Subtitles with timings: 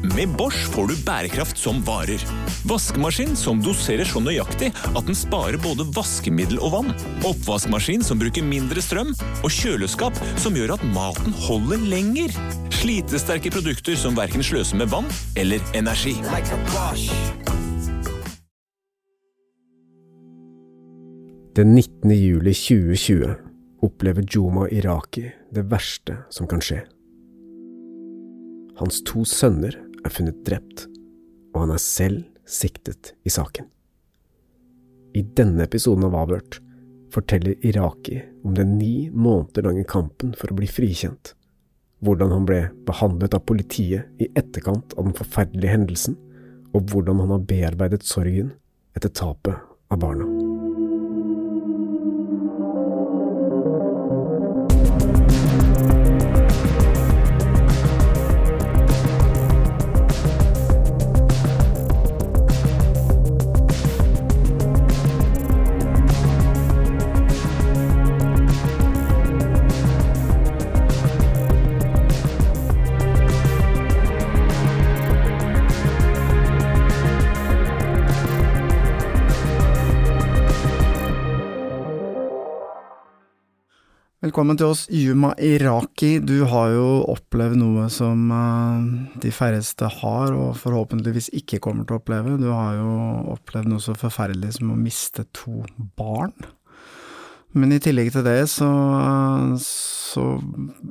[0.00, 2.22] Med Bosch får du bærekraft som varer.
[2.64, 6.94] Vaskemaskin som doserer så nøyaktig at den sparer både vaskemiddel og vann.
[7.28, 9.12] Oppvaskmaskin som bruker mindre strøm.
[9.44, 12.32] Og kjøleskap som gjør at maten holder lenger.
[12.80, 16.14] Slitesterke produkter som verken sløser med vann eller energi.
[21.60, 22.14] Den 19.
[22.16, 23.36] juli 2020
[23.84, 26.80] opplever Juma Iraki det verste som kan skje.
[28.80, 30.86] Hans to sønner er funnet drept,
[31.54, 33.68] og han er selv siktet i saken.
[35.14, 36.60] I denne episoden av Avhørt
[37.10, 41.34] forteller Iraki om den ni måneder lange kampen for å bli frikjent,
[42.04, 46.16] hvordan han ble behandlet av politiet i etterkant av den forferdelige hendelsen,
[46.70, 48.54] og hvordan han har bearbeidet sorgen
[48.94, 49.58] etter tapet
[49.90, 50.49] av barna.
[84.40, 86.14] Velkommen til oss, Yuma Iraki.
[86.24, 91.98] Du har jo opplevd noe som uh, de færreste har, og forhåpentligvis ikke kommer til
[91.98, 92.38] å oppleve.
[92.40, 92.94] Du har jo
[93.34, 95.58] opplevd noe så forferdelig som å miste to
[96.00, 96.32] barn.
[97.52, 100.24] Men i tillegg til det så, uh, så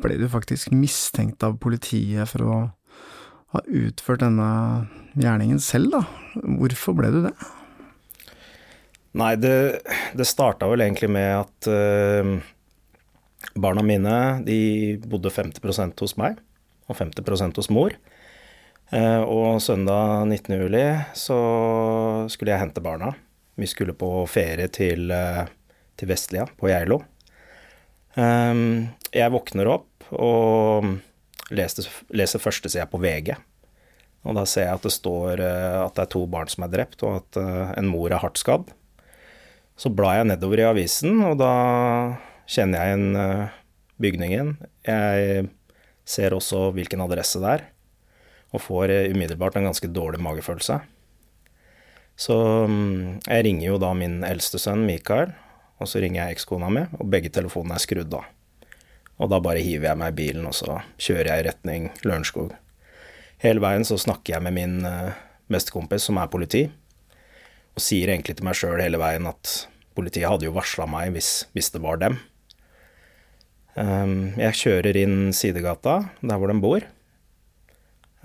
[0.05, 2.59] ble du faktisk mistenkt av politiet for å
[3.55, 4.51] ha utført denne
[5.17, 6.03] gjerningen selv, da.
[6.61, 7.33] Hvorfor ble du det?
[9.17, 9.57] Nei, det,
[10.13, 12.37] det starta vel egentlig med at uh
[13.55, 14.59] Barna mine de
[15.09, 16.37] bodde 50% hos meg
[16.89, 17.95] og 50% hos mor.
[18.89, 20.55] Eh, og søndag 19.
[20.63, 20.83] juli
[21.17, 21.37] så
[22.31, 23.13] skulle jeg hente barna.
[23.59, 25.45] Vi skulle på ferie til, eh,
[25.97, 27.03] til Vestlia, på Geilo.
[28.17, 28.55] Eh,
[29.13, 30.89] jeg våkner opp og
[31.51, 33.35] leser, leser førstesida på VG.
[34.25, 37.03] Og da ser jeg at det står at det er to barn som er drept,
[37.03, 38.67] og at en mor er hardt skadd.
[39.79, 42.17] Så blar jeg nedover i avisen, og da
[42.49, 43.57] kjenner jeg igjen uh,
[44.01, 44.53] bygningen.
[44.87, 45.49] Jeg
[46.09, 47.67] ser også hvilken adresse det er,
[48.55, 50.79] og får uh, umiddelbart en ganske dårlig magefølelse.
[52.19, 55.31] Så um, jeg ringer jo da min eldste sønn Mikael,
[55.79, 58.27] og så ringer jeg ekskona mi, og begge telefonene er skrudd av.
[59.19, 62.51] Og da bare hiver jeg meg i bilen, og så kjører jeg i retning Lørenskog.
[63.39, 65.15] Hele veien så snakker jeg med min uh,
[65.51, 66.65] bestekompis, som er politi,
[67.75, 69.53] og sier egentlig til meg sjøl hele veien at
[69.95, 72.17] politiet hadde jo varsla meg hvis, hvis det var dem.
[73.79, 76.85] Um, jeg kjører inn sidegata, der hvor de bor.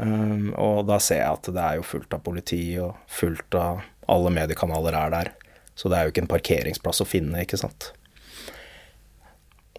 [0.02, 3.84] Um, og da ser jeg at det er jo fullt av politi, og fullt av
[4.10, 5.30] alle mediekanaler er der.
[5.78, 7.92] Så det er jo ikke en parkeringsplass å finne, ikke sant.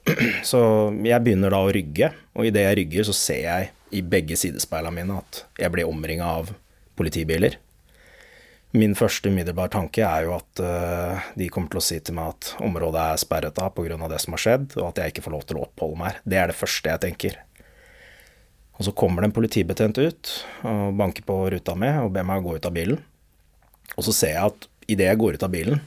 [0.49, 0.61] Så
[1.03, 4.93] jeg begynner da å rygge, og idet jeg rygger, så ser jeg i begge sidespeilene
[4.93, 6.51] mine at jeg blir omringa av
[6.99, 7.57] politibiler.
[8.75, 12.33] Min første umiddelbare tanke er jo at uh, de kommer til å si til meg
[12.33, 13.95] at området er sperret av pga.
[14.11, 16.21] det som har skjedd, og at jeg ikke får lov til å oppholde meg her.
[16.25, 17.37] Det er det første jeg tenker.
[18.75, 20.31] Og så kommer det en politibetjent ut
[20.67, 22.99] og banker på ruta mi og ber meg gå ut av bilen.
[23.95, 25.79] Og så ser jeg at idet jeg går ut av bilen,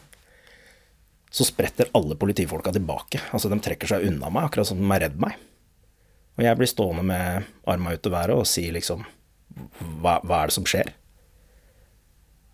[1.29, 3.21] så spretter alle politifolka tilbake.
[3.37, 5.37] Altså de trekker seg unna meg, akkurat som de er redd meg.
[6.39, 9.05] Og jeg blir stående med arma ut i været og sier liksom
[10.01, 10.95] hva, hva er det som skjer?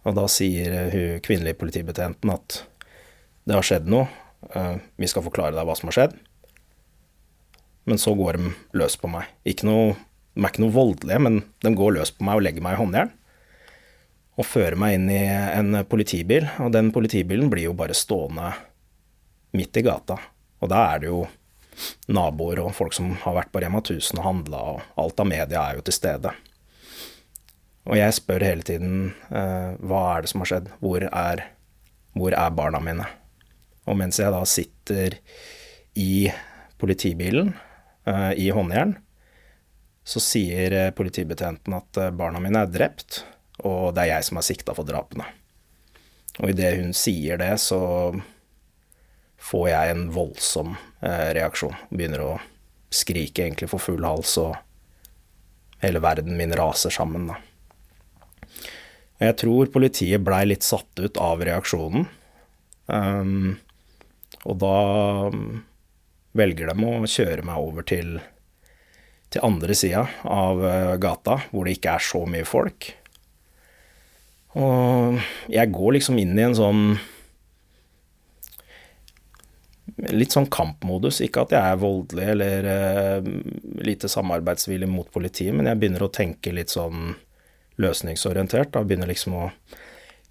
[0.04, 2.60] Og da sier hun kvinnelige politibetjenten at
[3.44, 4.08] det har skjedd noe,
[4.52, 6.16] eh, vi skal forklare deg hva som har skjedd.
[7.84, 9.28] Men så går de løs på meg.
[9.48, 9.94] Ikke noe,
[10.32, 12.80] de er ikke noe voldelige, men de går løs på meg og legger meg i
[12.80, 13.12] håndjern.
[14.40, 18.54] Og fører meg inn i en politibil, og den politibilen blir jo bare stående
[19.54, 20.16] midt i gata.
[20.64, 21.26] Og da er det jo
[22.08, 25.62] naboer og folk som har vært på Rema 1000 og handla, og alt av media
[25.68, 26.32] er jo til stede.
[27.84, 31.44] Og jeg spør hele tiden uh, hva er det som har skjedd, hvor er,
[32.16, 33.06] hvor er, barna mine?
[33.84, 35.18] Og mens jeg da sitter
[36.00, 36.30] i
[36.80, 37.52] politibilen
[38.08, 38.96] uh, i håndjern,
[40.04, 43.22] så sier uh, politibetjenten at barna mine er drept,
[43.60, 45.28] og det er jeg som er sikta for drapene.
[46.40, 47.78] Og idet hun sier det, så
[49.44, 50.72] får jeg en voldsom
[51.04, 51.76] reaksjon.
[51.92, 52.32] Begynner å
[52.90, 54.56] skrike egentlig for full hals, og
[55.84, 57.38] hele verden min raser sammen, da.
[59.22, 62.08] Jeg tror politiet blei litt satt ut av reaksjonen.
[62.86, 63.54] Um,
[64.44, 64.78] og da
[66.36, 68.18] velger de å kjøre meg over til,
[69.30, 70.60] til andre sida av
[71.00, 72.90] gata, hvor det ikke er så mye folk.
[74.54, 75.18] Og
[75.50, 76.82] jeg går liksom inn i en sånn
[80.14, 81.20] litt sånn kampmodus.
[81.24, 83.28] Ikke at jeg er voldelig eller uh,
[83.84, 87.14] lite samarbeidsvillig mot politiet, men jeg begynner å tenke litt sånn
[87.80, 88.72] løsningsorientert.
[88.74, 89.48] Da begynner liksom å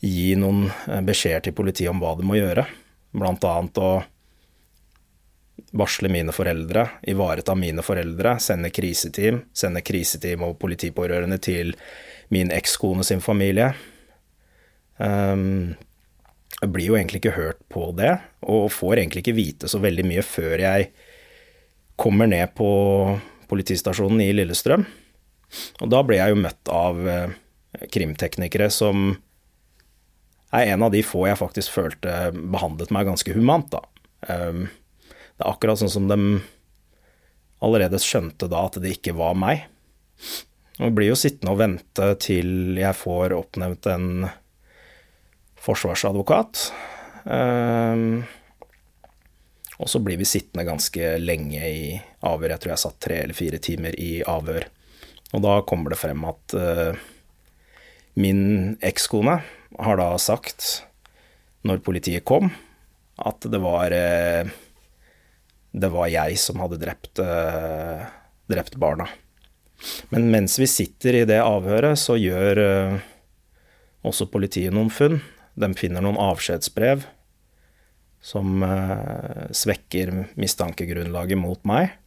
[0.03, 2.65] gi noen eh, beskjeder til politiet om hva de må gjøre.
[3.13, 3.91] Blant annet å
[5.73, 11.73] varsle mine foreldre, ivareta mine foreldre, sende kriseteam, sende kriseteam og politipårørende til
[12.33, 13.71] min ekskone sin familie.
[14.97, 15.73] Um,
[16.59, 20.05] jeg blir jo egentlig ikke hørt på det, og får egentlig ikke vite så veldig
[20.07, 20.91] mye før jeg
[21.99, 22.69] kommer ned på
[23.49, 24.85] politistasjonen i Lillestrøm.
[25.81, 27.35] Og da ble jeg jo møtt av eh,
[27.93, 29.13] krimteknikere som
[30.53, 33.81] er en av de få jeg faktisk følte behandlet meg ganske humant, da.
[34.29, 34.67] Um,
[35.33, 36.17] det er akkurat sånn som de
[37.63, 39.65] allerede skjønte da at det ikke var meg.
[40.81, 44.07] Og blir jo sittende og vente til jeg får oppnevnt en
[45.63, 46.67] forsvarsadvokat.
[47.25, 48.23] Um,
[49.81, 51.85] og så blir vi sittende ganske lenge i
[52.21, 52.53] avhør.
[52.53, 54.67] Jeg tror jeg satt tre eller fire timer i avhør.
[55.33, 56.93] Og da kommer det frem at uh,
[58.19, 59.39] min ekskone
[59.81, 60.83] har da sagt,
[61.65, 62.51] når politiet kom,
[63.17, 64.51] at det var uh,
[65.73, 68.05] det var jeg som hadde drept, uh,
[68.51, 69.09] drept barna.
[70.13, 72.61] Men mens vi sitter i det avhøret, så gjør
[74.05, 75.17] også politiet noen funn.
[75.59, 77.03] De finner noen avskjedsbrev
[78.23, 78.63] som
[79.51, 81.97] svekker mistankegrunnlaget mot meg.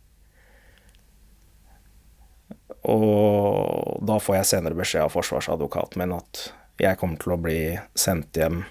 [2.86, 6.48] Og da får jeg senere beskjed av forsvarsadvokaten min at
[6.82, 7.60] jeg kommer til å bli
[7.98, 8.62] sendt hjem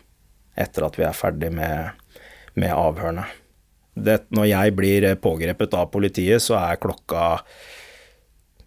[0.55, 1.97] etter at vi er ferdig med,
[2.55, 3.25] med avhørene.
[3.95, 7.25] Det, når jeg blir pågrepet av politiet, så er klokka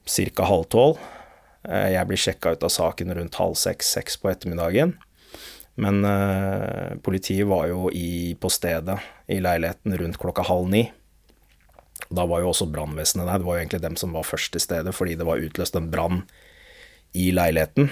[0.08, 0.44] ca.
[0.48, 1.00] halv tolv.
[1.68, 4.96] Eh, jeg blir sjekka ut av saken rundt halv seks-seks på ettermiddagen.
[5.78, 8.96] Men uh, politiet var jo i, på stedet
[9.30, 10.88] i leiligheten rundt klokka halv ni.
[12.08, 13.40] Da var jo også brannvesenet der.
[13.40, 15.90] Det var jo egentlig dem som var først til stedet, fordi det var utløst en
[15.92, 16.22] brann
[17.16, 17.90] i leiligheten.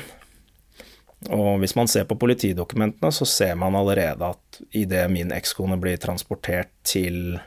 [1.32, 5.98] Og hvis man ser på politidokumentene, så ser man allerede at idet min ekskone blir
[6.00, 7.38] transportert til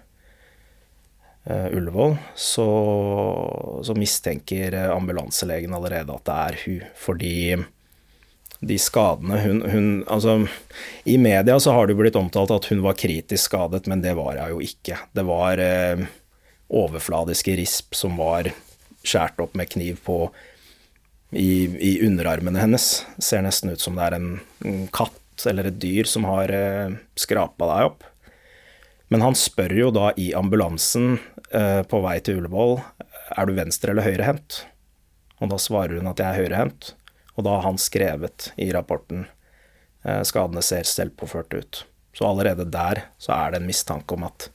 [1.49, 2.69] uh, Ullevål, så,
[3.85, 7.35] så, mistenker ambulanselegen allerede at det er hun, fordi
[8.59, 10.33] de skadene hun, hun, Altså,
[11.07, 14.41] i media så har det blitt omtalt at hun var kritisk skadet, men det var
[14.41, 14.97] hun jo ikke.
[15.15, 16.09] Det var eh,
[16.69, 18.51] overfladiske risp som var
[19.03, 20.21] skåret opp med kniv på
[21.31, 23.05] i, i, underarmene hennes.
[23.21, 24.29] Ser nesten ut som det er en,
[24.65, 28.07] en katt eller et dyr som har eh, skrapa deg opp.
[29.09, 31.17] Men han spør jo da i ambulansen
[31.51, 32.77] eh, på vei til Ullevål
[33.37, 34.63] er du venstre- eller høyrehendt.
[35.39, 36.93] Og da svarer hun at jeg er høyrehendt.
[37.37, 39.25] Og da har han skrevet i rapporten
[40.03, 41.83] eh, skadene ser selvpåført ut.
[42.17, 44.49] Så allerede der så er det en mistanke om at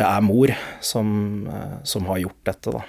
[0.00, 2.82] det er mor som, eh, som har gjort dette, da.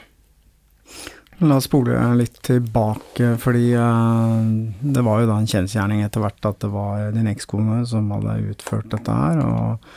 [1.42, 4.46] La oss spole litt tilbake, fordi uh,
[4.80, 8.36] det var jo da en kjensgjerning etter hvert at det var din ekskone som hadde
[8.52, 9.42] utført dette her.
[9.42, 9.88] Og,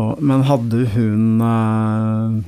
[0.00, 2.38] og, men hadde hun uh,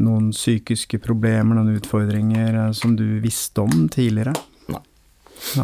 [0.00, 4.32] noen psykiske problemer, noen utfordringer som du visste om tidligere?
[4.72, 4.80] Nei,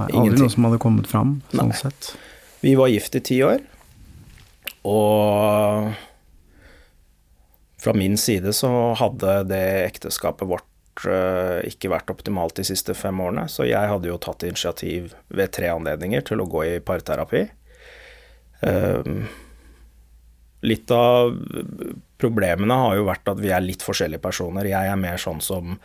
[0.03, 0.43] Aldri Ingenting.
[0.43, 1.81] noe som hadde kommet fram, sånn Nei.
[1.81, 2.12] sett.
[2.61, 3.65] Vi var gift i ti år,
[4.85, 5.88] og
[7.78, 13.20] fra min side så hadde det ekteskapet vårt uh, ikke vært optimalt de siste fem
[13.23, 17.47] årene, så jeg hadde jo tatt initiativ ved tre anledninger til å gå i parterapi.
[18.66, 19.28] Uh,
[20.66, 21.37] litt av
[22.18, 24.66] problemene har jo vært at vi er litt forskjellige personer.
[24.66, 25.76] Jeg er mer sånn som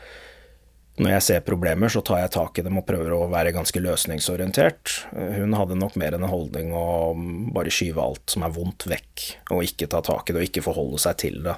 [1.01, 3.81] når jeg ser problemer, så tar jeg tak i dem og prøver å være ganske
[3.81, 4.91] løsningsorientert.
[5.13, 7.13] Hun hadde nok mer enn en holdning å
[7.53, 9.23] bare skyve alt som er vondt, vekk,
[9.55, 11.55] og ikke ta tak i det og ikke forholde seg til det.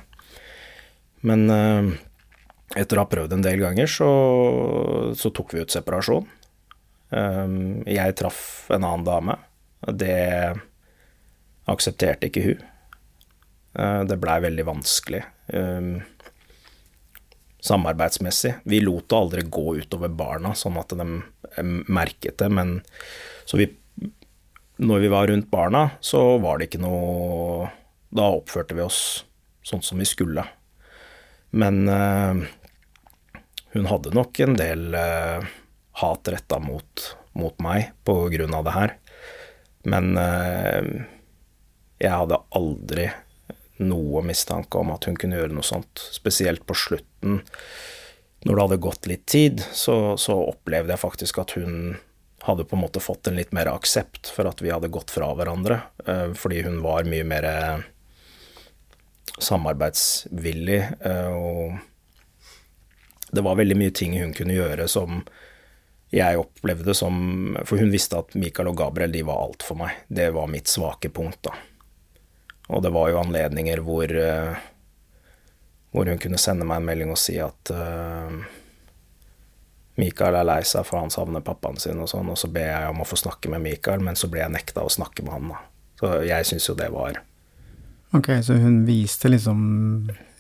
[1.26, 1.90] Men eh,
[2.82, 4.10] etter å ha prøvd en del ganger, så,
[5.18, 6.28] så tok vi ut separasjon.
[7.16, 7.58] Eh,
[7.96, 9.38] jeg traff en annen dame.
[9.86, 10.18] Det
[11.72, 12.66] aksepterte ikke hun.
[13.76, 15.24] Eh, det blei veldig vanskelig
[17.66, 18.56] samarbeidsmessig.
[18.70, 21.06] Vi lot det aldri gå utover barna, sånn at de
[21.86, 22.80] merket det, men
[23.46, 23.72] så vi
[24.78, 27.70] Når vi var rundt barna, så var det ikke noe
[28.12, 29.24] Da oppførte vi oss
[29.64, 30.44] sånn som vi skulle.
[31.56, 32.46] Men uh,
[33.76, 35.46] hun hadde nok en del uh,
[36.02, 37.06] hat retta mot,
[37.40, 38.96] mot, meg på grunn av det her.
[39.88, 40.84] Men uh,
[42.02, 43.10] jeg hadde aldri
[43.84, 47.42] noe mistanke om at hun kunne gjøre noe sånt, spesielt på slutten.
[48.46, 51.98] når det hadde gått litt tid, så, så, opplevde jeg faktisk at hun
[52.46, 55.32] hadde på en måte fått en litt mer aksept for at vi hadde gått fra
[55.34, 55.80] hverandre.
[56.06, 57.48] Eh, fordi hun var mye mer
[59.42, 61.78] samarbeidsvillig, eh, og
[63.36, 65.24] det var veldig mye ting hun kunne gjøre som
[66.16, 67.16] jeg opplevde som
[67.68, 69.98] For hun visste at Michael og Gabriel de var alt for meg.
[70.08, 71.52] Det var mitt svake punkt, da.
[72.70, 74.54] Og det var jo anledninger hvor uh,
[75.92, 78.64] hvor hun kunne sende meg en melding og si at Michael
[79.96, 82.92] Mikael er lei seg for han savner pappaen sin og sånn, og så ber jeg
[82.92, 85.54] om å få snakke med Mikael, men så ble jeg nekta å snakke med han,
[85.54, 85.62] da.
[86.02, 87.22] Så jeg syns jo det var
[88.16, 89.60] Ok, så hun viste liksom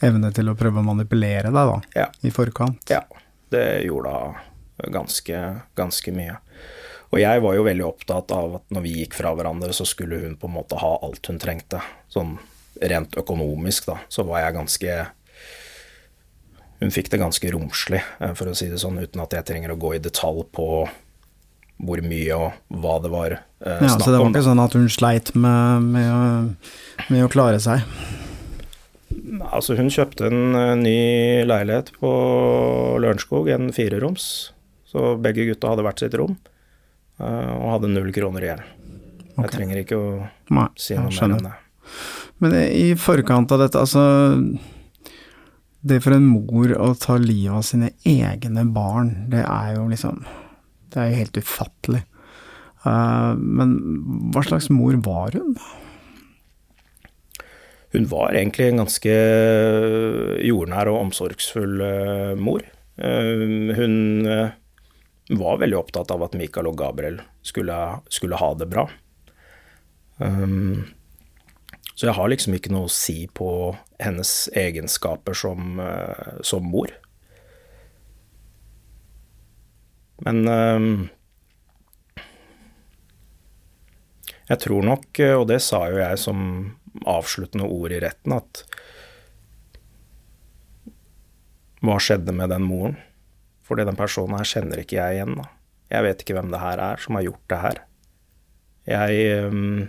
[0.05, 1.77] evne til å prøve å manipulere deg, da?
[1.95, 2.07] Ja.
[2.23, 2.87] I forkant?
[2.91, 3.03] Ja.
[3.51, 5.41] Det gjorde hun ganske,
[5.75, 6.37] ganske mye.
[7.11, 10.19] Og jeg var jo veldig opptatt av at når vi gikk fra hverandre, så skulle
[10.23, 11.79] hun på en måte ha alt hun trengte.
[12.11, 12.37] Sånn
[12.81, 14.97] rent økonomisk, da, så var jeg ganske
[16.81, 19.71] hun fikk det ganske romslig, eh, for å si det sånn, uten at jeg trenger
[19.73, 20.67] å gå i detalj på
[21.75, 24.03] hvor mye og hva det var ja, snakk om.
[24.03, 27.85] Så det var ikke sånn at hun sleit med, med, å, med, å, klare seg?
[29.49, 30.97] Altså, hun kjøpte en uh, ny
[31.47, 32.11] leilighet på
[33.01, 34.29] Lørenskog, en fireroms.
[34.89, 36.37] Så begge gutta hadde hvert sitt rom,
[37.19, 38.63] uh, og hadde null kroner igjen.
[39.35, 39.41] Okay.
[39.41, 40.09] Jeg trenger ikke å
[40.55, 41.55] Nei, si noe mer om det.
[42.43, 44.03] Men i forkant av dette, altså
[45.85, 50.23] det for en mor å ta livet av sine egne barn, det er jo liksom
[50.89, 52.01] Det er jo helt ufattelig.
[52.85, 53.71] Uh, men
[54.33, 55.55] hva slags mor var hun?
[57.95, 59.15] Hun var egentlig en ganske
[60.45, 62.65] jordnær og omsorgsfull uh, mor.
[63.01, 63.95] Uh, hun
[65.35, 67.77] var veldig opptatt av at Michael og Gabriel skulle,
[68.13, 68.85] skulle ha det bra.
[71.95, 73.49] Så jeg har liksom ikke noe å si på
[73.97, 75.81] hennes egenskaper som,
[76.45, 76.93] som mor.
[80.23, 81.09] Men uh,
[84.49, 86.39] jeg tror nok, eh, og det sa jo jeg som
[87.09, 88.61] avsluttende ord i retten, at
[91.85, 92.95] hva skjedde med den moren?
[93.65, 95.35] Fordi den personen her kjenner ikke jeg igjen.
[95.39, 95.49] da.
[95.89, 97.79] Jeg vet ikke hvem det her er som har gjort det her.
[98.85, 99.87] Jeg um,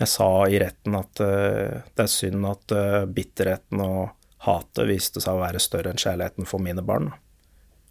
[0.00, 2.74] jeg sa i retten at uh, det er synd at
[3.12, 7.12] bitterheten og hatet viste seg å være større enn kjærligheten for mine barn.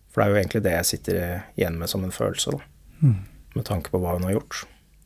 [0.09, 1.21] For det er jo egentlig det jeg sitter
[1.57, 2.61] igjen med som en følelse, da.
[3.05, 3.23] Mm.
[3.55, 4.65] Med tanke på hva hun har gjort.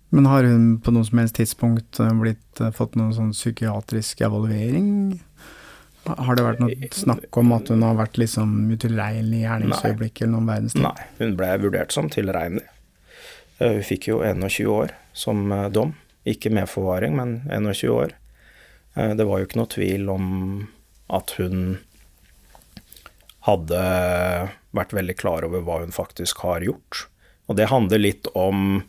[0.09, 5.19] Men har hun på noe som helst tidspunkt eh, blitt, fått noen sånn psykiatrisk evaluering?
[6.09, 10.33] Har det vært noe snakk om at hun har vært liksom utilregnelig i gjerningsøyeblikket eller
[10.37, 10.87] noen verdens ting?
[10.87, 12.65] Nei, hun ble vurdert som tilregnelig.
[13.59, 15.43] Hun fikk jo 21 år som
[15.75, 15.93] dom.
[16.29, 18.15] Ikke med forvaring, men 21 år.
[18.95, 20.25] Eh, det var jo ikke noe tvil om
[21.13, 21.77] at hun
[23.47, 23.83] hadde
[24.75, 27.05] vært veldig klar over hva hun faktisk har gjort.
[27.49, 28.83] Og det handler litt om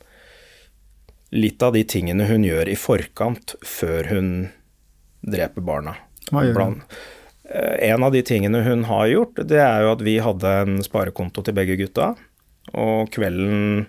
[1.31, 4.31] litt av de tingene hun gjør i forkant før hun
[5.23, 5.95] dreper barna.
[6.31, 6.81] Hva gjør hun?
[7.51, 10.83] Eh, en av de tingene hun har gjort, det er jo at vi hadde en
[10.85, 12.13] sparekonto til begge gutta.
[12.75, 13.89] Og kvelden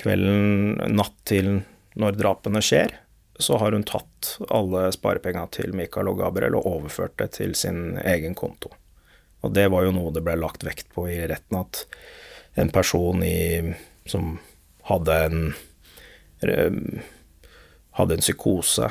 [0.00, 1.60] kvelden natt til
[2.00, 2.94] når drapene skjer,
[3.40, 7.98] så har hun tatt alle sparepenga til Michael og Gabriel og overført det til sin
[8.02, 8.72] egen konto.
[9.40, 11.86] Og det var jo noe det ble lagt vekt på i retten, at
[12.60, 13.74] en person i,
[14.08, 14.36] som
[14.88, 15.40] hadde en
[18.00, 18.86] hadde en psykose,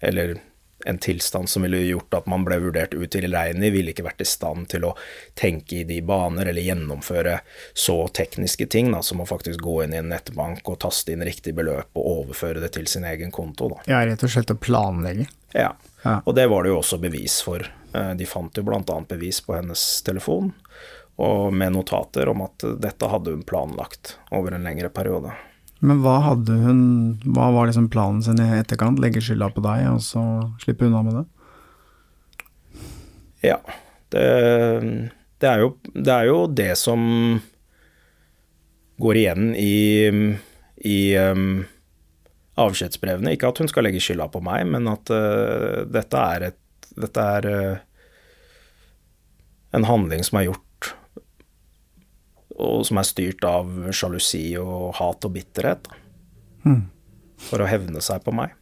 [0.00, 0.36] eller
[0.84, 4.70] en tilstand som ville gjort at man ble vurdert utilregnelig, ville ikke vært i stand
[4.72, 4.94] til å
[5.36, 7.40] tenke i de baner eller gjennomføre
[7.76, 11.24] så tekniske ting da, som å faktisk gå inn i en nettbank og taste inn
[11.26, 13.68] riktig beløp og overføre det til sin egen konto.
[13.74, 13.82] Da.
[13.92, 15.28] Ja, rett og slett å planlegge.
[15.52, 15.74] Ja.
[16.04, 17.66] ja, og det var det jo også bevis for.
[17.92, 19.00] Eh, de fant jo bl.a.
[19.08, 20.54] bevis på hennes telefon,
[21.20, 25.34] og med notater om at dette hadde hun planlagt over en lengre periode.
[25.80, 26.80] Men hva hadde hun
[27.24, 29.00] Hva var liksom planen sin i etterkant?
[29.00, 30.24] Legge skylda på deg, og så
[30.60, 31.26] slippe unna med det?
[33.50, 33.58] Ja.
[34.12, 34.24] Det,
[35.40, 37.02] det, er, jo, det er jo det som
[39.00, 40.08] går igjen i,
[40.84, 41.62] i um,
[42.60, 43.32] avskjedsbrevene.
[43.36, 47.28] Ikke at hun skal legge skylda på meg, men at uh, dette er, et, dette
[47.38, 47.86] er uh,
[49.78, 50.66] en handling som er gjort
[52.60, 55.88] og som er styrt av sjalusi og hat og bitterhet.
[56.66, 56.84] Mm.
[57.40, 58.52] For å hevne seg på meg.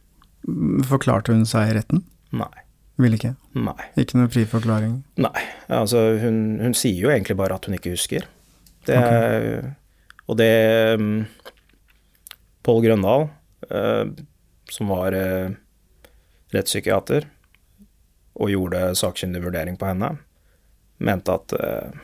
[0.87, 2.05] Forklarte hun seg i retten?
[2.35, 2.65] Nei.
[2.99, 3.33] Ville ikke?
[3.55, 3.79] Nei.
[3.99, 4.97] Ikke noen fri forklaring?
[5.23, 5.45] Nei.
[5.71, 8.27] Altså, hun, hun, sier jo egentlig bare at hun ikke husker.
[8.87, 9.71] Det, okay.
[10.27, 10.51] Og det
[10.99, 11.13] um,
[12.65, 13.29] Pål Grøndal,
[13.71, 14.03] uh,
[14.71, 15.51] som var uh,
[16.55, 17.27] rettspsykiater,
[18.39, 20.13] og gjorde sakkyndig vurdering på henne,
[21.03, 22.03] mente at uh,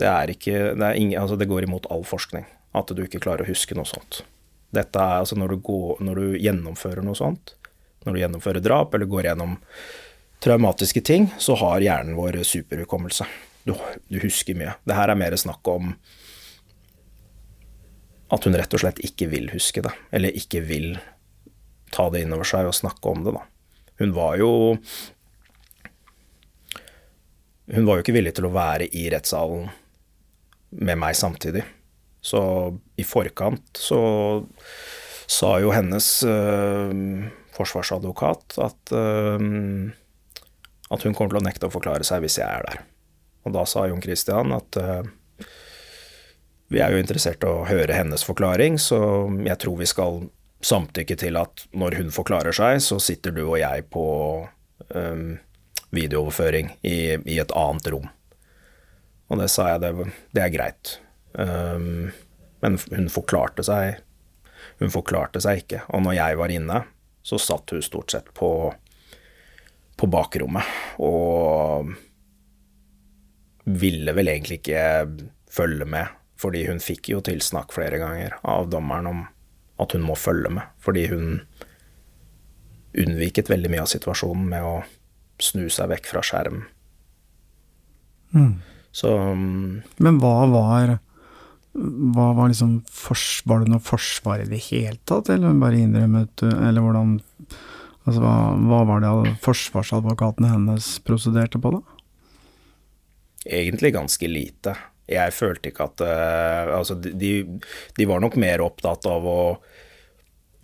[0.00, 3.50] det ikke det, ingen, altså det går imot all forskning at du ikke klarer å
[3.50, 4.24] huske noe sånt.
[4.74, 7.54] Dette er altså når du, går, når du gjennomfører noe sånt,
[8.04, 9.56] når du gjennomfører drap eller går gjennom
[10.44, 13.26] traumatiske ting, så har hjernen vår superhukommelse.
[13.64, 13.72] Du,
[14.10, 14.74] du husker mye.
[14.84, 15.94] Det her er mer snakk om
[18.34, 20.96] at hun rett og slett ikke vil huske det, eller ikke vil
[21.94, 23.44] ta det inn over seg og snakke om det, da.
[24.02, 24.50] Hun var jo
[27.70, 29.70] Hun var jo ikke villig til å være i rettssalen
[30.74, 31.64] med meg samtidig.
[32.24, 32.40] Så
[32.96, 34.00] i forkant så
[35.30, 39.44] sa jo hennes øh, forsvarsadvokat at, øh,
[40.90, 42.82] at hun kommer til å nekte å forklare seg hvis jeg er der.
[43.44, 45.04] Og da sa Jon Christian at øh,
[46.72, 48.98] vi er jo interessert i å høre hennes forklaring, så
[49.44, 50.24] jeg tror vi skal
[50.64, 54.04] samtykke til at når hun forklarer seg, så sitter du og jeg på
[55.94, 58.08] videooverføring i, i, et annet rom.
[59.32, 60.96] Og det sa jeg, det, det er greit.
[61.32, 62.12] Um,
[62.64, 63.98] men hun forklarte seg
[64.78, 65.82] Hun forklarte seg ikke.
[65.94, 66.80] Og når jeg var inne,
[67.24, 68.48] så satt hun stort sett på,
[69.96, 71.92] på bakrommet og
[73.64, 74.82] ville vel egentlig ikke
[75.54, 79.22] følge med, fordi hun fikk jo tilsnakk flere ganger av dommeren om
[79.80, 81.38] at hun må følge med, fordi hun
[82.94, 84.74] unnviket veldig mye av situasjonen med å
[85.42, 86.60] snu seg vekk fra skjerm.
[88.34, 88.60] Mm.
[88.94, 90.98] Så um, Men hva var
[91.74, 92.76] hva var liksom
[93.50, 97.16] Var det noe forsvar i det hele tatt, eller bare innrømmet Eller hvordan
[98.04, 101.80] Altså, hva, hva var det forsvarsadvokatene hennes prosederte på, da?
[103.48, 104.74] Egentlig ganske lite
[105.10, 107.32] jeg følte ikke at uh, Altså, de,
[107.96, 109.40] de, var nok mer opptatt av å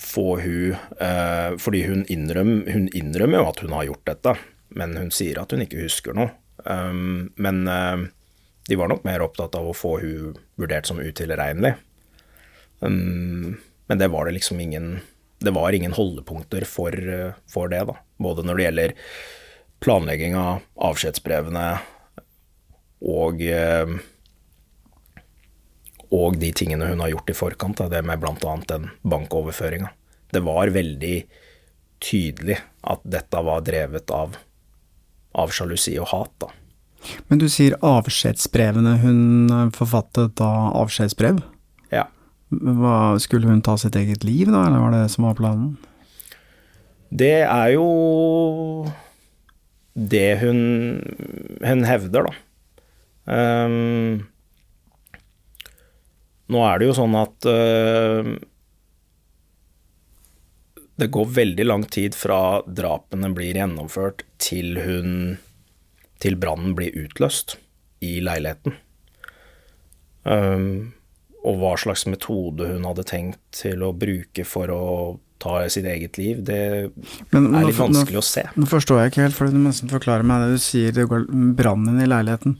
[0.01, 4.37] få hun uh, Fordi hun, innrøm, hun innrømmer jo at hun har gjort dette,
[4.81, 6.31] men hun sier at hun ikke husker noe.
[6.65, 8.07] Um, men uh,
[8.71, 11.73] de var nok mer opptatt av å få hun vurdert som utilregnelig.
[12.79, 13.57] Um,
[13.91, 15.01] men det var det liksom ingen
[15.41, 16.93] Det var ingen holdepunkter for,
[17.49, 17.95] for det, da.
[18.21, 18.93] Både når det gjelder
[19.81, 21.65] planlegging av avskjedsbrevene
[23.09, 23.95] og uh,
[26.11, 28.55] og de tingene hun har gjort i forkant, da, det med bl.a.
[28.69, 29.93] den bankoverføringa.
[30.31, 31.17] Det var veldig
[32.03, 32.59] tydelig
[32.91, 34.35] at dette var drevet av,
[35.39, 36.51] av sjalusi og hat, da.
[37.29, 38.97] Men du sier avskjedsbrevene.
[39.05, 41.41] Hun forfattet da avskjedsbrev?
[41.95, 42.07] Ja.
[42.51, 45.77] Hva, skulle hun ta sitt eget liv, da, eller var det det som var planen?
[47.11, 47.87] Det er jo
[49.95, 50.61] det hun,
[51.65, 52.37] hun hevder, da.
[53.31, 54.23] Um,
[56.51, 58.31] nå er det jo sånn at uh,
[61.01, 65.13] det går veldig lang tid fra drapene blir gjennomført til hun
[66.21, 67.57] til brannen blir utløst
[68.05, 68.77] i leiligheten.
[70.25, 70.93] Um,
[71.41, 74.85] og hva slags metode hun hadde tenkt til å bruke for å
[75.41, 76.91] ta sitt eget liv, det
[77.33, 78.45] Men, er litt vanskelig nå, å se.
[78.61, 81.09] Nå forstår jeg ikke helt, for du må nesten forklare meg det du sier, det
[81.09, 81.25] går
[81.57, 82.59] brannen i leiligheten.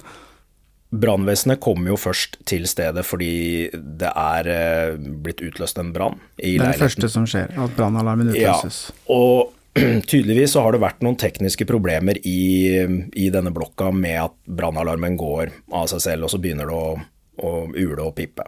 [0.91, 6.57] Brannvesenet kommer jo først til stedet fordi det er eh, blitt utløst en brann i
[6.57, 6.65] leiligheten.
[6.65, 8.81] Det er det første som skjer, at brannalarmen utløses.
[8.89, 9.53] Ja, og
[10.11, 12.81] tydeligvis så har det vært noen tekniske problemer i,
[13.17, 16.99] i denne blokka med at brannalarmen går av seg selv, og så begynner det å,
[17.41, 18.47] å ule og pipe.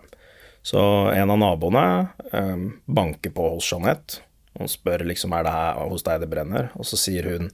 [0.63, 1.87] Så en av naboene
[2.31, 4.23] eh, banker på hos Jeanette
[4.61, 7.49] og spør liksom er det her hos deg det brenner, og så sier hun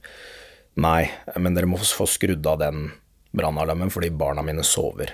[0.79, 2.89] nei, men dere må få skrudd av den
[3.35, 5.13] brannalarmen fordi barna mine sover.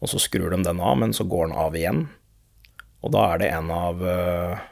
[0.00, 2.04] Og så skrur de den av, men så går den av igjen.
[3.04, 4.62] Og da er det en av, uh,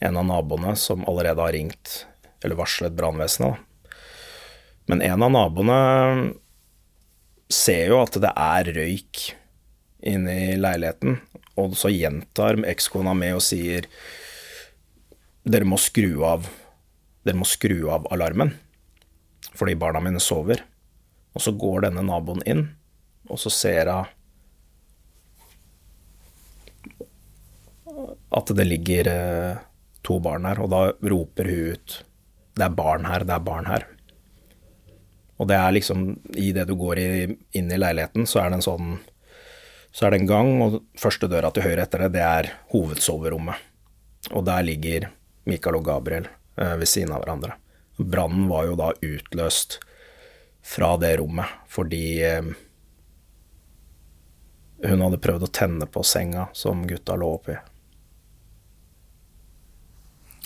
[0.00, 2.06] en av naboene som allerede har ringt
[2.44, 3.56] eller varslet brannvesenet.
[4.88, 5.80] Men en av naboene
[7.52, 9.26] ser jo at det er røyk
[10.10, 11.18] inne i leiligheten,
[11.60, 13.86] og så gjentar ekskona med og sier
[15.44, 16.48] dere må skru av
[17.26, 18.54] dere må skru av alarmen
[19.56, 20.62] fordi barna mine sover.
[21.36, 22.62] Og så går denne naboen inn,
[23.28, 24.06] og så ser hun
[28.30, 29.60] at det ligger eh,
[30.06, 30.82] to barn her, og da
[31.12, 32.04] roper hun ut
[32.54, 33.86] 'Det er barn her, det er barn her'.
[35.38, 38.68] Og det er liksom Idet du går i, inn i leiligheten, så er det en
[38.68, 38.98] sånn
[39.92, 43.56] Så er det en gang, og første døra til høyre etter det, det er hovedsoverommet.
[44.30, 45.08] Og der ligger
[45.44, 47.56] Mikael og Gabriel eh, ved siden av hverandre.
[47.98, 49.80] Brannen var jo da utløst
[50.62, 52.52] fra det rommet fordi eh,
[54.86, 57.56] hun hadde prøvd å tenne på senga som gutta lå oppi.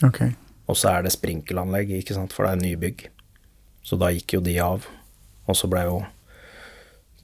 [0.02, 0.35] Okay.
[0.66, 3.07] Og så er det sprinkelanlegg, ikke sant, for det er nybygg.
[3.85, 4.88] Så da gikk jo de av.
[5.44, 5.98] Og så ble jo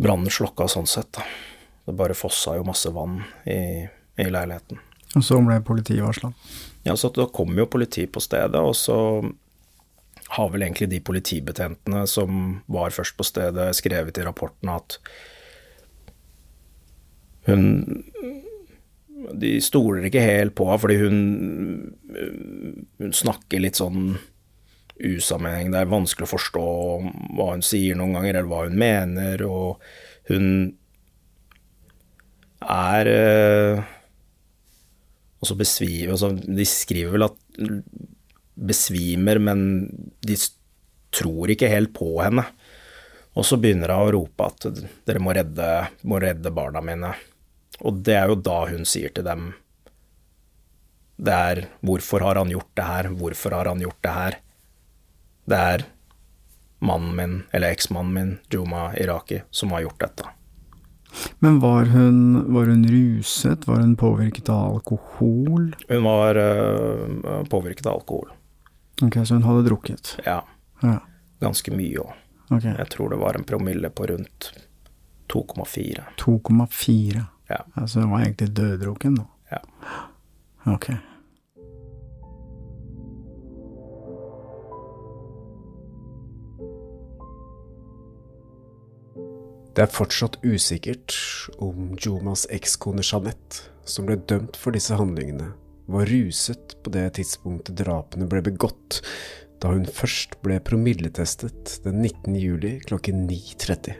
[0.00, 1.24] brannen slokka sånn sett, da.
[1.88, 3.88] Det bare fossa jo masse vann i,
[4.20, 4.78] i leiligheten.
[5.16, 6.30] Og så ble politiet varsla?
[6.86, 8.98] Ja, så da kom jo politi på stedet, og så
[10.30, 15.00] har vel egentlig de politibetjentene som var først på stedet, skrevet i rapporten at
[17.48, 17.64] hun
[19.38, 21.18] De stoler ikke helt på henne fordi hun,
[23.00, 24.14] hun snakker litt sånn
[25.00, 25.70] usammenheng.
[25.72, 26.66] Det er vanskelig å forstå
[27.38, 29.80] hva hun sier noen ganger, eller hva hun mener, og
[30.30, 30.46] hun
[32.60, 33.78] er øh,
[35.40, 37.38] Og så besvimer altså, De skriver vel at
[38.60, 39.62] besvimer, men
[40.20, 40.36] de
[41.16, 42.44] tror ikke helt på henne.
[43.38, 44.66] Og så begynner hun å rope at
[45.08, 45.68] dere må redde,
[46.04, 47.14] må redde barna mine.
[47.80, 49.52] Og det er jo da hun sier til dem
[51.20, 54.36] Det er 'hvorfor har han gjort det her', 'hvorfor har han gjort det her'?
[55.48, 55.84] Det er
[56.80, 60.24] mannen min, eller eksmannen min, Juma Iraki, som har gjort dette.
[61.38, 63.66] Men var hun, var hun ruset?
[63.66, 65.74] Var hun påvirket av alkohol?
[65.88, 68.30] Hun var øh, påvirket av alkohol.
[69.02, 70.16] Ok, Så hun hadde drukket?
[70.26, 70.42] Ja.
[70.82, 70.98] Ja.
[71.40, 72.12] Ganske mye òg.
[72.50, 72.74] Okay.
[72.78, 74.52] Jeg tror det var en promille på rundt
[75.32, 76.04] 2,4.
[76.18, 77.24] 2,4.
[77.50, 77.64] Ja.
[77.74, 79.24] Altså hun var egentlig døddrukken, da?
[79.50, 79.62] Ja.
[80.70, 80.92] Ok.
[89.70, 91.14] Det er fortsatt usikkert
[91.62, 95.52] om Jomas ekskone Jeanette, som ble dømt for disse handlingene,
[95.90, 99.00] var ruset på det tidspunktet drapene ble begått,
[99.62, 102.36] da hun først ble promilletestet den 19.
[102.38, 103.96] juli klokken 9.30.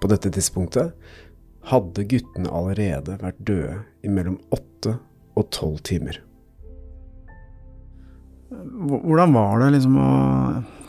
[0.00, 0.96] På dette tidspunktet
[1.68, 4.96] hadde guttene allerede vært døde i mellom åtte
[5.38, 6.20] og tolv timer.
[8.50, 10.10] Hvordan var det liksom å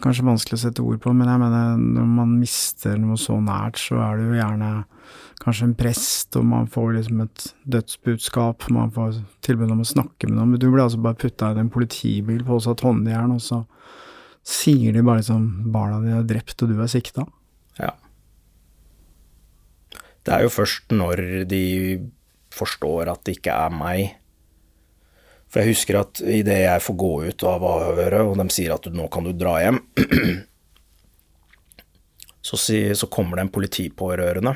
[0.01, 3.77] Kanskje vanskelig å sette ord på, men jeg mener når man mister noe så nært,
[3.77, 4.69] så er det jo gjerne
[5.43, 10.25] kanskje en prest, og man får liksom et dødsbudskap, man får tilbud om å snakke
[10.25, 10.55] med noen.
[10.55, 13.61] Men du ble altså bare putta i en politibil, påsatt håndjern, og så
[14.41, 17.27] sier de bare liksom barna dine er drept, og du er sikta.
[20.21, 21.63] Det er jo først når de
[22.53, 24.17] forstår at det ikke er meg.
[25.51, 28.87] For jeg husker at idet jeg får gå ut av avhøret, og de sier at
[28.93, 29.81] nå kan du dra hjem,
[32.47, 34.55] så, så kommer det en politipårørende.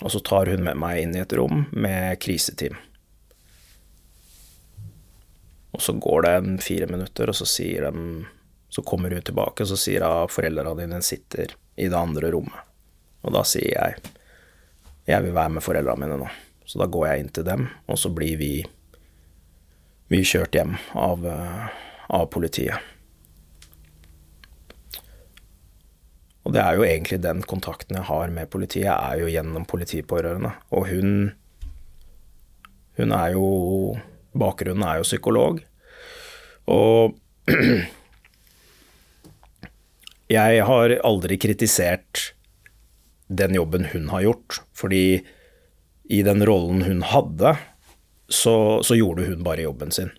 [0.00, 2.76] Og så tar hun med meg inn i et rom med kriseteam.
[5.74, 8.26] Og så går det en fire minutter, og så de
[8.68, 12.73] Så kommer hun tilbake, og så sier hun foreldrene dine sitter i det andre rommet.
[13.24, 14.12] Og da sier jeg
[15.04, 16.30] jeg vil være med foreldrene mine nå.
[16.64, 18.52] Så da går jeg inn til dem, og så blir vi,
[20.08, 21.66] vi kjørt hjem av, eh,
[22.16, 22.80] av politiet.
[26.44, 30.52] Og det er jo egentlig den kontakten jeg har med politiet, er jo gjennom politipårørende.
[30.72, 31.32] Og hun
[32.94, 33.98] Hun er jo
[34.38, 35.60] Bakgrunnen er jo psykolog.
[36.70, 37.16] Og
[40.38, 42.34] jeg har aldri kritisert
[43.36, 45.22] den jobben hun har gjort, fordi
[46.04, 47.54] i den rollen hun hadde,
[48.28, 50.12] så, så gjorde hun bare jobben sin.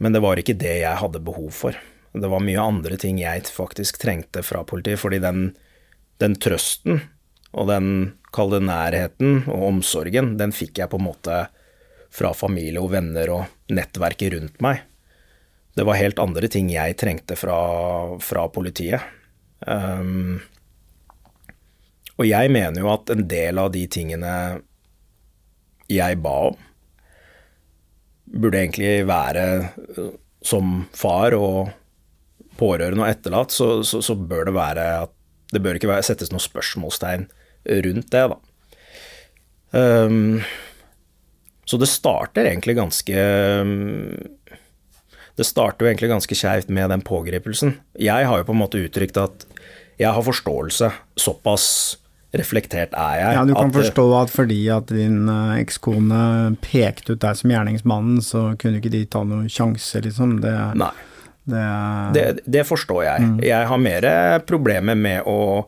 [0.00, 1.76] Men det var ikke det jeg hadde behov for.
[2.12, 5.50] Det var mye andre ting jeg faktisk trengte fra politiet, fordi den,
[6.22, 7.02] den trøsten
[7.50, 7.86] og den
[8.34, 11.40] kalde nærheten og omsorgen, den fikk jeg på en måte
[12.10, 14.82] fra familie og venner og nettverket rundt meg.
[15.78, 17.58] Det var helt andre ting jeg trengte fra,
[18.22, 19.04] fra politiet.
[19.66, 20.40] Um,
[22.20, 24.32] og jeg mener jo at en del av de tingene
[25.90, 26.58] jeg ba om,
[28.30, 29.44] burde egentlig være
[29.96, 30.12] øh,
[30.46, 31.72] som far og
[32.60, 35.16] pårørende og etterlatt, så, så, så bør det være at
[35.50, 37.26] det bør ikke være, settes noe spørsmålstegn
[37.86, 38.38] rundt det, da.
[39.70, 40.40] Um,
[41.66, 43.14] så det starter egentlig ganske
[45.38, 47.76] Det starter jo egentlig ganske skeivt med den pågripelsen.
[47.94, 49.46] Jeg har jo på en måte uttrykt at
[50.00, 50.90] jeg har forståelse.
[51.16, 51.99] Såpass
[52.36, 53.36] reflektert er jeg.
[53.36, 56.22] Ja, du kan at, forstå at fordi at din eh, ekskone
[56.62, 60.38] pekte ut deg som gjerningsmannen, så kunne ikke de ta noen sjanse, liksom.
[60.44, 60.92] Det, Nei.
[61.50, 61.64] det,
[62.16, 63.32] Det, det forstår jeg.
[63.50, 64.08] Jeg har mer
[64.46, 65.66] problemer med å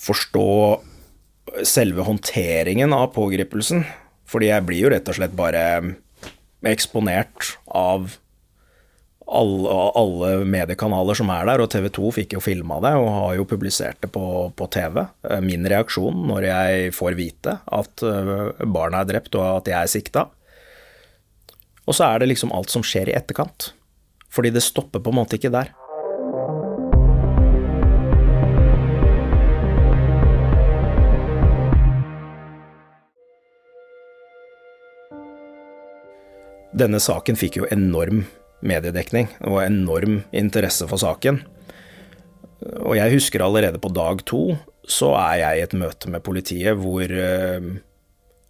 [0.00, 0.50] forstå
[1.66, 3.84] selve håndteringen av pågripelsen.
[4.30, 5.64] Fordi jeg blir jo rett og slett bare
[6.70, 8.18] eksponert av
[9.30, 13.34] alle, alle, mediekanaler som er der, og TV 2 fikk jo filma det og har
[13.38, 14.24] jo publisert det på,
[14.56, 15.04] på, TV.
[15.28, 19.78] Eh, min reaksjon når jeg får vite at eh, barna er drept og at jeg
[19.78, 20.26] er sikta.
[21.86, 23.72] Og så er det liksom alt som skjer i etterkant.
[24.30, 25.72] Fordi det stopper på en måte ikke der.
[36.80, 38.22] Denne saken fikk jo enorm
[38.66, 41.40] mediedekning og enorm interesse for saken.
[42.84, 44.44] Og jeg husker allerede på dag to
[44.90, 47.68] så er jeg i et møte med politiet hvor eh,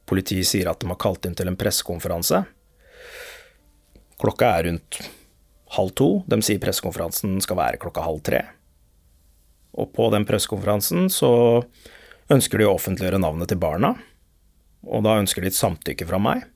[0.08, 2.42] politiet sier at de har kalt inn til en pressekonferanse.
[4.20, 5.00] Klokka er rundt
[5.76, 6.08] halv to.
[6.30, 8.44] De sier pressekonferansen skal være klokka halv tre.
[9.78, 11.32] Og på den pressekonferansen så
[12.30, 13.94] ønsker de å offentliggjøre navnet til barna.
[14.88, 16.46] Og da ønsker de et samtykke fra meg.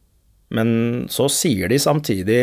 [0.55, 2.41] Men så sier de samtidig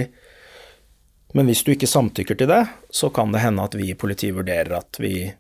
[1.37, 4.35] Men hvis du ikke samtykker til det, så kan det hende at vi i politiet
[4.35, 5.31] vurderer at vi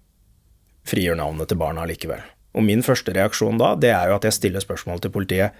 [0.87, 2.23] frigjør navnet til barna likevel.
[2.55, 5.55] Og min første reaksjon da, det er jo at jeg stiller spørsmål til politiet.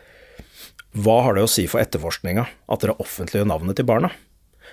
[0.91, 4.11] Hva har det å si for etterforskninga at dere offentliggjør navnet til barna?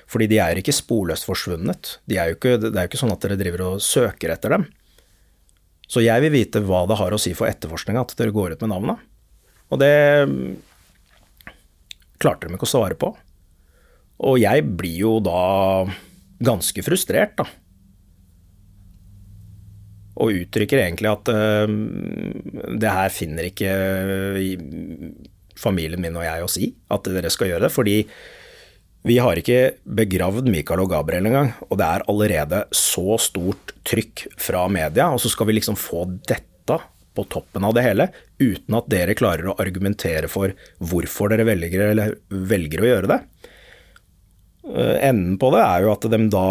[0.08, 1.98] Fordi de er ikke sporløst forsvunnet.
[2.08, 4.66] De er ikke, det er jo ikke sånn at dere driver og søker etter dem.
[5.88, 8.64] Så jeg vil vite hva det har å si for etterforskninga at dere går ut
[8.64, 9.06] med navnet.
[9.68, 9.94] Og det
[12.18, 13.12] klarte de ikke å svare på.
[14.26, 15.86] Og jeg blir jo da
[16.42, 17.46] ganske frustrert, da.
[20.18, 21.70] Og uttrykker egentlig at uh,
[22.74, 23.70] det her finner ikke
[25.58, 27.74] familien min og jeg å si, at dere skal gjøre det.
[27.74, 27.96] Fordi
[29.06, 34.26] vi har ikke begravd Michael og Gabriel engang, og det er allerede så stort trykk
[34.42, 36.80] fra media, og så skal vi liksom få dette
[37.18, 42.02] på toppen av det hele, uten at dere klarer å argumentere for hvorfor dere velger,
[42.28, 43.20] velger å gjøre det.
[44.66, 46.48] Eh, enden på det er jo at de da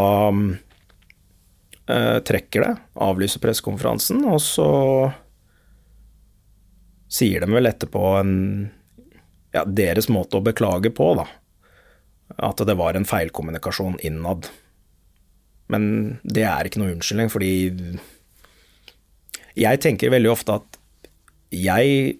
[1.91, 2.73] eh, trekker det,
[3.07, 4.69] avlyser pressekonferansen, og så
[7.11, 8.35] sier de vel etterpå en
[9.55, 11.27] ja, deres måte å beklage på, da.
[12.43, 14.49] At det var en feilkommunikasjon innad.
[15.71, 17.51] Men det er ikke noe unnskyldning, fordi
[19.57, 20.79] jeg tenker veldig ofte at
[21.55, 22.17] jeg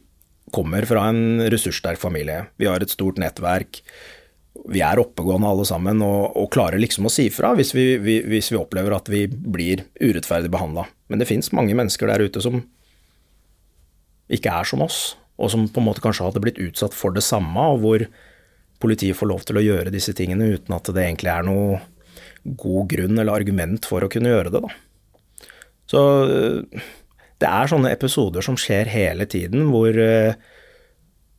[0.55, 2.45] kommer fra en ressurssterk familie.
[2.57, 3.81] Vi har et stort nettverk.
[4.67, 8.17] Vi er oppegående alle sammen og, og klarer liksom å si fra hvis vi, vi,
[8.27, 10.87] hvis vi opplever at vi blir urettferdig behandla.
[11.07, 12.61] Men det fins mange mennesker der ute som
[14.33, 17.23] ikke er som oss, og som på en måte kanskje hadde blitt utsatt for det
[17.23, 18.03] samme, og hvor
[18.83, 21.79] politiet får lov til å gjøre disse tingene uten at det egentlig er noe
[22.57, 25.47] god grunn eller argument for å kunne gjøre det, da.
[25.87, 26.01] Så
[27.39, 30.35] det er sånne episoder som skjer hele tiden, hvor, eh,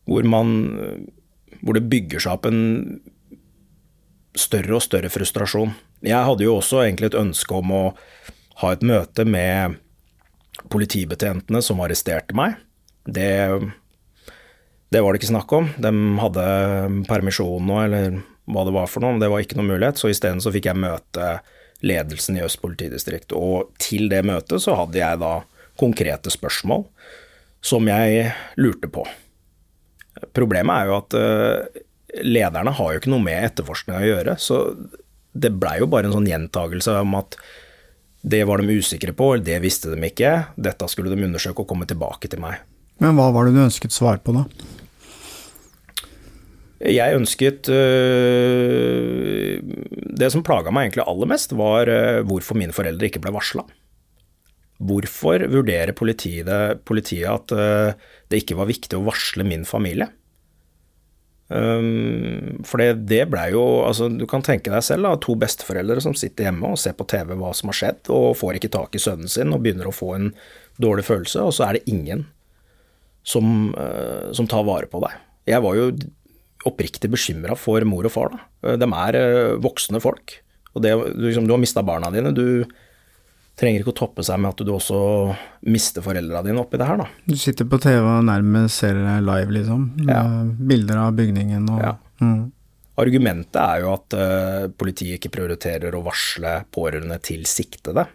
[0.09, 1.09] hvor man
[1.59, 3.01] Hvor det bygger seg opp en
[4.39, 5.75] større og større frustrasjon.
[6.07, 7.83] Jeg hadde jo også egentlig et ønske om å
[8.63, 9.79] ha et møte med
[10.73, 12.57] politibetjentene som arresterte meg.
[13.07, 13.31] Det,
[14.91, 15.71] det var det ikke snakk om.
[15.79, 16.49] De hadde
[17.09, 19.15] permisjon nå, eller hva det var for noe.
[19.15, 21.39] men Det var ikke noen mulighet, så isteden så fikk jeg møte
[21.85, 23.35] ledelsen i Øst politidistrikt.
[23.37, 25.39] Og til det møtet så hadde jeg da
[25.79, 26.87] konkrete spørsmål
[27.65, 29.05] som jeg lurte på.
[30.35, 31.83] Problemet er jo at eh,
[32.25, 34.63] lederne har jo ikke noe med etterforskninga å gjøre, så
[35.39, 37.37] det blei jo bare en sånn gjentagelse om at
[38.29, 41.71] det var de usikre på, eller det visste de ikke, dette skulle de undersøke og
[41.71, 42.65] komme tilbake til meg.
[42.99, 44.45] Men hva var det du ønsket svar på, da?
[46.79, 53.11] Jeg ønsket øh, Det som plaga meg egentlig aller mest, var øh, hvorfor mine foreldre
[53.11, 53.65] ikke ble varsla.
[54.79, 57.93] Hvorfor vurderer politiet, politiet at øh,
[58.31, 60.07] det ikke var viktig å varsle min familie?
[61.49, 66.03] Um, for det, det blei jo altså Du kan tenke deg selv, da, to besteforeldre
[66.05, 68.99] som sitter hjemme og ser på TV hva som har skjedd, og får ikke tak
[68.99, 70.29] i sønnen sin og begynner å få en
[70.77, 72.27] dårlig følelse, og så er det ingen
[73.27, 75.17] som, uh, som tar vare på deg.
[75.49, 75.89] Jeg var jo
[76.69, 78.35] oppriktig bekymra for mor og far.
[78.35, 78.77] Da.
[78.85, 80.37] De er uh, voksne folk.
[80.77, 82.35] Og det, liksom, du har mista barna dine.
[82.37, 82.69] Du,
[83.59, 84.99] trenger ikke å toppe seg med at du også
[85.71, 87.09] mister foreldra dine oppi det her, da.
[87.27, 89.89] Du sitter på TV og nærmest ser det live, liksom.
[89.99, 90.23] Med ja.
[90.71, 91.97] bilder av bygningen og ja.
[92.23, 92.39] mm.
[92.99, 98.09] Argumentet er jo at uh, politiet ikke prioriterer å varsle pårørende til siktede.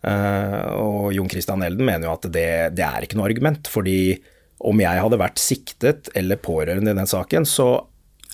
[0.00, 4.16] Uh, og Jon Christian Elden mener jo at det, det, er ikke noe argument, fordi
[4.64, 7.68] om jeg hadde vært siktet eller pårørende i den saken, så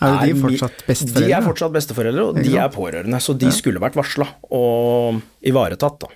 [0.04, 1.26] er, de fortsatt besteforeldre?
[1.26, 3.20] De er fortsatt besteforeldre, og de er pårørende.
[3.22, 6.10] Så de skulle vært varsla og ivaretatt, da.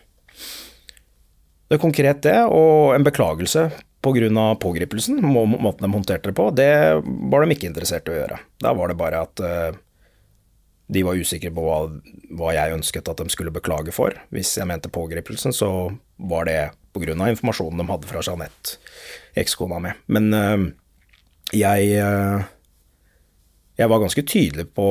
[1.70, 3.68] Det er konkret det, og en beklagelse
[4.02, 4.56] pga.
[4.60, 6.72] pågripelsen, må, måten de håndterte det på, det
[7.30, 8.40] var de ikke interessert i å gjøre.
[8.60, 9.78] Da var det bare at uh,
[10.90, 11.80] de var usikre på hva,
[12.34, 14.16] hva, jeg ønsket at de skulle beklage for.
[14.34, 16.58] Hvis jeg mente pågripelsen, så var det
[16.96, 17.14] pga.
[17.14, 18.80] informasjonen de hadde fra Jeanette,
[19.38, 19.94] ekskona mi.
[20.08, 20.66] Men uh,
[21.54, 22.48] jeg uh,
[23.80, 24.86] jeg var ganske tydelig på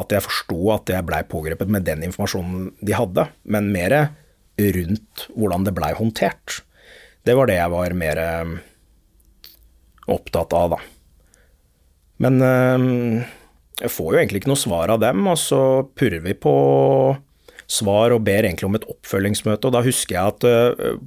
[0.00, 3.96] at jeg forsto at jeg blei pågrepet med den informasjonen de hadde, men mer
[4.60, 6.62] rundt hvordan det blei håndtert.
[7.24, 8.54] Det var det jeg var mer eh,
[10.10, 10.80] opptatt av, da.
[12.20, 13.28] Men øh,
[13.80, 15.60] jeg får jo egentlig ikke noe svar av dem, og så
[15.96, 16.54] purrer vi på
[17.70, 20.98] svar og ber egentlig om et oppfølgingsmøte, og da husker jeg at uh,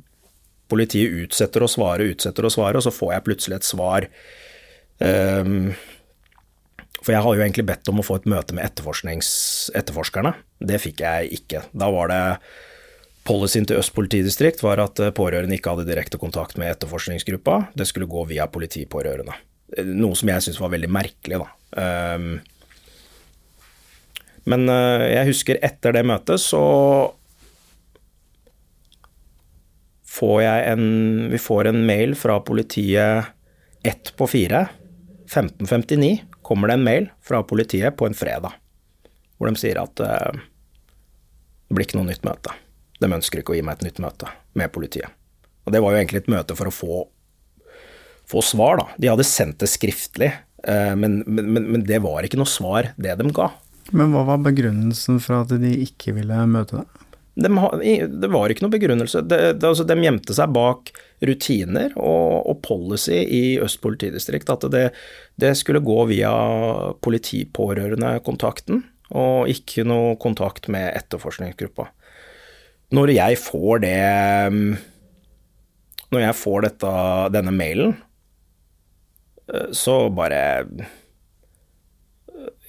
[0.71, 4.07] politiet utsetter å svare, utsetter å svare, og så får jeg plutselig et svar.
[5.03, 5.73] Um,
[7.03, 10.33] for jeg har jo egentlig bedt om å få et møte med etterforskerne.
[10.63, 11.65] Det fikk jeg ikke.
[11.75, 12.21] Da var det
[13.23, 17.69] Policyen til Øst politidistrikt var at pårørende ikke hadde direkte kontakt med etterforskningsgruppa.
[17.75, 19.35] Det skulle gå via politipårørende.
[19.95, 21.47] Noe som jeg syntes var veldig merkelig, da.
[22.19, 22.33] Um,
[24.51, 26.63] men uh, jeg husker etter det møtet så
[30.13, 30.85] får jeg en
[31.31, 33.31] Vi får en mail fra politiet
[33.87, 34.67] ett på fire,
[35.31, 38.53] 1559 kommer det en mail fra politiet på en fredag
[39.41, 40.29] hvor de sier at uh,
[41.67, 42.53] det blir ikke noe nytt møte.
[43.01, 45.09] De ønsker ikke å gi meg et nytt møte med politiet.
[45.65, 46.99] Og det var jo egentlig et møte for å få,
[48.29, 48.85] få svar, da.
[49.01, 50.29] De hadde sendt det skriftlig,
[50.69, 53.49] uh, men, men, men, det var ikke noe svar, det de ga.
[53.91, 57.03] Men hva var begrunnelsen for at de ikke ville møte deg?
[57.33, 57.49] De,
[58.05, 59.23] det var ikke noe begrunnelse.
[59.25, 60.91] De, de, altså, de gjemte seg bak
[61.25, 64.51] rutiner og, og policy i Øst politidistrikt.
[64.53, 64.85] At det,
[65.41, 66.31] det skulle gå via
[67.01, 68.83] politipårørendekontakten,
[69.17, 71.89] og ikke noe kontakt med etterforskningsgruppa.
[72.93, 73.99] Når jeg får det
[76.13, 76.89] Når jeg får dette,
[77.33, 77.95] denne mailen,
[79.73, 80.41] så bare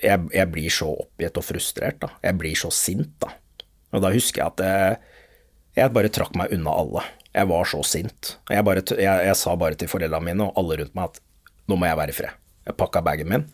[0.05, 2.11] jeg, jeg, blir så oppgitt og frustrert, da.
[2.24, 3.31] Jeg blir så sint, da.
[3.94, 4.96] Og da husker jeg at jeg,
[5.78, 7.04] jeg bare trakk meg unna alle.
[7.35, 8.37] Jeg var så sint.
[8.50, 11.22] Jeg, bare, jeg, jeg sa bare til foreldrene mine og alle rundt meg at
[11.70, 12.40] nå må jeg være i fred.
[12.64, 13.46] Jeg pakka bagen min,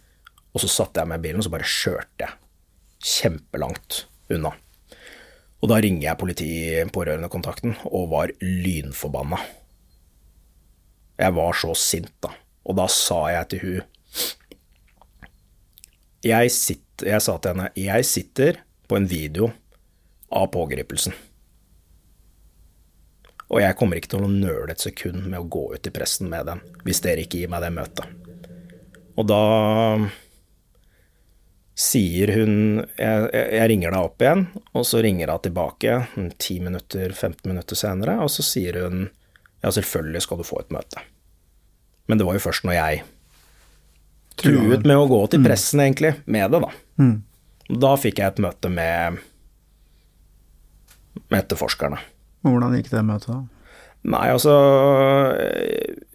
[0.54, 2.36] og så satte jeg meg i bilen og så bare kjørte jeg
[3.00, 4.52] kjempelangt unna.
[5.60, 9.40] Og da ringer jeg politi-pårørendekontakten og var lynforbanna.
[11.20, 12.32] Jeg var så sint, da.
[12.64, 13.88] Og da sa jeg til hun
[16.20, 19.46] jeg, sitter, jeg sa til henne jeg sitter på en video
[20.30, 21.14] av pågripelsen.
[23.50, 26.30] Og jeg kommer ikke til å nøle et sekund med å gå ut i pressen
[26.30, 28.18] med den, hvis dere ikke gir meg det møtet.
[29.18, 29.44] Og da
[31.80, 32.54] sier hun
[32.98, 34.44] jeg, jeg, ringer deg opp igjen,
[34.76, 39.08] og så ringer hun tilbake 10-15 minutter senere, og så sier hun
[39.60, 41.02] ja, selvfølgelig skal du få et møte.
[42.08, 43.02] Men det var jo først når jeg
[44.40, 45.48] truet med å gå til mm.
[45.48, 46.70] pressen, egentlig, med det, da.
[47.02, 47.16] Mm.
[47.82, 49.20] Da fikk jeg et møte med,
[51.30, 52.00] med etterforskerne.
[52.46, 53.40] Hvordan gikk det møtet, da?
[54.10, 54.54] Nei, altså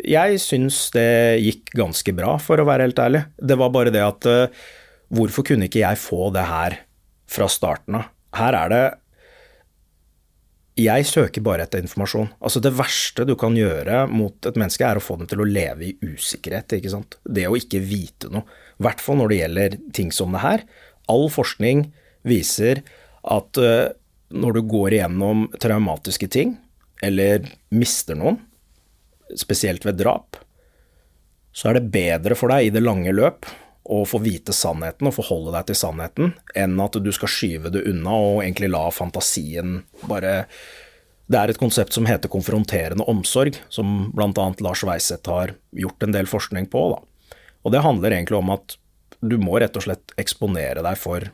[0.02, 3.26] Jeg syns det gikk ganske bra, for å være helt ærlig.
[3.38, 4.66] Det var bare det at uh,
[5.14, 6.80] Hvorfor kunne ikke jeg få det her
[7.30, 8.08] fra starten av?
[8.36, 8.86] Her er det
[10.82, 12.32] Jeg søker bare etter informasjon.
[12.42, 15.48] Altså, det verste du kan gjøre mot et menneske, er å få dem til å
[15.48, 17.16] leve i usikkerhet, ikke sant.
[17.24, 18.44] Det å ikke vite noe.
[18.76, 20.66] I hvert fall når det gjelder ting som det her.
[21.08, 21.86] All forskning
[22.28, 22.82] viser
[23.24, 23.94] at uh,
[24.34, 26.56] når du går igjennom traumatiske ting,
[27.04, 28.40] eller mister noen,
[29.38, 30.40] spesielt ved drap,
[31.56, 33.48] så er det bedre for deg i det lange løp
[33.86, 37.86] å få vite sannheten og forholde deg til sannheten, enn at du skal skyve det
[37.90, 40.46] unna og egentlig la fantasien bare
[41.26, 44.50] Det er et konsept som heter konfronterende omsorg, som bl.a.
[44.62, 46.84] Lars Weiseth har gjort en del forskning på.
[46.92, 47.40] Da.
[47.66, 48.76] Og det handler egentlig om at
[49.26, 51.26] du må rett og slett eksponere deg for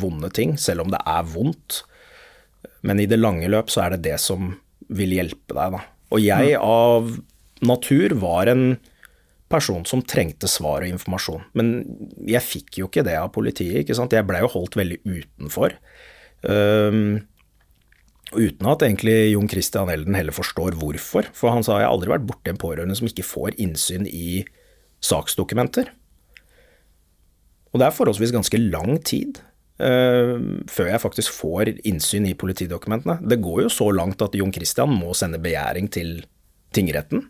[0.00, 1.82] vonde ting, selv om det er vondt.
[2.84, 4.52] Men i det lange løp så er det det som
[4.92, 5.76] vil hjelpe deg.
[5.76, 5.84] Da.
[6.12, 7.14] Og jeg av
[7.64, 8.74] natur var en
[9.50, 11.44] person som trengte svar og informasjon.
[11.56, 11.74] Men
[12.28, 14.14] jeg fikk jo ikke det av politiet, ikke sant.
[14.16, 15.76] Jeg blei jo holdt veldig utenfor.
[16.44, 17.22] Um,
[18.34, 21.28] uten at egentlig Jon Christian Elden heller forstår hvorfor.
[21.36, 24.44] For han sa jeg har aldri vært borti en pårørende som ikke får innsyn i
[25.04, 25.92] saksdokumenter.
[27.72, 29.40] Og det er forholdsvis ganske lang tid.
[29.74, 33.16] Uh, før jeg faktisk får innsyn i politidokumentene.
[33.26, 36.20] Det går jo så langt at Jon Christian må sende begjæring til
[36.74, 37.24] tingretten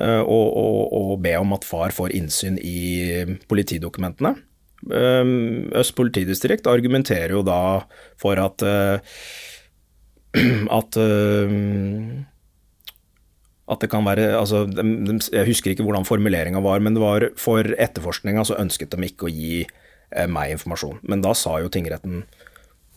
[0.00, 4.34] uh, og, og, og, be om at far får innsyn i politidokumentene.
[4.90, 7.86] Uh, Øst politidistrikt argumenterer jo da
[8.18, 8.64] for at
[10.80, 10.98] at
[13.64, 14.66] at det kan være altså,
[15.32, 19.30] Jeg husker ikke hvordan formuleringa var, men det var for etterforskninga så ønsket de ikke
[19.30, 19.83] å gi Eh,
[20.30, 21.00] meg informasjon.
[21.02, 22.24] Men da sa jo tingretten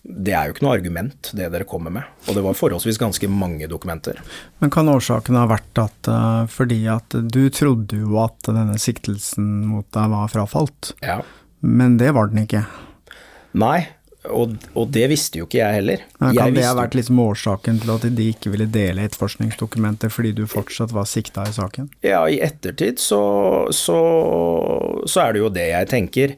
[0.08, 2.06] det er jo ikke noe argument, det dere kommer med.
[2.30, 4.22] Og det var forholdsvis ganske mange dokumenter.
[4.62, 9.66] Men kan årsaken ha vært at uh, fordi at du trodde jo at denne siktelsen
[9.68, 11.20] mot deg var frafalt, ja.
[11.60, 12.64] men det var den ikke?
[13.58, 13.82] Nei,
[14.34, 16.04] og, og, det visste jo ikke jeg heller.
[16.20, 20.12] Ja, kan jeg det ha vært liksom årsaken til at de ikke ville dele etterforskningsdokumenter
[20.14, 21.90] fordi du fortsatt var sikta i saken?
[22.06, 23.22] Ja, i ettertid så,
[23.76, 23.98] så,
[25.06, 26.36] så, er det jo det jeg tenker.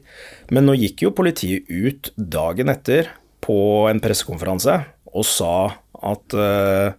[0.50, 3.12] Men nå gikk jo politiet ut dagen etter
[3.44, 3.60] på
[3.90, 4.80] en pressekonferanse
[5.10, 5.54] og sa
[6.00, 6.96] at uh,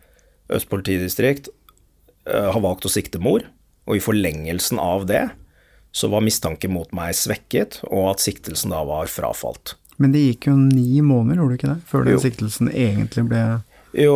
[0.51, 1.45] Øst politidistrikt
[2.27, 3.45] uh, har valgt å sikte mor,
[3.87, 5.29] og i forlengelsen av det
[5.95, 9.75] så var mistanken mot meg svekket, og at siktelsen da var frafalt.
[9.97, 12.21] Men det gikk jo ni måneder, gjorde det ikke det, før den jo.
[12.23, 13.41] siktelsen egentlig ble
[13.97, 14.13] Jo,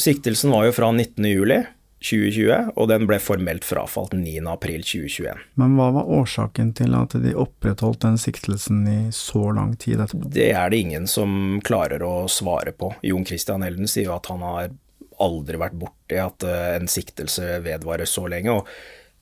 [0.00, 1.26] siktelsen var jo fra 19.
[1.28, 1.58] juli
[1.98, 4.36] 2020, og den ble formelt frafalt 9.
[4.50, 5.40] april 2021.
[5.58, 10.30] Men hva var årsaken til at de opprettholdt den siktelsen i så lang tid etterpå?
[10.34, 12.92] Det er det ingen som klarer å svare på.
[13.02, 14.70] Jon Christian Elden sier jo at han har
[15.18, 18.54] aldri vært borti at eh, en siktelse vedvarer så lenge.
[18.54, 18.68] og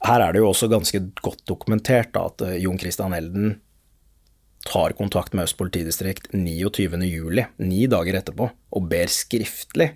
[0.06, 3.56] her er det jo også ganske godt dokumentert da, at eh, Jon Christian Elden
[4.66, 9.92] tar kontakt med Øst politidistrikt 29.07, ni dager etterpå, og ber skriftlig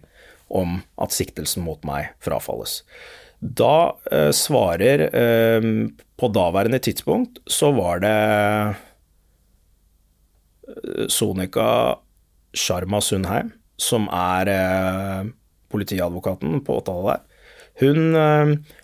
[0.50, 2.80] om at siktelsen mot meg frafalles.
[3.40, 5.66] Da eh, svarer eh,
[6.20, 8.16] På daværende tidspunkt så var det
[10.68, 11.96] eh, Sonika
[12.52, 15.30] Sharma Sundheim, som er eh,
[15.72, 17.24] politiadvokaten på åttallet der.
[17.80, 18.76] Hun eh,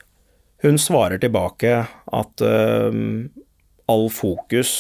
[0.64, 2.97] hun svarer tilbake at uh,
[3.87, 4.72] all fokus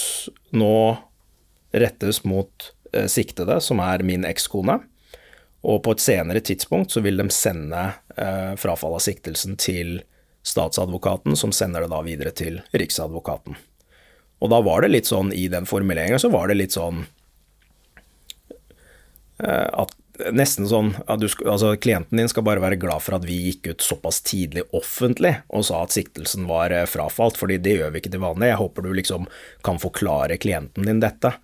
[0.56, 0.76] nå
[1.76, 4.80] rettes mot uh, siktede, som er min ekskone.
[5.66, 10.00] Og på et senere tidspunkt så vil de sende uh, frafall av siktelsen til
[10.46, 13.58] statsadvokaten, som sender det da videre til riksadvokaten.
[14.44, 17.06] Og da var det litt sånn, i den formuleringen så var det litt sånn
[19.36, 19.90] at
[20.32, 23.70] nesten sånn at du, altså klienten din skal bare være glad for at vi gikk
[23.72, 28.02] ut såpass tidlig offentlig og sa at siktelsen var eh, frafalt, fordi det gjør vi
[28.02, 28.50] ikke til vanlig.
[28.52, 29.28] Jeg håper du liksom
[29.66, 31.34] kan forklare klienten din dette.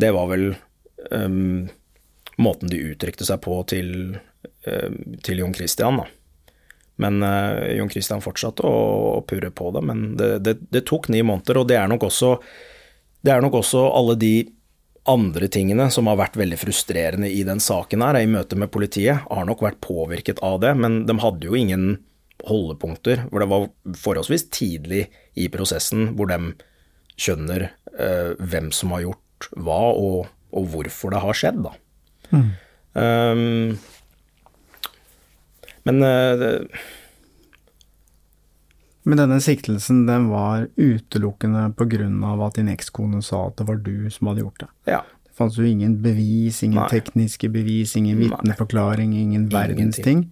[0.00, 0.52] Det var vel
[1.10, 1.68] um,
[2.40, 3.92] måten de uttrykte seg på til,
[4.68, 6.08] um, til Jon Christian, da.
[7.02, 8.80] Men uh, Jon Christian fortsatte å,
[9.18, 12.08] å purre på det, men det, det, det tok ni måneder, og det er nok
[12.08, 12.36] også,
[13.24, 14.34] det er nok også alle de
[15.08, 19.24] andre tingene som har vært veldig frustrerende i den saken her, i møte med politiet,
[19.26, 21.96] har nok vært påvirket av det, men de hadde jo ingen
[22.46, 23.26] holdepunkter.
[23.30, 23.68] Hvor det var
[24.04, 26.54] forholdsvis tidlig i prosessen hvor de
[27.18, 31.74] skjønner eh, hvem som har gjort hva, og, og, hvorfor det har skjedd, da.
[32.32, 32.50] Mm.
[32.92, 33.78] Um,
[35.88, 36.62] men uh,
[39.02, 41.66] men denne siktelsen den var utelukkende
[42.28, 44.70] av at din ekskone sa at det var du som hadde gjort det.
[44.94, 45.02] Ja.
[45.26, 46.88] Det fantes jo ingen bevis, ingen Nei.
[46.92, 50.28] tekniske bevis, ingen vitneforklaring, ingen verdens ting.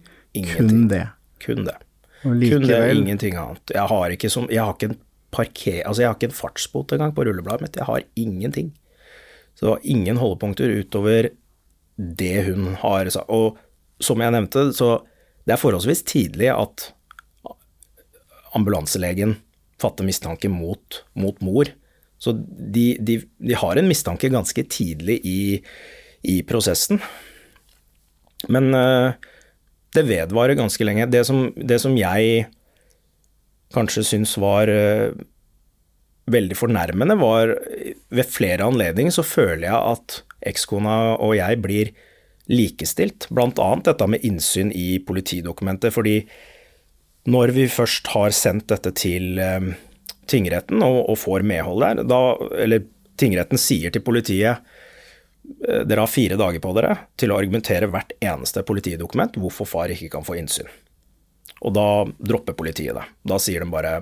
[0.55, 1.07] Kun det.
[1.43, 1.77] Kun det.
[2.21, 3.73] Kun det, ingenting annet.
[3.73, 4.99] Jeg har ikke, som, jeg har ikke en
[5.33, 5.81] parker...
[5.87, 7.79] Altså, jeg har ikke en fartsbot engang på rullebladet mitt.
[7.79, 8.71] Jeg har ingenting.
[9.55, 11.31] Så det var ingen holdepunkter utover
[11.97, 13.27] det hun har sagt.
[13.33, 13.57] Og
[14.01, 15.01] som jeg nevnte, så
[15.45, 16.91] det er forholdsvis tidlig at
[18.57, 19.37] ambulanselegen
[19.81, 21.71] fatte mistanke mot, mot mor.
[22.21, 25.41] Så de, de, de, har en mistanke ganske tidlig i,
[26.21, 27.01] i prosessen.
[28.51, 29.17] Men uh,
[29.95, 31.09] det vedvarer ganske lenge.
[31.09, 32.45] Det som, det som jeg
[33.73, 35.17] kanskje syns var uh,
[36.31, 37.55] veldig fornærmende, var
[38.13, 40.21] ved flere anledninger så føler jeg at
[40.51, 41.91] ekskona og jeg blir
[42.51, 43.67] likestilt, bl.a.
[43.85, 45.93] dette med innsyn i politidokumenter.
[45.93, 46.21] fordi
[47.29, 49.73] når vi først har sendt dette til eh,
[50.29, 52.21] tingretten og, og, får medhold der, da,
[52.63, 52.85] eller
[53.19, 54.57] tingretten sier til politiet
[55.67, 59.93] eh, dere har fire dager på dere til å argumentere hvert eneste politidokument hvorfor far
[59.93, 60.69] ikke kan få innsyn.
[61.61, 63.05] Og da dropper politiet det.
[63.27, 63.99] Da sier de bare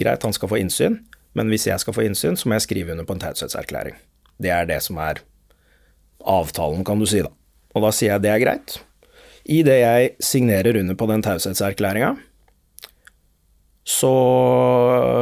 [0.00, 0.98] greit, han skal få innsyn,
[1.32, 3.96] men hvis jeg skal få innsyn, så må jeg skrive under på en taushetserklæring.
[4.42, 5.22] Det er det som er
[6.28, 7.32] avtalen, kan du si, da.
[7.72, 8.76] Og da sier jeg det er greit.
[9.48, 12.12] I det jeg signerer under på den taushetserklæringa,
[13.88, 14.12] så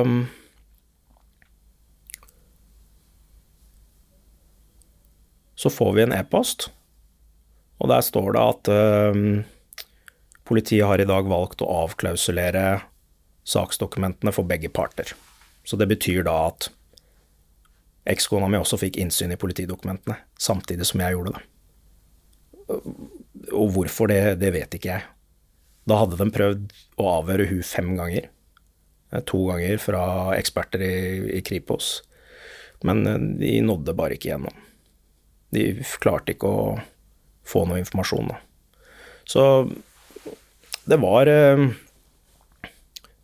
[0.05, 0.29] um,
[5.61, 6.71] Så får vi en e-post,
[7.85, 8.69] og der står det at
[9.13, 9.43] um,
[10.49, 12.79] politiet har i dag valgt å avklausulere
[13.45, 15.13] saksdokumentene for begge parter.
[15.69, 16.71] Så det betyr da at
[18.09, 21.45] ekskona mi også fikk innsyn i politidokumentene, samtidig som jeg gjorde det.
[23.53, 25.05] Og hvorfor det, det vet ikke jeg.
[25.85, 28.33] Da hadde de prøvd å avhøre hun fem ganger.
[29.11, 30.05] Eh, to ganger fra
[30.39, 30.95] eksperter i,
[31.39, 32.03] i Kripos.
[32.87, 34.57] Men eh, de nådde bare ikke gjennom.
[35.51, 35.67] De
[36.03, 36.65] klarte ikke å
[37.49, 38.39] få noe informasjon, da.
[39.31, 39.45] Så
[40.91, 41.69] det var eh,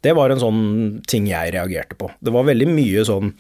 [0.05, 0.65] Det var en sånn
[1.09, 2.11] ting jeg reagerte på.
[2.21, 3.33] Det var veldig mye sånn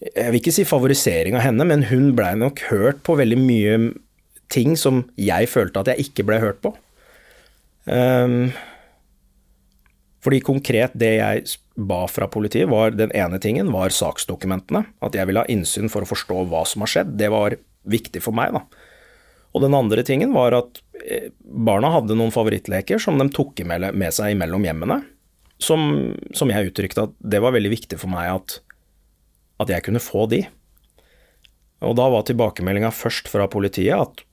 [0.00, 3.76] Jeg vil ikke si favorisering av henne, men hun blei nok hørt på veldig mye
[4.50, 6.72] ting som jeg følte at jeg ikke ble hørt på.
[7.84, 8.50] Um,
[10.20, 14.84] fordi konkret det jeg ba fra politiet, var den ene tingen var saksdokumentene.
[15.00, 17.14] At jeg ville ha innsyn for å forstå hva som har skjedd.
[17.16, 17.56] Det var
[17.88, 18.64] viktig for meg, da.
[19.56, 24.10] Og den andre tingen var at eh, barna hadde noen favorittleker som de tok med
[24.14, 25.00] seg mellom hjemmene.
[25.60, 28.60] Som, som jeg uttrykte at det var veldig viktig for meg at,
[29.60, 30.44] at jeg kunne få de.
[31.84, 34.24] Og da var tilbakemeldinga først fra politiet at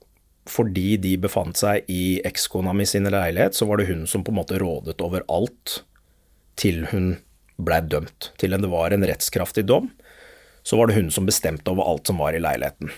[0.50, 4.32] fordi de befant seg i ekskona mi sin leilighet, så var det hun som på
[4.34, 5.80] en måte rådet over alt
[6.58, 7.16] til hun
[7.58, 8.32] blei dømt.
[8.38, 9.90] Til det var en rettskraftig dom,
[10.62, 12.92] så var det hun som bestemte over alt som var i leiligheten.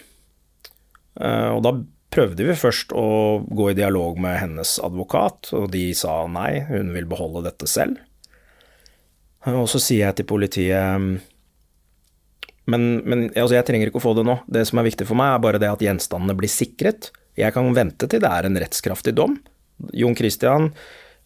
[1.20, 1.74] Eh, og da
[2.10, 3.06] prøvde vi først å
[3.46, 8.00] gå i dialog med hennes advokat, og de sa nei, hun vil beholde dette selv.
[9.48, 11.20] Og så sier jeg til politiet
[12.70, 14.36] men, men altså jeg trenger ikke å få det nå.
[14.50, 17.10] Det som er viktig for meg, er bare det at gjenstandene blir sikret.
[17.40, 19.38] Jeg kan vente til det er en rettskraftig dom.
[19.96, 20.70] Jon Christian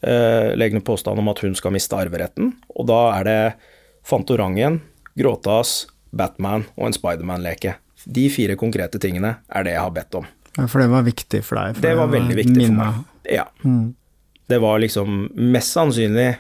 [0.05, 3.41] eh, legger ned påstand om at hun skal miste arveretten, og da er det
[4.07, 4.81] Fantorangen,
[5.19, 5.85] Gråtas,
[6.15, 7.77] Batman og en Spiderman-leke.
[8.05, 10.27] De fire konkrete tingene er det jeg har bedt om.
[10.55, 11.77] Ja, For det var viktig for deg?
[11.79, 12.89] For det var veldig viktig minne.
[12.93, 13.31] for meg.
[13.33, 13.47] Ja.
[13.65, 13.95] Mm.
[14.47, 16.31] Det var liksom mest sannsynlig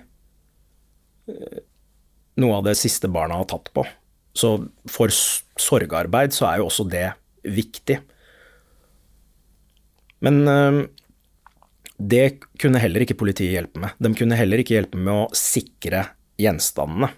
[1.32, 1.60] eh,
[2.42, 3.86] noe av det siste barna har tatt på.
[4.34, 4.56] Så
[4.90, 7.06] for sorgarbeid så er jo også det
[7.46, 8.00] viktig.
[10.24, 10.78] Men øh,
[12.00, 13.94] det kunne heller ikke politiet hjelpe med.
[14.02, 16.06] De kunne heller ikke hjelpe med å sikre
[16.40, 17.12] gjenstandene.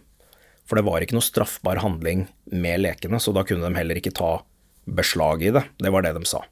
[0.66, 4.14] For det var ikke noe straffbar handling med lekene, så da kunne de heller ikke
[4.16, 4.40] ta
[4.86, 5.62] beslag i det.
[5.78, 6.42] Det var det de sa.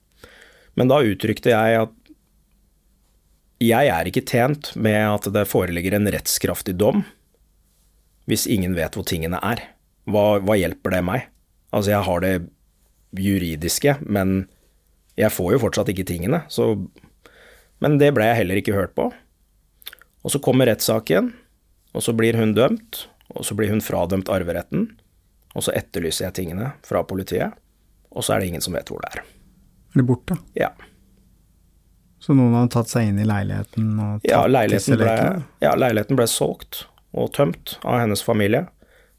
[0.78, 2.00] Men da uttrykte jeg at
[3.62, 7.04] jeg er ikke tjent med at det foreligger en rettskraftig dom
[8.28, 9.60] hvis ingen vet hvor tingene er.
[10.08, 11.26] Hva, hva hjelper det meg?
[11.74, 12.34] Altså, jeg har det
[13.20, 14.46] juridiske, men
[15.18, 16.74] jeg får jo fortsatt ikke tingene, så
[17.82, 19.10] Men det ble jeg heller ikke hørt på.
[20.24, 21.32] Og så kommer rettssaken,
[21.92, 24.86] og så blir hun dømt, og så blir hun fradømt arveretten,
[25.54, 27.52] og så etterlyser jeg tingene fra politiet,
[28.14, 29.26] og så er det ingen som vet hvor det er.
[29.92, 30.38] Er det borte?
[30.56, 30.70] Ja.
[32.22, 35.16] Så noen har tatt seg inn i leiligheten og tatt ja, leiligheten ble,
[35.60, 38.64] ja, leiligheten ble solgt og tømt av hennes familie.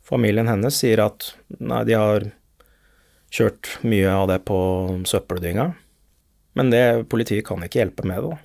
[0.05, 2.25] Familien hennes sier at nei, de har
[3.35, 4.57] kjørt mye av det på
[5.07, 5.69] søppeldynga.
[6.55, 8.37] Men det, politiet kan ikke hjelpe med det.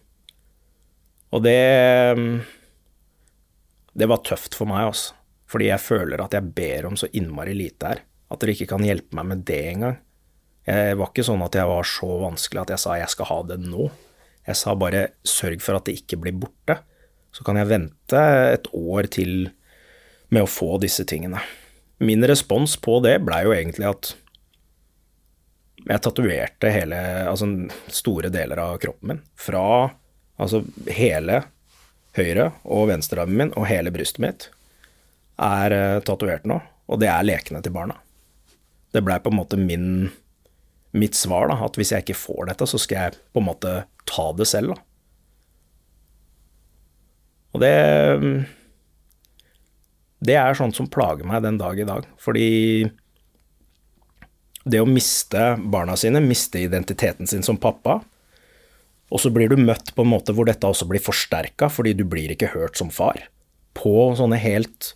[1.31, 1.61] Og det
[3.95, 5.15] Det var tøft for meg, altså.
[5.51, 8.03] Fordi jeg føler at jeg ber om så innmari lite her.
[8.31, 9.97] At dere ikke kan hjelpe meg med det engang.
[10.69, 13.39] Jeg var ikke sånn at jeg var så vanskelig at jeg sa jeg skal ha
[13.49, 13.89] det nå.
[14.47, 16.79] Jeg sa bare sørg for at det ikke blir borte.
[17.35, 18.21] Så kan jeg vente
[18.55, 19.51] et år til
[20.31, 21.43] med å få disse tingene.
[21.99, 24.13] Min respons på det blei jo egentlig at
[25.89, 26.99] jeg tatoverte hele,
[27.31, 27.49] altså
[27.93, 29.23] store deler av kroppen min.
[29.39, 29.65] Fra
[30.41, 31.43] altså hele
[32.17, 34.49] høyre og venstrearmen min og hele brystet mitt
[35.41, 36.59] er uh, tatovert nå.
[36.91, 37.97] Og det er lekene til barna.
[38.91, 40.11] Det blei på en måte min,
[40.97, 43.75] mitt svar, da, at hvis jeg ikke får dette, så skal jeg på en måte
[44.11, 44.87] ta det selv, da.
[47.51, 47.75] Og det
[50.21, 52.05] Det er sånt som plager meg den dag i dag.
[52.21, 52.91] Fordi
[54.65, 58.01] det å miste barna sine, miste identiteten sin som pappa,
[59.11, 62.05] og så blir du møtt på en måte hvor dette også blir forsterka, fordi du
[62.07, 63.25] blir ikke hørt som far.
[63.75, 64.93] På sånne helt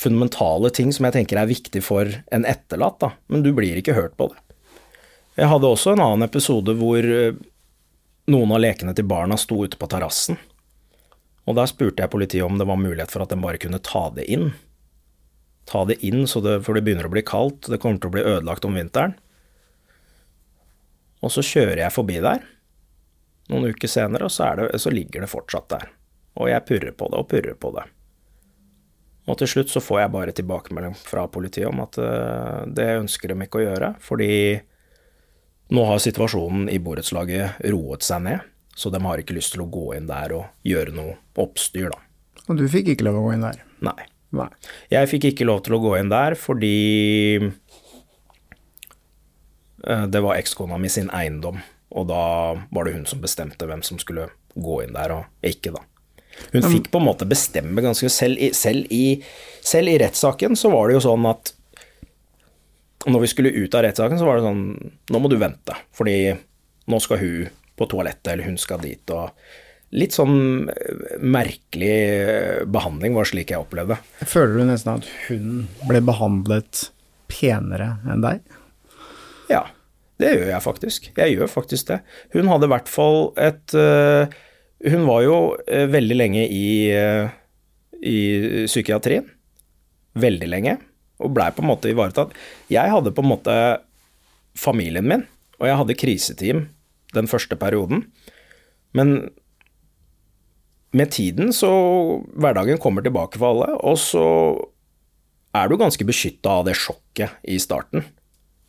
[0.00, 3.94] fundamentale ting som jeg tenker er viktig for en etterlatt, da, men du blir ikke
[3.98, 4.40] hørt på det.
[5.38, 7.36] Jeg hadde også en annen episode hvor eh,
[8.30, 10.40] noen av lekene til barna sto ute på terrassen,
[11.46, 14.08] og der spurte jeg politiet om det var mulighet for at de bare kunne ta
[14.16, 14.50] det inn
[15.70, 18.24] ta det inn, det, for det begynner å bli kaldt, det kommer til å bli
[18.26, 19.14] ødelagt om vinteren.
[21.20, 22.42] Og så kjører jeg forbi der
[23.50, 25.88] noen uker senere, og så, det, så ligger det fortsatt der.
[26.40, 27.86] Og jeg purrer på det og purrer på det.
[29.30, 33.30] Og til slutt så får jeg bare tilbakemelding fra politiet om at uh, det ønsker
[33.30, 34.30] de ikke å gjøre, fordi
[35.70, 39.70] nå har situasjonen i borettslaget roet seg ned, så de har ikke lyst til å
[39.70, 42.00] gå inn der og gjøre noe oppstyr, da.
[42.48, 43.60] Og du fikk ikke lov å gå inn der?
[43.86, 43.98] Nei.
[44.36, 44.48] Nei.
[44.92, 46.76] Jeg fikk ikke lov til å gå inn der fordi
[49.86, 51.58] eh, det var ekskona mi sin eiendom,
[51.90, 52.24] og da
[52.70, 55.82] var det hun som bestemte hvem som skulle gå inn der, og ikke, da.
[56.52, 59.18] Hun fikk på en måte bestemme ganske Selv i, selv i,
[59.66, 61.50] selv i rettssaken så var det jo sånn at
[63.10, 66.36] når vi skulle ut av rettssaken, så var det sånn Nå må du vente, fordi
[66.90, 67.50] nå skal hun
[67.80, 69.32] på toalettet, eller hun skal dit, og
[69.96, 73.98] litt sånn eh, merkelig eh, behandling, var slik jeg opplevde.
[74.22, 76.90] Føler du nesten at hun ble behandlet
[77.30, 78.44] penere enn deg?
[79.50, 79.64] Ja,
[80.22, 81.10] det gjør jeg faktisk.
[81.16, 82.00] Jeg gjør faktisk det.
[82.36, 84.30] Hun hadde i hvert fall et uh,
[84.80, 87.30] Hun var jo uh, veldig lenge i, uh,
[87.98, 88.18] i
[88.68, 89.26] psykiatrien.
[90.20, 90.76] Veldig lenge.
[91.20, 92.34] Og blei på en måte ivaretatt.
[92.72, 93.56] Jeg hadde på en måte
[94.58, 95.26] familien min,
[95.60, 96.62] og jeg hadde kriseteam
[97.14, 98.06] den første perioden.
[98.96, 99.30] Men
[100.96, 101.70] med tiden så
[102.34, 104.24] Hverdagen kommer tilbake for alle, og så
[105.56, 108.04] er du ganske beskytta av det sjokket i starten.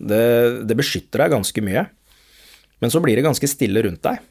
[0.01, 1.85] Det, det, beskytter deg ganske mye.
[2.81, 4.21] Men så blir det ganske stille rundt deg.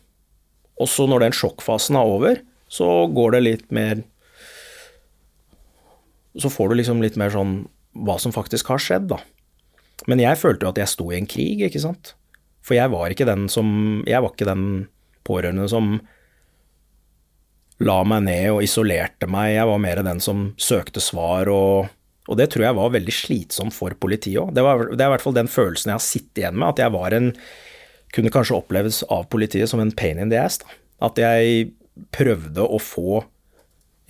[0.82, 4.04] Og så når den sjokkfasen er over, så går det litt mer
[6.38, 7.64] Så får du liksom litt mer sånn
[8.06, 9.16] hva som faktisk har skjedd, da.
[10.06, 12.12] Men jeg følte jo at jeg sto i en krig, ikke sant.
[12.62, 14.64] For jeg var ikke den som Jeg var ikke den
[15.26, 15.98] pårørende som
[17.84, 19.54] la meg ned og isolerte meg.
[19.54, 21.90] Jeg var mer den som søkte svar, og,
[22.28, 24.54] og det tror jeg var veldig slitsomt for politiet òg.
[24.56, 26.96] Det, det, er i hvert fall den følelsen jeg har sittet igjen med, at jeg
[26.98, 27.34] var en
[28.10, 30.56] Kunne kanskje oppleves av politiet som en pain in the ass.
[30.58, 30.72] Da.
[31.06, 31.68] At jeg
[32.10, 33.20] prøvde å få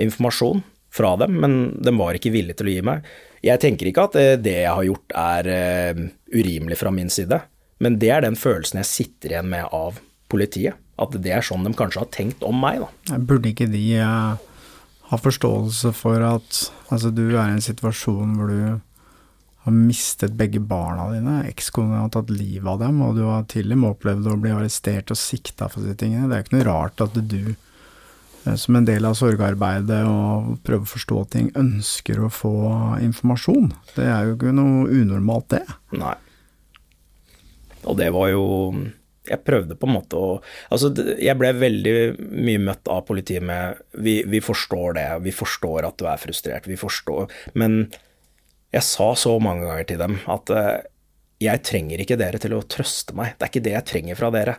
[0.01, 3.11] informasjon fra dem, men de var ikke villige til å gi meg.
[3.45, 6.01] Jeg tenker ikke at det jeg har gjort er uh,
[6.33, 7.43] urimelig fra min side,
[7.85, 10.01] men det er den følelsen jeg sitter igjen med av
[10.33, 13.19] politiet at det er sånn de kanskje har tenkt om meg, da.
[13.19, 14.37] Burde ikke de uh,
[15.11, 18.61] ha forståelse for at altså, du er i en situasjon hvor du
[19.65, 23.75] har mistet begge barna dine, ekskona har tatt livet av dem, og du har til
[23.75, 26.31] og med opplevd å bli arrestert og sikta for disse tingene.
[26.31, 30.87] Det er ikke noe rart at du eh, som en del av sorgarbeidet og prøver
[30.87, 32.55] å forstå ting, ønsker å få
[33.05, 33.69] informasjon.
[33.99, 35.65] Det er jo ikke noe unormalt, det.
[36.01, 36.17] Nei.
[37.85, 38.47] Og det var jo
[39.31, 40.31] jeg prøvde på en måte å
[40.73, 45.89] Altså, jeg ble veldig mye møtt av politiet med vi, vi, forstår det, vi forstår
[45.89, 47.85] at du er frustrert, vi forstår Men
[48.75, 50.83] jeg sa så mange ganger til dem at uh,
[51.43, 54.29] jeg trenger ikke dere til å trøste meg, det er ikke det jeg trenger fra
[54.35, 54.59] dere.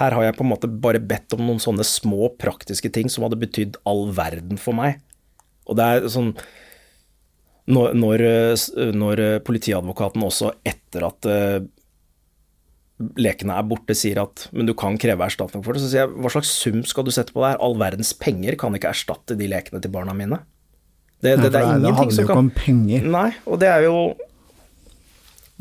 [0.00, 3.26] Her har jeg på en måte bare bedt om noen sånne små praktiske ting som
[3.26, 4.96] hadde betydd all verden for meg.
[5.68, 6.32] Og det er sånn
[7.70, 8.24] når, når,
[8.96, 11.28] når politiadvokaten også, etter at
[13.18, 16.14] lekene er borte, sier at men du kan kreve erstatning for det, så sier jeg
[16.14, 17.62] hva slags sum skal du sette på det her?
[17.64, 20.40] All verdens penger kan ikke erstatte de lekene til barna mine.
[21.24, 23.08] Det, det, det, er ingenting som kan Det handler jo ikke om penger.
[23.16, 23.98] Nei, og det er jo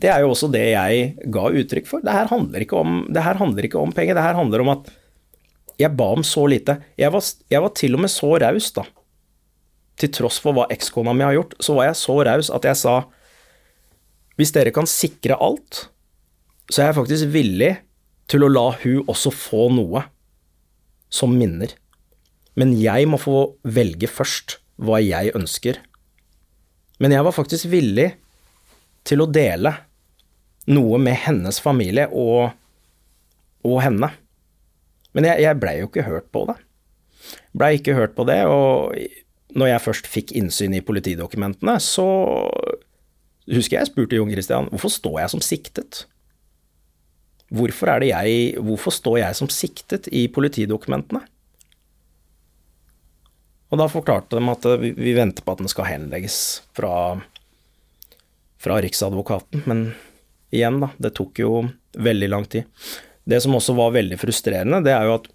[0.03, 2.03] det er jo også det jeg ga uttrykk for.
[2.03, 4.17] Det her handler ikke om, det her handler ikke om penger.
[4.17, 4.89] Det her handler om at
[5.79, 6.79] jeg ba om så lite.
[6.99, 7.23] Jeg var,
[7.53, 8.83] jeg var til og med så raus, da.
[10.01, 12.81] Til tross for hva ekskona mi har gjort, så var jeg så raus at jeg
[12.81, 12.95] sa
[14.33, 15.87] hvis dere kan sikre alt,
[16.71, 17.71] så jeg er faktisk villig
[18.31, 20.05] til å la hun også få noe
[21.13, 21.73] som minner.
[22.59, 25.79] Men jeg må få velge først hva jeg ønsker.
[27.01, 28.13] Men jeg var faktisk villig
[29.07, 29.73] til å dele
[30.71, 32.53] noe med hennes familie og,
[33.67, 34.13] og henne.
[35.13, 36.57] Men jeg, jeg blei jo ikke hørt på det.
[37.53, 38.95] Blei ikke hørt på det, og
[39.53, 42.07] når jeg først fikk innsyn i politidokumentene, så
[43.51, 46.05] husker jeg jeg spurte Jon Christian hvorfor står jeg som siktet?
[47.53, 51.21] Hvorfor, jeg, hvorfor står jeg som siktet i politidokumentene?
[53.73, 56.37] Og da forklarte de at vi, venter på at den skal henlegges
[56.77, 57.21] fra,
[58.61, 59.63] fra Riksadvokaten.
[59.69, 59.87] Men
[60.53, 61.63] igjen, da, det tok jo
[61.97, 62.69] veldig lang tid.
[63.25, 65.29] Det som også var veldig frustrerende, det er jo at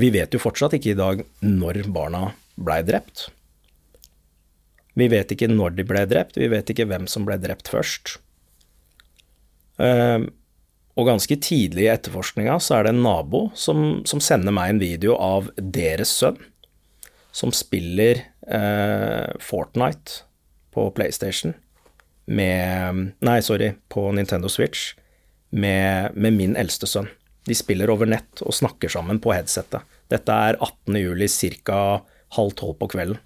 [0.00, 2.26] vi vet jo fortsatt ikke i dag når barna
[2.60, 3.28] blei drept.
[4.98, 8.16] Vi vet ikke når de ble drept, vi vet ikke hvem som ble drept først.
[10.94, 14.82] Og ganske tidlig i etterforskninga så er det en nabo som, som, sender meg en
[14.82, 16.38] video av deres sønn,
[17.34, 20.22] som spiller eh, Fortnite
[20.74, 21.56] på PlayStation
[22.30, 24.92] med Nei, sorry, på Nintendo Switch
[25.50, 27.10] med, med min eldste sønn.
[27.44, 29.82] De spiller over nett og snakker sammen på headsetet.
[30.08, 30.96] Dette er 18.
[30.96, 32.00] juli ca.
[32.38, 33.18] halv tolv på kvelden.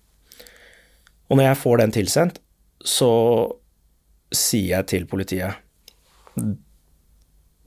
[1.29, 2.41] Og når jeg får den tilsendt,
[2.81, 3.13] så
[4.35, 5.61] sier jeg til politiet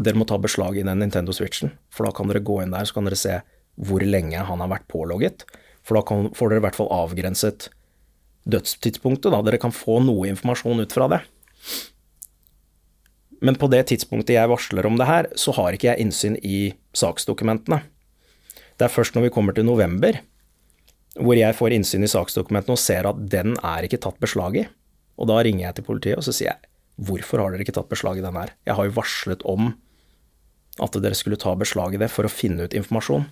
[0.05, 2.87] dere må ta beslag i den Nintendo Switchen, for da kan dere gå inn der
[2.87, 3.39] så kan dere se
[3.81, 5.45] hvor lenge han har vært pålogget.
[5.85, 7.69] For da kan, får dere i hvert fall avgrenset
[8.49, 11.21] dødstidspunktet, da dere kan få noe informasjon ut fra det.
[13.41, 16.73] Men på det tidspunktet jeg varsler om det her, så har ikke jeg innsyn i
[16.97, 17.81] saksdokumentene.
[18.77, 20.19] Det er først når vi kommer til november,
[21.17, 24.67] hvor jeg får innsyn i saksdokumentene og ser at den er ikke tatt beslag i.
[25.17, 26.69] Og da ringer jeg til politiet og så sier jeg
[27.01, 28.53] hvorfor har dere ikke tatt beslag i den her?
[28.67, 29.71] Jeg har jo varslet om
[30.79, 33.25] at dere skulle ta beslag i det for å finne ut informasjon.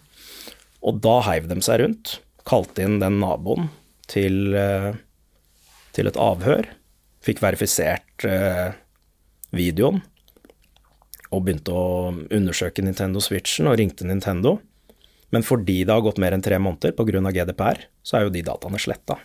[0.83, 2.17] Og da heiv de seg rundt,
[2.47, 3.69] kalte inn den naboen
[4.11, 4.93] til, eh,
[5.95, 6.67] til et avhør.
[7.23, 8.75] Fikk verifisert eh,
[9.55, 10.01] videoen
[11.29, 14.57] og begynte å undersøke Nintendo Switchen og ringte Nintendo.
[15.29, 17.21] Men fordi det har gått mer enn tre måneder pga.
[17.29, 19.19] GDPR, så er jo de dataene sletta.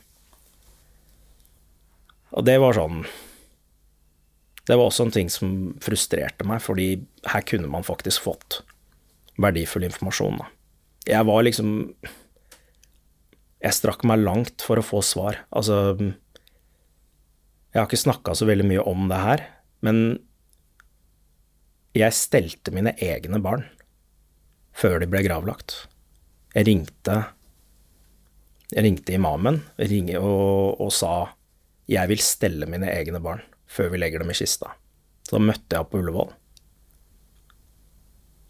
[2.34, 3.04] Og det var sånn
[4.64, 5.48] Det var også en ting som
[5.84, 6.88] frustrerte meg, fordi
[7.28, 8.62] her kunne man faktisk fått
[9.40, 10.38] verdifull informasjon.
[10.40, 10.50] Da.
[11.10, 11.70] Jeg var liksom
[13.64, 15.42] Jeg strakk meg langt for å få svar.
[15.50, 19.44] Altså Jeg har ikke snakka så veldig mye om det her,
[19.84, 20.20] men
[21.94, 23.62] jeg stelte mine egne barn
[24.74, 25.84] før de ble gravlagt.
[26.54, 27.20] Jeg ringte
[28.72, 31.34] Jeg ringte imamen og, og sa
[31.84, 33.42] jeg vil stelle mine egne barn
[33.74, 34.72] før vi legger dem i kista.
[35.24, 36.32] Så da møtte jeg opp på Ullevål.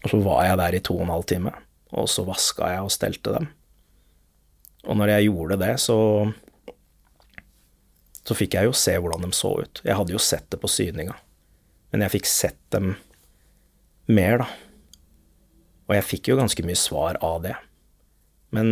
[0.04, 1.52] Og så var jeg der i to og en halv time,
[1.96, 3.48] og så vaska jeg og stelte dem.
[4.84, 5.98] Og når jeg gjorde det, så
[8.24, 9.80] så fikk jeg jo se hvordan de så ut.
[9.84, 11.16] Jeg hadde jo sett det på syninga,
[11.92, 12.94] men jeg fikk sett dem
[14.08, 14.48] mer, da.
[15.84, 17.52] Og jeg fikk jo ganske mye svar av det.
[18.56, 18.68] Men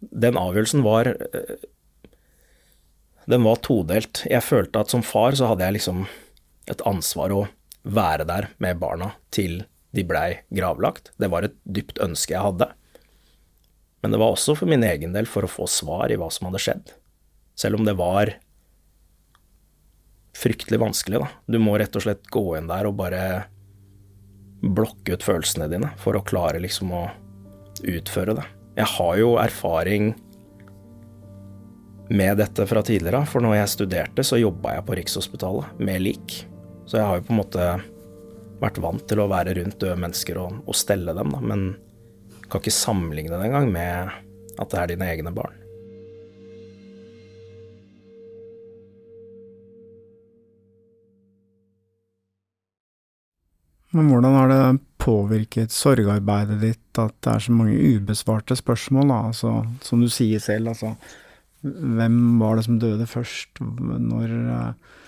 [0.00, 1.08] den avgjørelsen var
[3.28, 4.24] Den var todelt.
[4.30, 6.04] Jeg følte at som far så hadde jeg liksom
[6.70, 7.44] et ansvar å
[7.82, 9.64] være der med barna til
[9.96, 11.12] de blei gravlagt.
[11.18, 12.70] Det var et dypt ønske jeg hadde.
[14.00, 16.48] Men det var også for min egen del for å få svar i hva som
[16.48, 16.94] hadde skjedd.
[17.58, 18.32] Selv om det var
[20.40, 21.28] fryktelig vanskelig, da.
[21.50, 23.24] Du må rett og slett gå inn der og bare
[24.60, 27.04] blokke ut følelsene dine for å klare liksom å
[27.88, 28.46] utføre det.
[28.78, 30.14] Jeg har jo erfaring
[32.10, 36.40] med dette fra tidligere, for når jeg studerte, så jobba jeg på Rikshospitalet med lik.
[36.90, 37.68] Så jeg har jo på en måte
[38.60, 41.40] vært vant til å være rundt døde mennesker og, og stelle dem, da.
[41.40, 41.70] Men
[42.50, 44.10] kan ikke sammenligne det engang med
[44.58, 45.54] at det er dine egne barn.
[53.94, 59.24] Men hvordan har det påvirket sorgarbeidet ditt at det er så mange ubesvarte spørsmål, da?
[59.30, 59.54] Altså,
[59.86, 60.94] som du sier selv, altså
[61.62, 63.60] Hvem var det som døde først?
[63.60, 65.00] Når eh,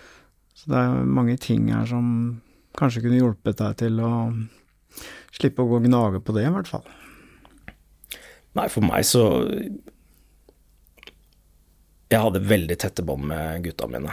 [0.55, 2.41] Så det er mange ting her som
[2.79, 4.13] kanskje kunne hjulpet deg til å
[5.33, 6.85] slippe å gå og gnage på det, i hvert fall.
[8.57, 9.25] Nei, for meg så
[12.13, 14.13] Jeg hadde veldig tette bånd med gutta mine.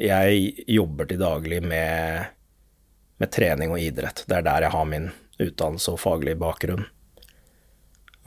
[0.00, 2.32] Jeg jobber til daglig med
[3.16, 4.24] med trening og idrett.
[4.26, 5.10] Det er der jeg har min
[5.42, 6.86] utdannelse og faglige bakgrunn.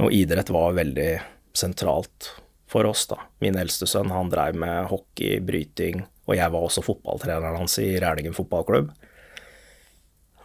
[0.03, 1.09] Og idrett var veldig
[1.57, 2.31] sentralt
[2.67, 3.19] for oss, da.
[3.43, 7.93] Min eldste sønn, han dreiv med hockey, bryting, og jeg var også fotballtreneren hans i
[8.03, 8.91] Rælingen fotballklubb.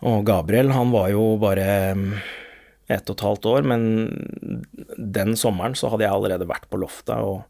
[0.03, 1.67] Og Gabriel, han var jo bare
[1.99, 2.09] mm,
[2.91, 3.83] ett og et halvt år, men
[4.99, 7.43] den sommeren så hadde jeg allerede vært på loftet og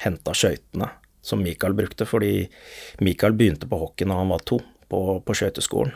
[0.00, 0.88] henta skøytene
[1.20, 2.46] som Mikael brukte, fordi
[3.04, 5.92] Mikael begynte på hockey da han var to, på, på skøyteskolen.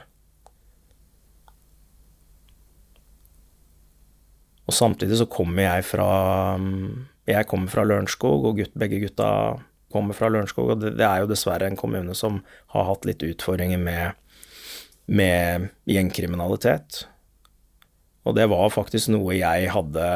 [4.64, 6.09] Og samtidig så kommer jeg fra
[7.29, 9.29] Jeg kommer fra Lørenskog, og gutt, begge gutta
[9.95, 12.43] kommer fra Lørenskog, og det, det, er jo dessverre en kommune som
[12.75, 14.18] har hatt litt utfordringer med,
[15.07, 17.05] med gjengkriminalitet.
[18.25, 20.09] Og det var faktisk noe jeg hadde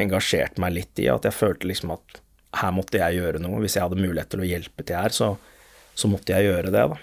[0.00, 2.20] engasjert meg litt i, at jeg følte liksom at
[2.60, 3.60] her måtte jeg gjøre noe.
[3.62, 5.34] Hvis jeg hadde mulighet til å hjelpe til her, så,
[5.94, 6.98] så måtte jeg gjøre det, da.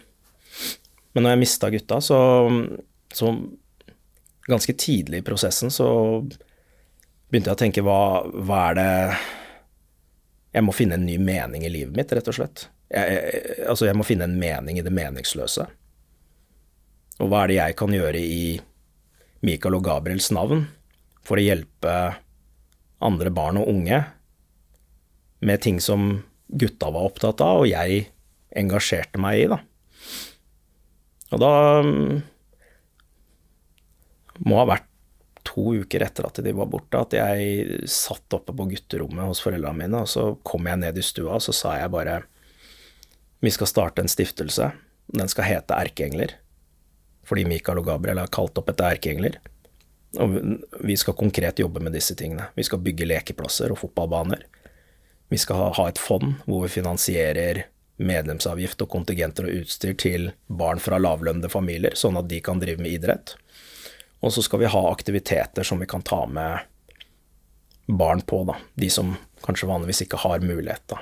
[1.16, 2.20] Men når jeg mista gutta, så,
[3.16, 3.32] så
[4.48, 5.88] ganske tidlig i prosessen så
[7.28, 8.92] begynte jeg å tenke hva, hva er det
[10.56, 12.68] Jeg må finne en ny mening i livet mitt, rett og slett.
[12.90, 15.68] Jeg, jeg, altså, jeg må finne en mening i det meningsløse.
[17.20, 18.58] Og hva er det jeg kan gjøre i
[19.46, 20.66] Michael og Gabriels navn
[21.28, 21.94] for å hjelpe
[23.04, 24.00] andre barn og unge
[25.46, 28.08] med ting som gutta var opptatt av, og jeg
[28.58, 29.60] engasjerte meg i, da.
[31.36, 31.52] Og da
[34.48, 34.87] må ha vært
[35.58, 39.82] to uker etter at de var borte, at jeg satt oppe på gutterommet hos foreldrene
[39.82, 42.20] mine, og så kom jeg ned i stua, og så sa jeg bare
[43.42, 44.72] vi skal starte en stiftelse.
[45.14, 46.34] Den skal hete Erkeengler,
[47.26, 49.38] fordi Mikael og Gabriel har kalt opp etter erkeengler.
[50.18, 50.38] Og
[50.82, 52.48] vi skal konkret jobbe med disse tingene.
[52.58, 54.46] Vi skal bygge lekeplasser og fotballbaner.
[55.30, 57.66] Vi skal ha et fond hvor vi finansierer
[57.98, 62.82] medlemsavgift og kontingenter og utstyr til barn fra lavlønnede familier, sånn at de kan drive
[62.82, 63.36] med idrett.
[64.20, 66.66] Og så skal vi ha aktiviteter som vi kan ta med
[67.88, 68.58] barn på, da.
[68.76, 69.16] De som
[69.46, 71.02] kanskje vanligvis ikke har mulighet, da.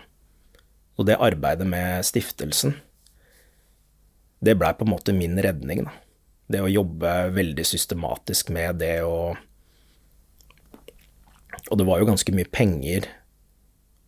[0.95, 2.77] Og det arbeidet med stiftelsen,
[4.43, 5.95] det blei på en måte min redning, da.
[6.47, 9.33] Det å jobbe veldig systematisk med det å
[11.71, 13.07] Og det var jo ganske mye penger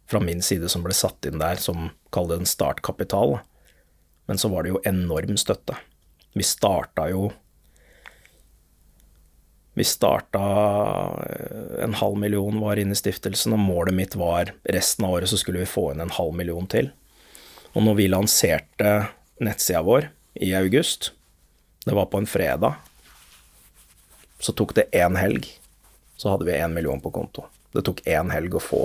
[0.05, 3.39] fra min side som ble satt inn der som, kall det en startkapital.
[4.28, 5.74] Men så var det jo enorm støtte.
[6.38, 7.32] Vi starta jo
[9.78, 10.40] Vi starta
[11.30, 15.30] eh, En halv million var inne i stiftelsen, og målet mitt var resten av året
[15.30, 16.90] så skulle vi få inn en halv million til.
[17.76, 18.94] Og når vi lanserte
[19.38, 20.10] nettsida vår
[20.42, 21.12] i august,
[21.86, 22.80] det var på en fredag,
[24.42, 25.46] så tok det én helg,
[26.18, 27.46] så hadde vi én million på konto.
[27.74, 28.84] Det tok én helg å få.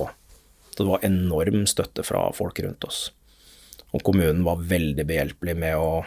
[0.77, 3.07] Det var enorm støtte fra folk rundt oss.
[3.97, 6.05] Og kommunen var veldig behjelpelig med å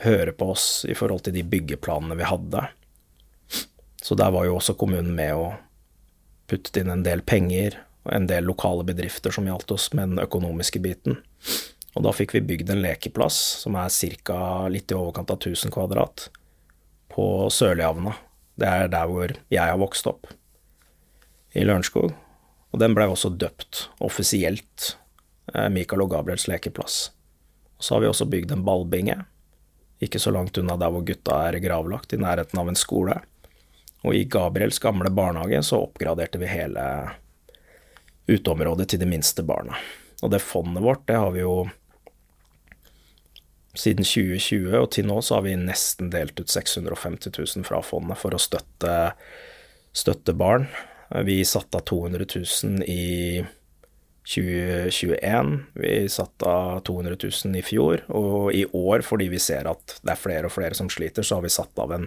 [0.00, 2.70] høre på oss i forhold til de byggeplanene vi hadde.
[4.00, 5.50] Så der var jo også kommunen med å
[6.50, 7.76] putte inn en del penger
[8.06, 11.20] og en del lokale bedrifter som hjalp oss med den økonomiske biten.
[11.94, 13.90] Og da fikk vi bygd en lekeplass som er
[14.24, 14.68] ca.
[14.72, 16.28] litt i overkant av 1000 kvadrat,
[17.10, 18.14] på Sørlihavna.
[18.54, 20.28] Det er der hvor jeg har vokst opp,
[21.52, 22.14] i Lørenskog.
[22.70, 24.92] Og den blei også døpt offisielt
[25.54, 27.10] eh, Michael og Gabriels lekeplass.
[27.78, 29.18] Og så har vi også bygd en ballbinge,
[30.00, 33.18] ikke så langt unna der hvor gutta er gravlagt, i nærheten av en skole.
[34.06, 36.84] Og i Gabriels gamle barnehage så oppgraderte vi hele
[38.30, 39.76] uteområdet til de minste barna.
[40.22, 41.68] Og det fondet vårt, det har vi jo
[43.76, 48.18] siden 2020, og til nå så har vi nesten delt ut 650 000 fra fondet
[48.18, 48.96] for å støtte,
[49.94, 50.66] støtte barn.
[51.26, 53.44] Vi satte av 200 000 i
[54.30, 59.96] 2021, vi satte av 200 000 i fjor, og i år, fordi vi ser at
[60.04, 62.06] det er flere og flere som sliter, så har vi satt av en,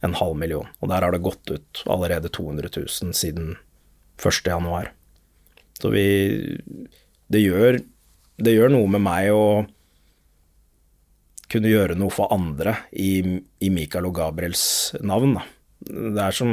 [0.00, 0.68] en halv million.
[0.80, 3.56] Og der har det gått ut allerede 200 000 siden
[4.18, 4.46] 1.
[4.46, 4.92] januar.
[5.78, 6.58] Så vi
[7.28, 7.76] Det gjør,
[8.40, 9.66] det gjør noe med meg å
[11.52, 13.20] kunne gjøre noe for andre i,
[13.60, 15.36] i Mikael og Gabriels navn.
[15.36, 15.44] Da.
[15.84, 16.50] Det er som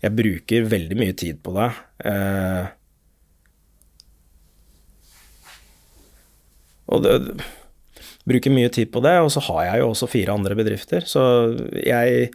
[0.00, 1.68] Jeg bruker veldig mye tid på det.
[2.08, 2.66] Eh,
[6.86, 7.14] og det
[8.26, 11.06] bruker mye tid på det, og så har jeg jo også fire andre bedrifter.
[11.06, 11.22] Så
[11.78, 12.30] jeg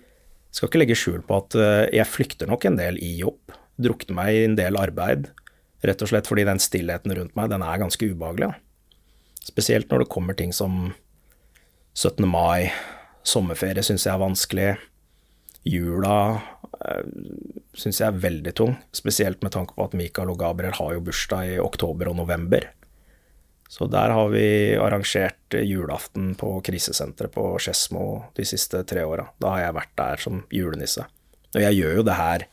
[0.52, 3.56] skal ikke legge skjul på at eh, jeg flykter nok en del i jobb.
[3.82, 5.30] Drukner meg i en del arbeid.
[5.88, 8.52] Rett og slett fordi den stillheten rundt meg, den er ganske ubehagelig.
[9.42, 10.92] Spesielt når det kommer ting som
[11.98, 12.24] 17.
[12.30, 12.70] mai,
[13.28, 14.70] sommerferie syns jeg er vanskelig.
[15.68, 17.08] Jula øh,
[17.78, 21.04] syns jeg er veldig tung, spesielt med tanke på at Mikael og Gabriel har jo
[21.06, 22.70] bursdag i oktober og november.
[23.72, 29.30] Så der har vi arrangert julaften på krisesenteret på Skedsmo de siste tre åra.
[29.40, 31.06] Da har jeg vært der som julenisse.
[31.56, 32.46] Og jeg gjør jo det her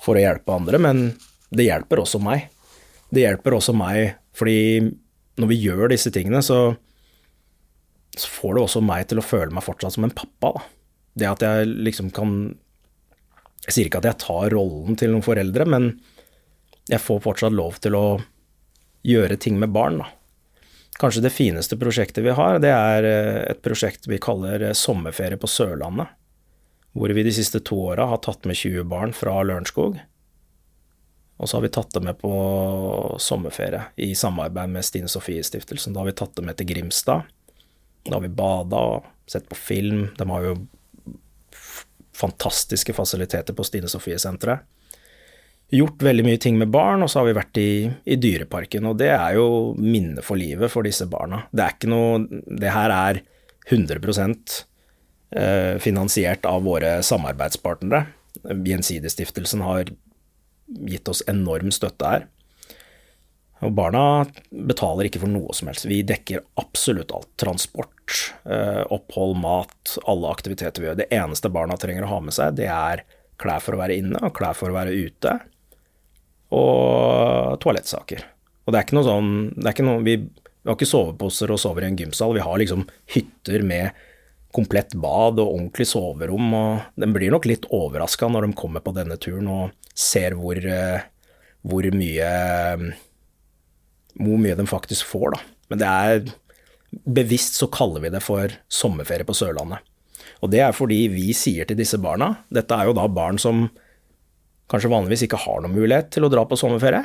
[0.00, 1.02] for å hjelpe andre, men
[1.52, 2.48] det hjelper også meg.
[3.12, 4.88] Det hjelper også meg fordi
[5.38, 6.76] når vi gjør disse tingene, så
[8.18, 10.56] så får det også meg til å føle meg fortsatt som en pappa.
[10.56, 10.64] Da.
[11.18, 12.32] Det at jeg liksom kan
[13.68, 15.90] Jeg sier ikke at jeg tar rollen til noen foreldre, men
[16.88, 18.06] jeg får fortsatt lov til å
[19.04, 19.98] gjøre ting med barn.
[20.00, 20.06] Da.
[20.98, 25.38] Kanskje det fineste prosjektet vi har, det er eh, et prosjekt vi kaller eh, Sommerferie
[25.38, 26.10] på Sørlandet.
[26.98, 30.00] Hvor vi de siste to åra har tatt med 20 barn fra Lørenskog.
[31.38, 32.30] Og så har vi tatt det med på
[33.22, 35.94] sommerferie i samarbeid med Stine Sofie Stiftelsen.
[35.94, 37.28] Da har vi tatt det med til Grimstad.
[38.08, 40.08] Da har vi bada og sett på film.
[40.18, 40.56] De har jo
[42.18, 44.66] fantastiske fasiliteter på Stine Sofie-senteret.
[45.68, 47.70] Gjort veldig mye ting med barn, og så har vi vært i,
[48.08, 48.86] i Dyreparken.
[48.88, 51.42] Og det er jo minne for livet for disse barna.
[51.52, 53.20] Det er ikke noe Det her er
[53.68, 54.00] 100
[55.36, 58.06] eh, finansiert av våre samarbeidspartnere.
[58.48, 59.92] Gjensidigestiftelsen har
[60.88, 62.26] gitt oss enorm støtte her.
[63.66, 65.88] Og barna betaler ikke for noe som helst.
[65.90, 67.28] Vi dekker absolutt alt.
[67.36, 71.00] Transport, eh, opphold, mat, alle aktiviteter vi gjør.
[71.02, 73.04] Det eneste barna trenger å ha med seg, det er
[73.38, 75.36] klær for å være inne og klær for å være ute,
[76.54, 78.24] og toalettsaker.
[78.64, 79.32] Og det er ikke noe sånn
[79.70, 82.36] ikke noe, vi, vi har ikke soveposer og sover i en gymsal.
[82.36, 84.06] Vi har liksom hytter med
[84.56, 88.94] komplett bad og ordentlig soverom, og Den blir nok litt overraska når de kommer på
[88.96, 91.04] denne turen og ser hvor, eh,
[91.68, 92.30] hvor mye
[94.18, 95.40] hvor mye de faktisk får, da.
[95.70, 96.30] Men det er
[97.04, 99.84] bevisst så kaller vi det for sommerferie på Sørlandet.
[100.42, 103.66] Og det er fordi vi sier til disse barna Dette er jo da barn som
[104.68, 107.04] kanskje vanligvis ikke har noen mulighet til å dra på sommerferie.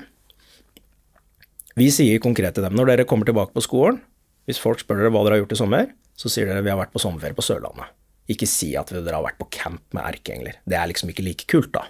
[1.80, 4.02] Vi sier konkret til dem når dere kommer tilbake på skolen,
[4.46, 6.80] hvis folk spør dere hva dere har gjort i sommer, så sier dere vi har
[6.80, 7.94] vært på sommerferie på Sørlandet.
[8.32, 10.60] Ikke si at dere har vært på camp med erkeengler.
[10.68, 11.88] Det er liksom ikke like kult, da.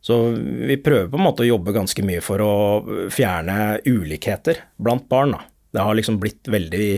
[0.00, 2.52] Så vi prøver på en måte å jobbe ganske mye for å
[3.12, 5.34] fjerne ulikheter blant barn.
[5.36, 5.42] Da.
[5.76, 6.92] Det har liksom blitt veldig,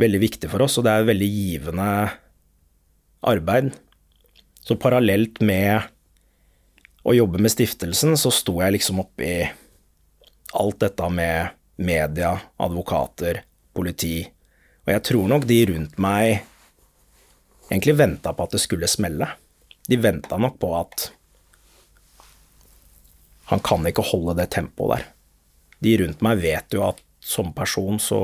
[0.00, 1.88] veldig viktig for oss, og det er veldig givende
[3.28, 3.72] arbeid.
[4.60, 5.88] Så parallelt med
[7.02, 9.32] å jobbe med stiftelsen, så sto jeg liksom oppi
[10.58, 13.42] alt dette med media, advokater,
[13.76, 14.22] politi.
[14.86, 16.40] Og jeg tror nok de rundt meg
[17.68, 19.28] egentlig venta på at det skulle smelle.
[19.88, 21.08] De venta nok på at
[23.48, 25.06] han kan ikke holde det tempoet der.
[25.78, 28.20] De rundt meg vet jo at som person så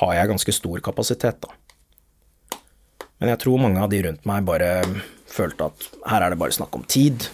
[0.00, 1.50] har jeg ganske stor kapasitet, da.
[3.22, 4.70] Men jeg tror mange av de rundt meg bare
[5.30, 7.28] følte at her er det bare snakk om tid.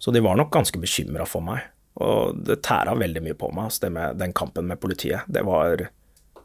[0.00, 1.66] Så de var nok ganske bekymra for meg.
[2.00, 5.26] Og det tæra veldig mye på meg, med den kampen med politiet.
[5.28, 5.90] Det var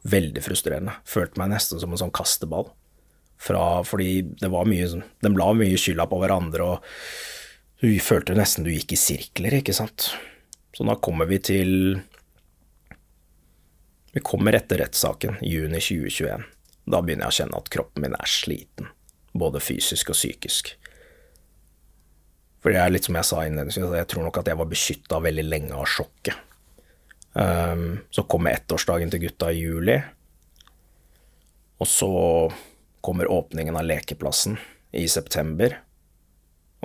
[0.05, 0.97] veldig frustrerende.
[1.07, 2.67] Følte meg nesten som en sånn kasteball.
[3.41, 8.38] Fra, fordi det var mye sånn De la mye skylda på hverandre, og du følte
[8.38, 10.13] nesten du gikk i sirkler, ikke sant.
[10.76, 11.71] Så da kommer vi til
[14.15, 16.45] Vi kommer etter rettssaken, juni 2021.
[16.86, 18.90] Da begynner jeg å kjenne at kroppen min er sliten,
[19.34, 20.76] både fysisk og psykisk.
[22.62, 25.22] For det er litt som jeg sa innledningsvis, jeg tror nok at jeg var beskytta
[25.22, 26.38] veldig lenge av sjokket.
[27.36, 29.98] Um, så kommer ettårsdagen til gutta i juli,
[31.84, 32.10] og så
[33.06, 34.56] kommer åpningen av lekeplassen
[34.96, 35.76] i september.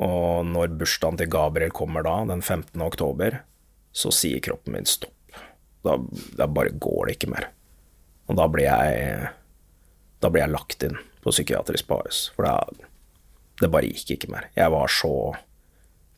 [0.01, 2.75] Og når bursdagen til Gabriel kommer da, den 15.
[2.83, 3.41] oktober,
[3.93, 5.15] så sier kroppen min stopp.
[5.87, 5.97] Da,
[6.37, 7.49] da bare går det ikke mer.
[8.29, 9.31] Og da blir jeg
[10.21, 12.01] Da ble jeg lagt inn på psykiatrisk på
[12.37, 12.87] For det,
[13.61, 14.51] det bare gikk ikke mer.
[14.57, 15.15] Jeg var så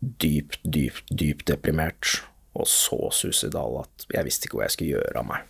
[0.00, 2.22] dypt, dypt, dypt deprimert
[2.53, 5.44] og så suicidal at jeg visste ikke hva jeg skulle gjøre av meg.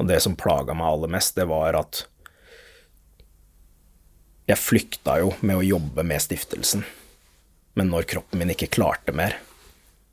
[0.00, 2.04] Og det som plaga meg aller mest, det var at
[4.50, 6.82] jeg flykta jo med å jobbe med stiftelsen,
[7.78, 9.36] men når kroppen min ikke klarte mer,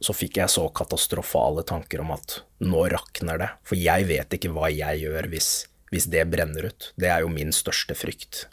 [0.04, 4.52] så fikk jeg så katastrofale tanker om at nå rakner det, for jeg vet ikke
[4.54, 5.50] hva jeg gjør hvis,
[5.92, 6.92] hvis det brenner ut.
[7.00, 8.46] Det er jo min største frykt.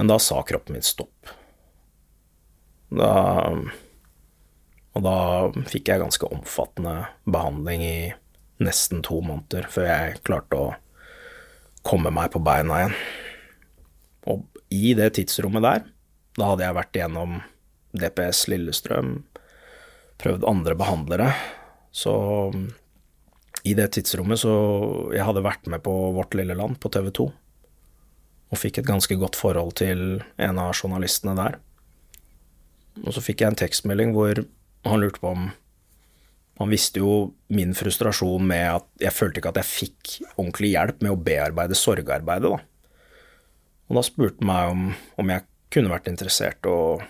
[0.00, 1.32] Men da sa kroppen min stopp.
[2.90, 3.12] Da
[4.90, 5.16] Og da
[5.70, 7.98] fikk jeg ganske omfattende behandling i
[8.60, 10.72] nesten to måneder før jeg klarte å
[11.86, 12.96] komme meg på beina igjen.
[14.28, 14.42] Og
[14.74, 15.86] i det tidsrommet der,
[16.36, 17.38] da hadde jeg vært igjennom
[17.96, 19.14] DPS Lillestrøm,
[20.20, 21.30] prøvd andre behandlere,
[21.94, 22.14] så
[23.66, 24.52] i det tidsrommet så
[25.12, 27.26] Jeg hadde vært med på Vårt lille land på TV 2,
[28.50, 31.58] og fikk et ganske godt forhold til en av journalistene der.
[33.04, 34.42] Og så fikk jeg en tekstmelding hvor
[34.88, 35.50] han lurte på om
[36.60, 40.98] Han visste jo min frustrasjon med at jeg følte ikke at jeg fikk ordentlig hjelp
[41.00, 42.58] med å bearbeide sorgarbeidet, da.
[43.88, 44.82] Og da spurte han meg om,
[45.24, 47.00] om jeg kunne vært interessert å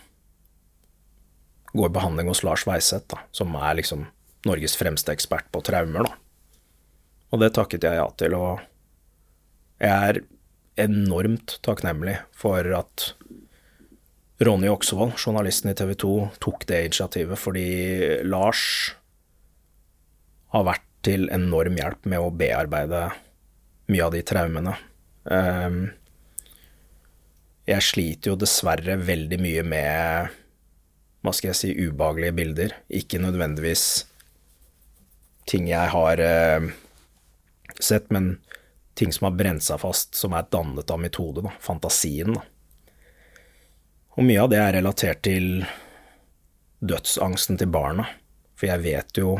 [1.74, 4.07] gå i behandling hos Lars Weiseth, som er liksom
[4.46, 6.29] Norges fremste ekspert på traumer, da.
[7.30, 8.60] Og det takket jeg ja til, og
[9.80, 10.20] jeg er
[10.80, 13.12] enormt takknemlig for at
[14.40, 17.68] Ronny Oksvold, journalisten i TV 2, tok det initiativet, fordi
[18.24, 18.62] Lars
[20.54, 23.06] har vært til enorm hjelp med å bearbeide
[23.92, 24.74] mye av de traumene.
[25.28, 25.82] Um,
[27.68, 30.38] jeg sliter jo dessverre veldig mye med
[31.20, 32.76] hva skal jeg si, ubehagelige bilder.
[32.88, 34.06] Ikke nødvendigvis
[35.50, 36.70] ting jeg har eh,
[37.78, 38.40] sett, men
[38.98, 41.52] ting som har brent seg fast, som er dannet av mitt da.
[41.60, 42.42] Fantasien, da.
[44.18, 45.62] Og mye av det er relatert til
[46.80, 48.08] dødsangsten til barna.
[48.58, 49.38] For jeg vet jo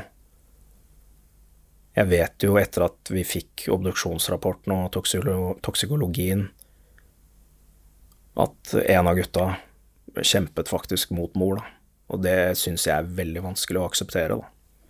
[1.91, 6.45] Jeg vet jo etter at vi fikk obduksjonsrapporten og toksikologien
[8.39, 9.47] at en av gutta
[10.22, 11.66] kjempet faktisk mot mor, da.
[12.14, 14.87] Og det syns jeg er veldig vanskelig å akseptere, da.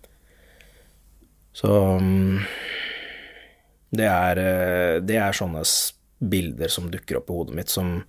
[1.57, 2.37] Så mm,
[3.91, 5.63] det er, eh, det er sånne
[6.21, 8.01] bilder som dukker opp i hodet mitt, som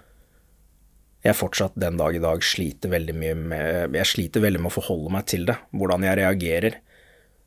[1.22, 4.74] jeg fortsatt den dag i dag sliter veldig mye med Jeg sliter veldig med å
[4.74, 6.80] forholde meg til det, hvordan jeg reagerer.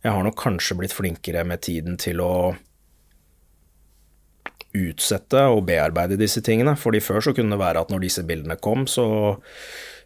[0.05, 2.55] Jeg har nok kanskje blitt flinkere med tiden til å
[4.75, 6.75] utsette og bearbeide disse tingene.
[6.79, 9.05] Fordi før så kunne det være at når disse bildene kom, så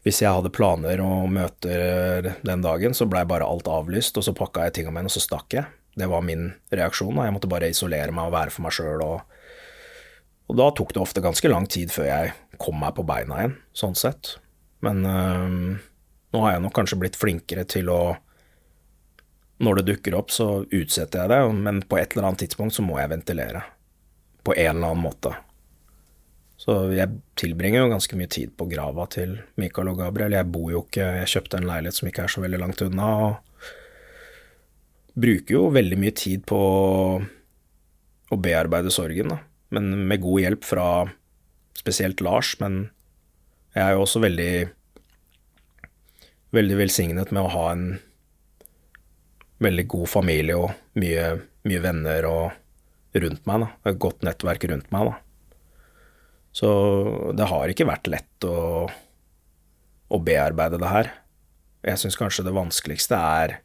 [0.05, 4.33] hvis jeg hadde planer og møter den dagen, så blei bare alt avlyst, og så
[4.37, 5.78] pakka jeg tingene mine, og så stakk jeg.
[5.99, 7.15] Det var min reaksjon.
[7.17, 7.27] Da.
[7.27, 9.03] Jeg måtte bare isolere meg og være for meg sjøl.
[9.03, 9.35] Og,
[10.47, 13.57] og, da tok det ofte ganske lang tid før jeg kom meg på beina igjen,
[13.75, 14.37] sånn sett.
[14.85, 15.51] Men øh,
[16.31, 18.01] nå har jeg nok kanskje blitt flinkere til å
[19.59, 22.83] Når det dukker opp, så utsetter jeg det, men på et eller annet tidspunkt så
[22.85, 23.65] må jeg ventilere
[24.47, 25.33] på en eller annen måte.
[26.59, 30.35] Så jeg tilbringer jo ganske mye tid på grava til Michael og Gabriel.
[30.35, 33.09] Jeg bor jo ikke Jeg kjøpte en leilighet som ikke er så veldig langt unna,
[33.27, 33.48] og
[35.21, 36.59] bruker jo veldig mye tid på
[38.29, 39.39] å bearbeide sorgen, da.
[39.75, 40.87] Men med god hjelp fra
[41.77, 42.89] spesielt Lars, men
[43.75, 44.51] jeg er jo også veldig
[46.55, 47.85] veldig velsignet med å ha en
[49.61, 51.25] veldig god familie og mye,
[51.67, 53.69] mye venner og rundt meg, da.
[53.91, 55.17] Et godt nettverk rundt meg, da.
[56.55, 56.69] Så
[57.37, 58.87] det har ikke vært lett å,
[60.09, 61.11] å bearbeide det her.
[61.85, 63.59] Jeg syns kanskje det vanskeligste er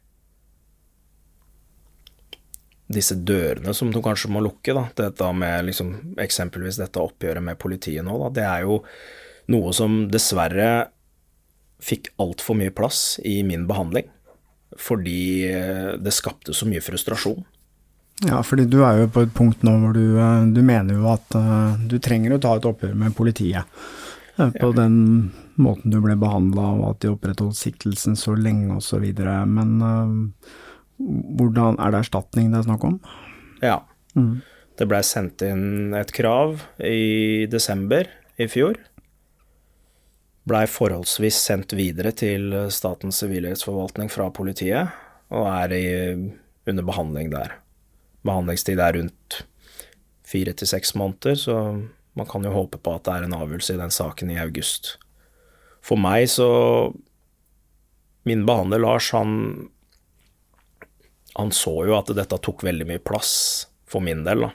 [2.87, 4.87] disse dørene som du kanskje må lukke, da.
[4.97, 8.33] Dette med liksom, eksempelvis dette oppgjøret med politiet nå, da.
[8.37, 8.81] Det er jo
[9.53, 10.69] noe som dessverre
[11.85, 14.07] fikk altfor mye plass i min behandling.
[14.77, 15.19] Fordi
[15.49, 17.43] eh, det skapte så mye frustrasjon.
[18.25, 21.09] Ja, fordi du er jo på et punkt nå hvor du, eh, du mener jo
[21.11, 23.67] at uh, du trenger å ta et oppgjør med politiet.
[24.35, 24.71] På ja.
[24.75, 24.97] den
[25.55, 29.05] måten du ble behandla, og at de opprettholdt siktelsen så lenge osv.
[29.47, 29.77] Men
[30.97, 32.99] hvordan Er det erstatning det er snakk om?
[33.63, 33.81] Ja.
[34.15, 34.41] Mm.
[34.75, 38.79] Det blei sendt inn et krav i desember i fjor.
[40.45, 44.91] Blei forholdsvis sendt videre til Statens sivilrettsforvaltning fra politiet,
[45.33, 45.85] og er i,
[46.69, 47.55] under behandling der.
[48.27, 49.39] Behandlingstid er rundt
[50.25, 51.55] fire til seks måneder, så
[52.15, 54.95] man kan jo håpe på at det er en avgjørelse i den saken i august.
[55.85, 56.93] For meg så
[58.25, 59.67] Min behandler Lars, han
[61.35, 64.51] han så jo at dette tok veldig mye plass, for min del, da,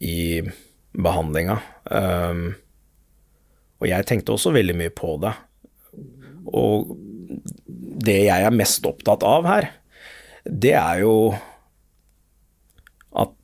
[0.00, 0.40] i
[0.96, 1.58] behandlinga.
[1.84, 2.46] Um,
[3.80, 5.34] og jeg tenkte også veldig mye på det.
[6.56, 6.94] Og
[8.00, 9.68] det jeg er mest opptatt av her,
[10.44, 11.14] det er jo
[13.20, 13.36] at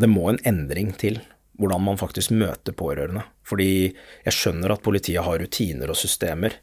[0.00, 1.20] det må en endring til
[1.58, 3.26] hvordan man faktisk møter pårørende.
[3.46, 3.70] Fordi
[4.24, 6.56] jeg skjønner at politiet har rutiner og systemer,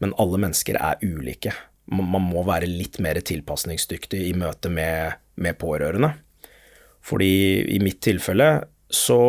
[0.00, 1.52] men alle mennesker er ulike
[1.92, 6.12] man må være litt mer tilpasningsdyktig i møte med, med pårørende.
[7.06, 7.30] Fordi
[7.76, 8.48] i mitt tilfelle
[8.90, 9.20] så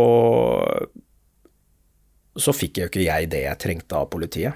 [2.38, 4.53] så fikk jo ikke jeg det jeg trengte av politiet.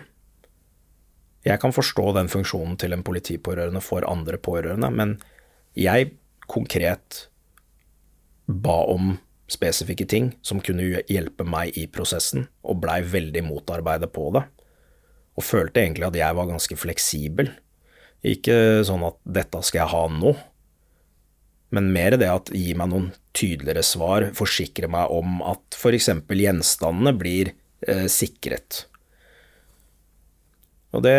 [1.41, 5.16] Jeg kan forstå den funksjonen til en politipårørende for andre pårørende, men
[5.74, 6.12] jeg
[6.45, 7.26] konkret
[8.45, 9.16] ba om
[9.52, 14.45] spesifikke ting som kunne hjelpe meg i prosessen, og blei veldig motarbeidet på det.
[15.39, 17.49] Og følte egentlig at jeg var ganske fleksibel
[18.22, 20.36] ikke sånn at 'dette skal jeg ha nå',
[21.72, 26.09] men mer det at gi meg noen tydeligere svar, forsikre meg om at f.eks.
[26.28, 27.53] gjenstandene blir
[27.88, 28.86] eh, sikret.
[30.91, 31.15] Og det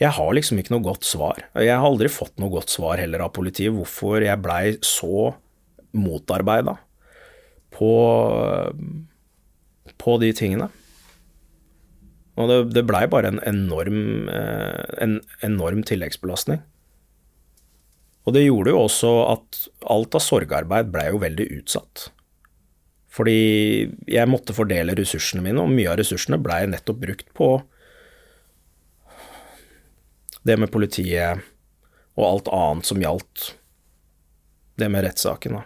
[0.00, 1.44] Jeg har liksom ikke noe godt svar.
[1.54, 5.36] Jeg har aldri fått noe godt svar heller av politiet hvorfor jeg blei så
[5.94, 6.74] motarbeida
[7.70, 7.92] på,
[10.02, 10.66] på de tingene.
[12.34, 16.62] Og det, det blei bare en enorm, eh, en enorm tilleggsbelastning.
[18.24, 22.08] Og det gjorde jo også at alt av sorgarbeid blei jo veldig utsatt.
[23.14, 23.38] Fordi
[24.10, 27.50] jeg måtte fordele ressursene mine, og mye av ressursene blei nettopp brukt på
[30.44, 31.44] det med politiet
[32.18, 33.52] og alt annet som gjaldt
[34.80, 35.60] det med rettssaken.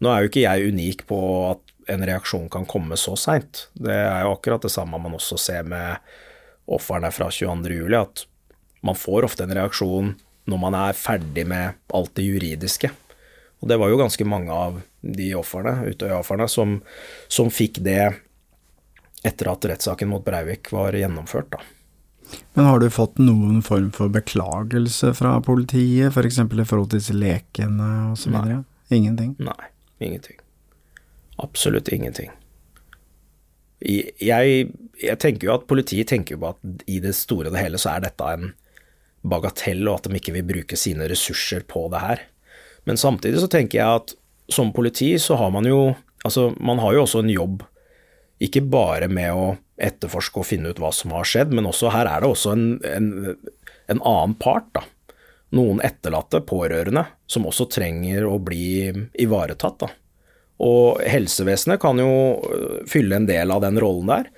[0.00, 1.18] Nå er jo ikke jeg unik på
[1.52, 3.68] at en reaksjon kan komme så seint.
[3.72, 6.14] Det er jo akkurat det samme man også ser med
[6.64, 8.24] ofrene fra 22.07, at
[8.84, 10.14] man får ofte en reaksjon
[10.50, 12.90] når man er ferdig med alt det juridiske.
[13.64, 16.76] Og det var jo ganske mange av de ofrene, Utøya-ofrene, som,
[17.32, 18.12] som, fikk det
[19.24, 21.62] etter at rettssaken mot Breivik var gjennomført, da.
[22.56, 26.40] Men har du fått noen form for beklagelse fra politiet, f.eks.
[26.40, 28.36] For i forhold til disse lekene osv.?
[28.92, 29.36] Ingenting?
[29.40, 29.70] Nei,
[30.00, 30.43] ingenting.
[31.42, 32.30] Absolutt ingenting.
[33.84, 34.68] Jeg,
[35.02, 37.92] jeg, tenker jo at politiet tenker på at i det store og det hele så
[37.92, 38.52] er dette en
[39.24, 42.24] bagatell, og at de ikke vil bruke sine ressurser på det her.
[42.88, 44.14] Men samtidig så tenker jeg at
[44.52, 45.94] som politi så har man jo
[46.24, 47.58] Altså, man har jo også en jobb,
[48.40, 49.42] ikke bare med å
[49.76, 52.62] etterforske og finne ut hva som har skjedd, men også her er det også en,
[52.88, 53.10] en,
[53.92, 54.86] en annen part, da.
[55.52, 58.88] Noen etterlatte, pårørende, som også trenger å bli
[59.20, 59.90] ivaretatt, da.
[60.64, 62.10] Og helsevesenet kan jo
[62.48, 64.30] øh, fylle en del av den rollen der.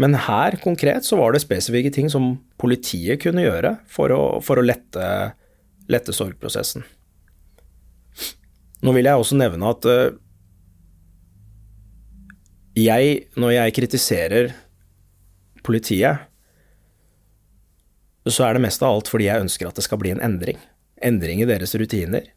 [0.00, 4.58] Men her konkret så var det spesifikke ting som politiet kunne gjøre for å, for
[4.58, 5.06] å lette,
[5.92, 6.84] lette, sorgprosessen.
[8.82, 10.18] Nå vil jeg også nevne at øh,
[12.78, 14.52] jeg, når jeg kritiserer
[15.62, 16.28] politiet,
[18.26, 20.58] så er det mest av alt fordi jeg ønsker at det skal bli en endring.
[21.02, 22.28] Endring i deres rutiner.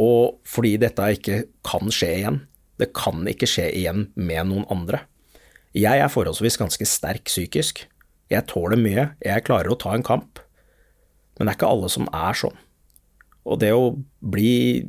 [0.00, 2.40] Og fordi dette ikke kan skje igjen.
[2.82, 5.04] Det kan ikke skje igjen med noen andre.
[5.76, 7.84] Jeg er forholdsvis ganske sterk psykisk.
[8.32, 10.40] Jeg tåler mye, jeg klarer å ta en kamp.
[11.36, 12.58] Men det er ikke alle som er sånn.
[13.46, 14.82] Og det å bli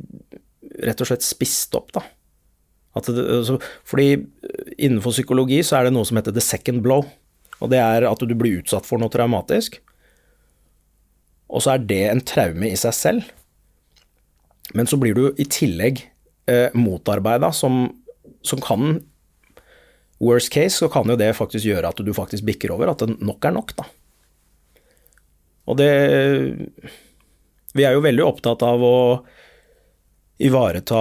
[0.84, 2.04] rett og slett spist opp, da.
[2.94, 4.20] Det, altså, fordi
[4.78, 7.06] innenfor psykologi så er det noe som heter the second blow.
[7.62, 9.80] Og det er at du blir utsatt for noe traumatisk.
[11.48, 13.26] og så er det en traume i seg selv.
[14.74, 16.02] Men så blir du i tillegg
[16.46, 17.88] eh, motarbeida, som,
[18.42, 19.00] som kan
[20.24, 23.44] Worst case så kan jo det faktisk gjøre at du faktisk bikker over, at nok
[23.44, 23.86] er nok, da.
[25.68, 25.90] Og det
[27.74, 28.96] Vi er jo veldig opptatt av å
[30.38, 31.00] ivareta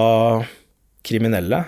[1.06, 1.60] kriminelle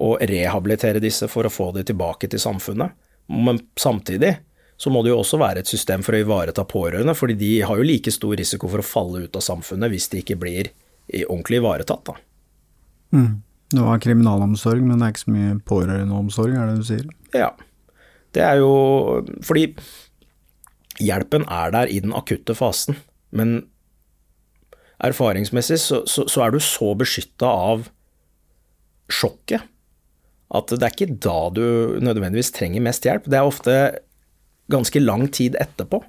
[0.00, 2.94] og rehabilitere disse for å få dem tilbake til samfunnet.
[3.28, 4.38] Men samtidig
[4.80, 7.76] så må det jo også være et system for å ivareta pårørende, fordi de har
[7.76, 10.72] jo like stor risiko for å falle ut av samfunnet hvis de ikke blir
[11.26, 12.06] ordentlig ivaretatt.
[12.08, 12.16] Da.
[13.14, 13.40] Mm.
[13.70, 17.10] Det var kriminalomsorg, men det er ikke så mye pårørendeomsorg, er det du sier?
[17.36, 17.52] Ja.
[18.34, 18.72] Det er jo
[19.46, 19.68] fordi
[21.00, 22.98] hjelpen er der i den akutte fasen,
[23.34, 23.60] men
[25.00, 27.88] erfaringsmessig så, så, så er du så beskytta av
[29.10, 29.64] sjokket
[30.50, 33.28] at det er ikke da du nødvendigvis trenger mest hjelp.
[33.30, 33.74] Det er ofte
[34.70, 36.02] ganske lang tid etterpå.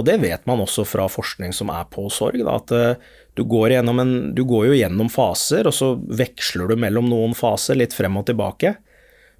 [0.00, 3.44] Og det vet man også fra forskning som er på sorg, da, at eh, du
[3.48, 7.92] går, en, du går, jo gjennom faser, og så veksler du mellom noen faser litt
[7.96, 8.78] frem og tilbake.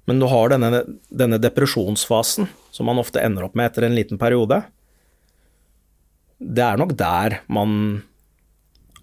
[0.09, 4.21] Men du har denne, denne depresjonsfasen, som man ofte ender opp med etter en liten
[4.21, 4.61] periode.
[6.37, 8.03] Det er nok der man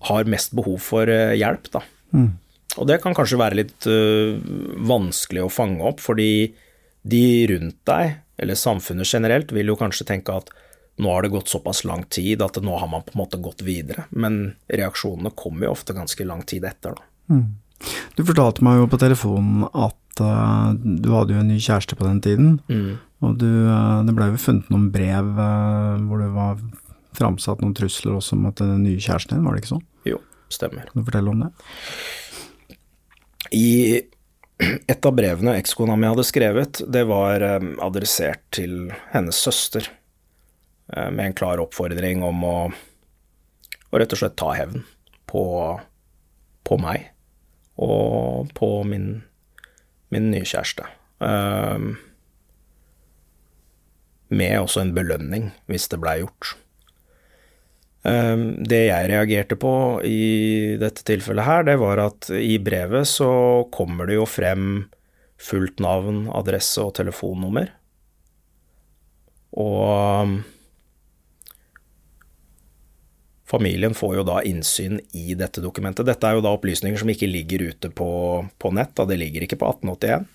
[0.06, 1.82] har mest behov for eh, hjelp, da.
[2.14, 2.30] Mm.
[2.78, 4.38] Og det kan kanskje være litt uh,
[4.86, 6.52] vanskelig å fange opp, fordi
[7.08, 10.52] de rundt deg, eller samfunnet generelt, vil jo kanskje tenke at
[10.98, 13.62] nå har det gått såpass lang tid at nå har man på en måte gått
[13.62, 14.08] videre.
[14.10, 17.34] Men reaksjonene kommer jo ofte ganske lang tid etter, da.
[17.34, 17.44] Mm.
[18.18, 22.06] Du fortalte meg jo på telefonen at uh, du hadde jo en ny kjæreste på
[22.06, 22.56] den tiden.
[22.66, 22.98] Mm.
[23.22, 26.58] Og du, uh, det ble jo funnet noen brev uh, hvor det var
[27.18, 29.86] framsatt noen trusler også om at den nye kjæresten din, var det ikke sånn?
[30.06, 30.18] Jo,
[30.50, 30.90] stemmer.
[30.90, 31.52] Kan du fortelle om det?
[33.54, 33.70] I
[34.90, 37.44] et av brevene ekskona mi hadde skrevet, det var
[37.86, 39.86] adressert til hennes søster.
[40.96, 42.56] Eh, med en klar oppfordring om å,
[43.90, 44.84] å rett og slett ta hevn
[45.28, 45.44] på,
[46.64, 47.10] på, meg
[47.76, 49.10] og på min,
[50.14, 50.88] min nye kjæreste.
[51.18, 51.98] Um,
[54.28, 56.54] med også en belønning, hvis det blei gjort.
[58.06, 59.72] Um, det jeg reagerte på
[60.06, 63.30] i dette tilfellet her, det var at i brevet så
[63.74, 64.86] kommer det jo frem
[65.38, 67.74] fullt navn, adresse og telefonnummer.
[69.58, 70.38] Og
[73.48, 76.04] Familien får jo da innsyn i dette dokumentet.
[76.04, 78.10] Dette er jo da opplysninger som ikke ligger ute på,
[78.60, 80.26] på nett, da det ligger ikke på 1881.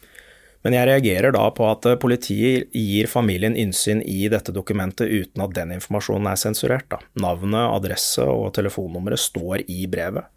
[0.64, 5.53] Men jeg reagerer da på at politiet gir familien innsyn i dette dokumentet uten at
[5.57, 6.88] den informasjonen er sensurert.
[6.90, 7.02] Da.
[7.19, 10.31] Navnet, adresse og telefonnummeret står i brevet.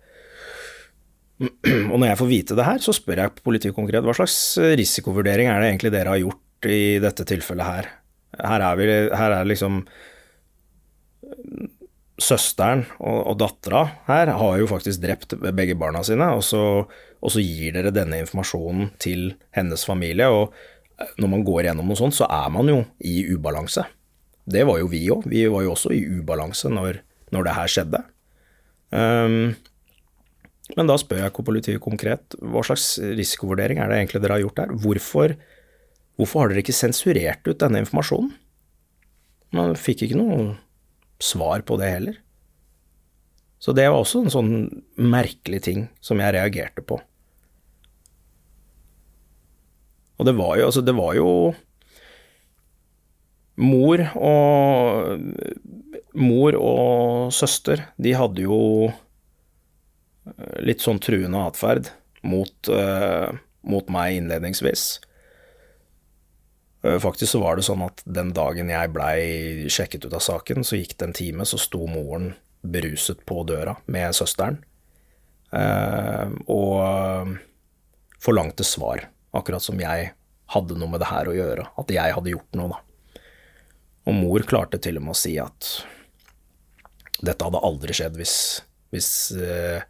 [1.39, 4.37] Og når jeg får vite det her, så spør jeg politiet konkret hva slags
[4.81, 7.91] risikovurdering er det egentlig dere har gjort i dette tilfellet her.
[8.37, 8.87] Her er, vi,
[9.17, 9.85] her er liksom
[12.17, 17.33] søsteren og, og dattera her har jo faktisk drept begge barna sine, og så, og
[17.33, 20.29] så, gir dere denne informasjonen til hennes familie.
[20.33, 20.55] Og
[21.21, 23.85] når man går gjennom noe sånt, så er man jo i ubalanse.
[24.47, 25.27] Det var jo vi òg.
[25.29, 27.03] Vi var jo også i ubalanse når,
[27.35, 28.03] når det her skjedde.
[28.95, 29.57] Um,
[30.77, 34.63] men da spør jeg politiet konkret hva slags risikovurdering er det egentlig dere har gjort
[34.63, 34.75] her?
[34.83, 35.35] Hvorfor,
[36.19, 38.33] hvorfor har dere ikke sensurert ut denne informasjonen?
[39.55, 40.55] Man fikk ikke noe
[41.23, 42.17] svar på det heller.
[43.59, 44.53] Så det var også en sånn
[45.01, 47.01] merkelig ting som jeg reagerte på.
[50.17, 51.31] Og det var jo, altså, det var jo
[53.57, 55.21] Mor og
[56.17, 58.61] Mor og søster, de hadde jo
[60.65, 61.91] litt sånn truende atferd
[62.27, 63.37] mot, uh,
[63.69, 64.87] mot meg innledningsvis.
[66.87, 70.65] Eh, faktisk så var det sånn at den dagen jeg blei sjekket ut av saken,
[70.65, 72.35] så gikk det en time, så sto moren
[72.67, 74.59] beruset på døra med søsteren
[75.55, 77.37] eh, og
[78.23, 79.07] forlangte svar,
[79.37, 80.13] akkurat som jeg
[80.55, 83.23] hadde noe med det her å gjøre, at jeg hadde gjort noe, da.
[84.07, 85.71] Og mor klarte til og med å si at
[87.27, 88.37] dette hadde aldri skjedd hvis,
[88.95, 89.09] hvis
[89.41, 89.81] uh,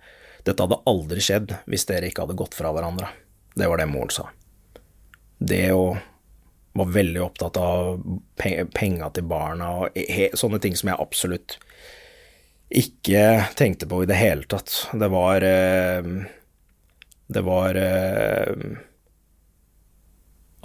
[0.47, 3.09] Dette hadde aldri skjedd hvis dere ikke hadde gått fra hverandre.
[3.59, 4.29] Det var det moren sa.
[5.43, 5.97] Det å
[6.77, 8.01] var veldig opptatt av
[8.77, 10.01] penga til barna og
[10.37, 11.59] sånne ting som jeg absolutt
[12.77, 13.23] ikke
[13.59, 14.73] tenkte på i det hele tatt.
[14.93, 16.09] Det var eh,
[17.27, 18.55] Det var eh,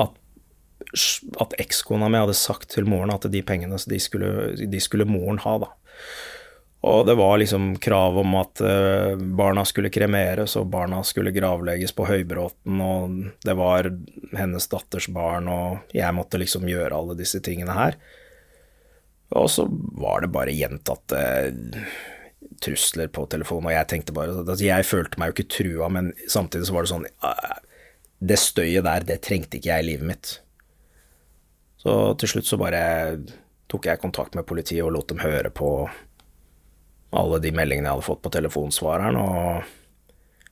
[0.01, 0.17] at,
[1.41, 5.41] at ekskona mi hadde sagt til moren at de pengene de skulle, de skulle moren
[5.45, 5.71] ha, da.
[6.81, 11.93] Og det var liksom krav om at uh, barna skulle kremeres, og barna skulle gravlegges
[11.93, 13.91] på Høybråten, og det var
[14.37, 17.99] hennes datters barn, og jeg måtte liksom gjøre alle disse tingene her.
[19.37, 21.21] Og så var det bare gjentatte
[22.61, 26.11] trusler på telefonen, og jeg tenkte bare altså Jeg følte meg jo ikke trua, men
[26.29, 27.07] samtidig så var det sånn
[28.19, 30.33] Det støyet der, det trengte ikke jeg i livet mitt.
[31.81, 32.81] Så til slutt så bare
[33.71, 35.87] tok jeg kontakt med politiet og lot dem høre på
[37.11, 39.63] alle de meldingene jeg hadde fått på telefonsvareren, og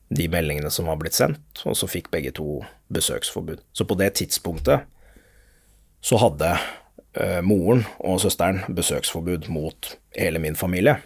[0.10, 2.60] de meldingene som var blitt sendt, og så fikk begge to
[2.94, 3.62] besøksforbud.
[3.72, 4.88] Så på det tidspunktet
[6.02, 6.56] så hadde
[7.14, 10.98] eh, moren og søsteren besøksforbud mot hele min familie.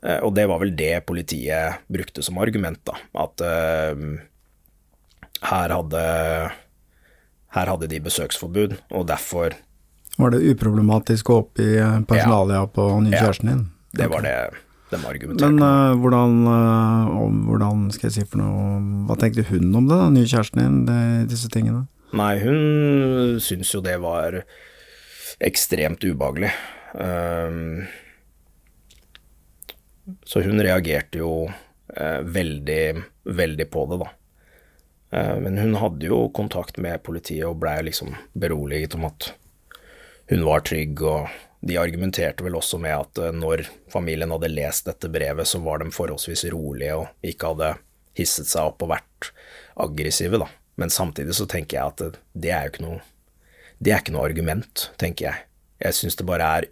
[0.00, 2.96] Eh, og det var vel det politiet brukte som argument, da.
[3.26, 4.06] At eh,
[5.44, 6.04] her hadde
[7.54, 9.54] her hadde de besøksforbud, og derfor
[10.14, 11.74] Var det uproblematisk å oppgi
[12.06, 12.70] personalia ja.
[12.70, 13.64] på nye kjæresten din?
[13.94, 14.63] Det var det
[14.94, 19.68] de argumenterte Men uh, hvordan, uh, hvordan, skal jeg si for noe Hva tenkte hun
[19.74, 21.00] om det, da, nye kjæresten din, det,
[21.34, 21.84] disse tingene?
[22.14, 24.44] Nei, hun syntes jo det var
[25.42, 26.52] ekstremt ubehagelig.
[26.94, 27.86] Um,
[30.22, 32.84] så hun reagerte jo uh, veldig,
[33.24, 34.12] veldig på det, da.
[35.14, 39.32] Uh, men hun hadde jo kontakt med politiet og blei liksom beroliget om at
[40.30, 41.28] hun var trygg og
[41.66, 45.80] de argumenterte vel også med at eh, når familien hadde lest dette brevet, så var
[45.80, 47.70] de forholdsvis rolige og ikke hadde
[48.18, 49.30] hisset seg opp og vært
[49.80, 50.50] aggressive, da.
[50.80, 53.02] Men samtidig så tenker jeg at det er jo ikke noe
[53.84, 55.46] Det er ikke noe argument, tenker jeg.
[55.82, 56.66] Jeg syns det bare er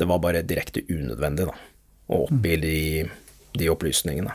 [0.00, 1.54] Det var bare direkte unødvendig, da,
[2.08, 2.78] å oppgi de,
[3.58, 4.34] de opplysningene.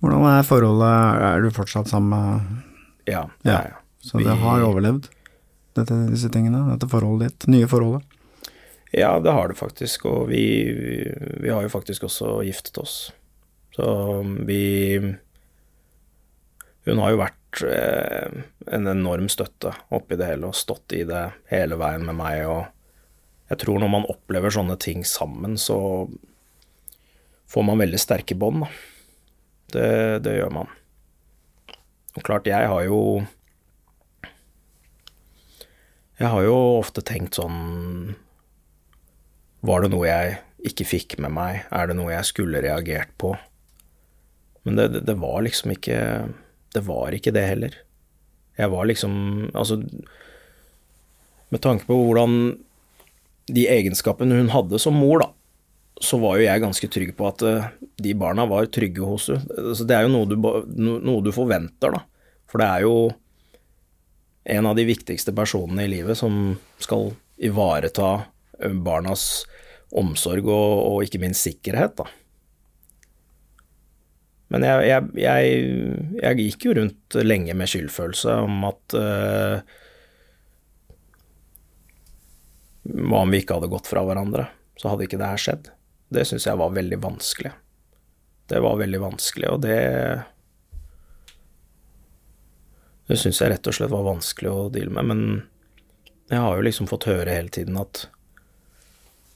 [0.00, 3.58] Hvordan er forholdet, er du fortsatt sammen med Ja, ja.
[3.72, 3.80] ja.
[4.00, 5.10] Så det har overlevd,
[5.76, 8.06] dette, disse tingene, dette forholdet ditt, nye forholdet?
[8.90, 10.42] Ja, det har det faktisk, og vi,
[11.40, 13.12] vi har jo faktisk også giftet oss.
[13.76, 13.86] Så
[14.46, 14.98] vi
[16.84, 18.40] Hun har jo vært eh,
[18.72, 21.22] en enorm støtte oppi det hele og stått i det
[21.52, 26.08] hele veien med meg, og jeg tror når man opplever sånne ting sammen, så
[27.50, 28.70] får man veldig sterke bånd, da.
[29.70, 29.90] Det,
[30.24, 30.70] det gjør man.
[32.16, 33.22] Og klart, jeg har jo
[36.18, 38.16] Jeg har jo ofte tenkt sånn
[39.66, 40.38] var det noe jeg
[40.70, 41.64] ikke fikk med meg?
[41.72, 43.34] Er det noe jeg skulle reagert på?
[44.64, 45.98] Men det, det, det, var liksom ikke
[46.74, 47.76] Det var ikke det heller.
[48.60, 49.14] Jeg var liksom
[49.54, 49.80] Altså,
[51.50, 52.58] med tanke på hvordan
[53.50, 55.26] de egenskapene hun hadde som mor, da,
[55.98, 57.64] så var jo jeg ganske trygg på at uh,
[57.98, 59.56] de barna var trygge hos henne.
[59.58, 60.36] Altså, det er jo noe du,
[60.78, 62.04] noe du forventer, da.
[62.46, 62.94] For det er jo
[64.54, 67.10] en av de viktigste personene i livet som skal
[67.42, 68.12] ivareta
[68.86, 69.42] barnas
[69.98, 72.06] omsorg og, og ikke minst sikkerhet, da.
[74.50, 75.50] Men jeg, jeg, jeg,
[76.18, 79.76] jeg, gikk jo rundt lenge med skyldfølelse om at uh,
[82.90, 84.48] Hva om vi ikke hadde gått fra hverandre?
[84.80, 85.70] Så hadde ikke det her skjedd.
[86.10, 87.52] Det syns jeg var veldig vanskelig.
[88.50, 89.78] Det var veldig vanskelig, og det
[93.06, 95.22] Det syns jeg rett og slett var vanskelig å deale med, men
[96.30, 98.04] jeg har jo liksom fått høre hele tiden at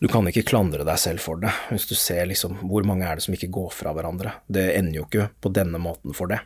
[0.02, 3.18] du kan ikke klandre deg selv for det, hvis du ser liksom hvor mange er
[3.18, 4.34] det som ikke går fra hverandre.
[4.50, 6.40] Det ender jo ikke på denne måten for det.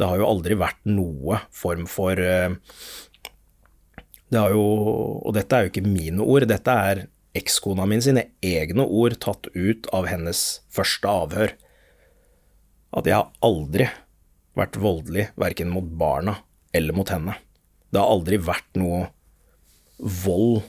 [0.00, 2.54] Det har jo aldri vært noe form for eh,
[4.30, 4.62] Det har jo
[5.26, 7.02] Og dette er jo ikke mine ord, dette er
[7.36, 10.40] ekskona min sine egne ord tatt ut av hennes
[10.72, 11.52] første avhør.
[12.96, 13.86] At jeg har aldri
[14.58, 16.40] vært voldelig verken mot barna
[16.74, 17.36] eller mot henne.
[17.90, 19.08] Det har aldri vært noe
[19.98, 20.62] vold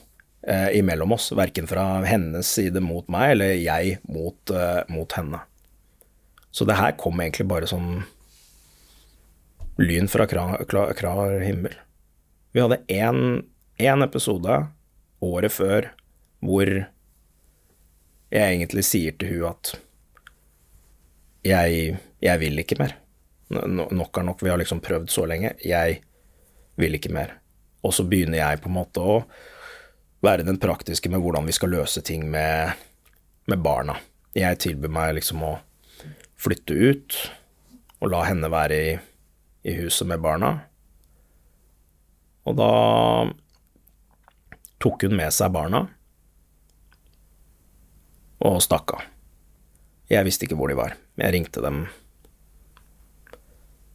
[0.46, 5.42] eh, imellom oss, verken fra hennes side mot meg eller jeg mot, eh, mot henne.
[6.52, 8.04] Så det her kom egentlig bare som
[9.80, 11.74] lyn fra klar, himmel.
[12.52, 14.66] Vi hadde én episode
[15.22, 15.88] året før
[16.42, 16.68] hvor
[18.32, 19.72] jeg egentlig sier til hun at
[21.46, 22.96] jeg, jeg vil ikke mer.
[23.52, 25.54] Nok er nok, vi har liksom prøvd så lenge.
[25.64, 26.00] Jeg
[26.80, 27.34] vil ikke mer.
[27.82, 29.16] Og så begynner jeg på en måte å
[30.22, 32.72] være den praktiske med hvordan vi skal løse ting med,
[33.50, 33.98] med barna.
[34.34, 35.56] Jeg tilbyr meg liksom å
[36.40, 37.16] flytte ut
[38.02, 38.92] og la henne være i,
[39.68, 40.52] i huset med barna.
[42.46, 42.70] Og da
[44.82, 45.84] tok hun med seg barna
[48.42, 49.04] og stakk av.
[50.10, 50.96] Jeg visste ikke hvor de var.
[51.20, 51.84] Jeg ringte dem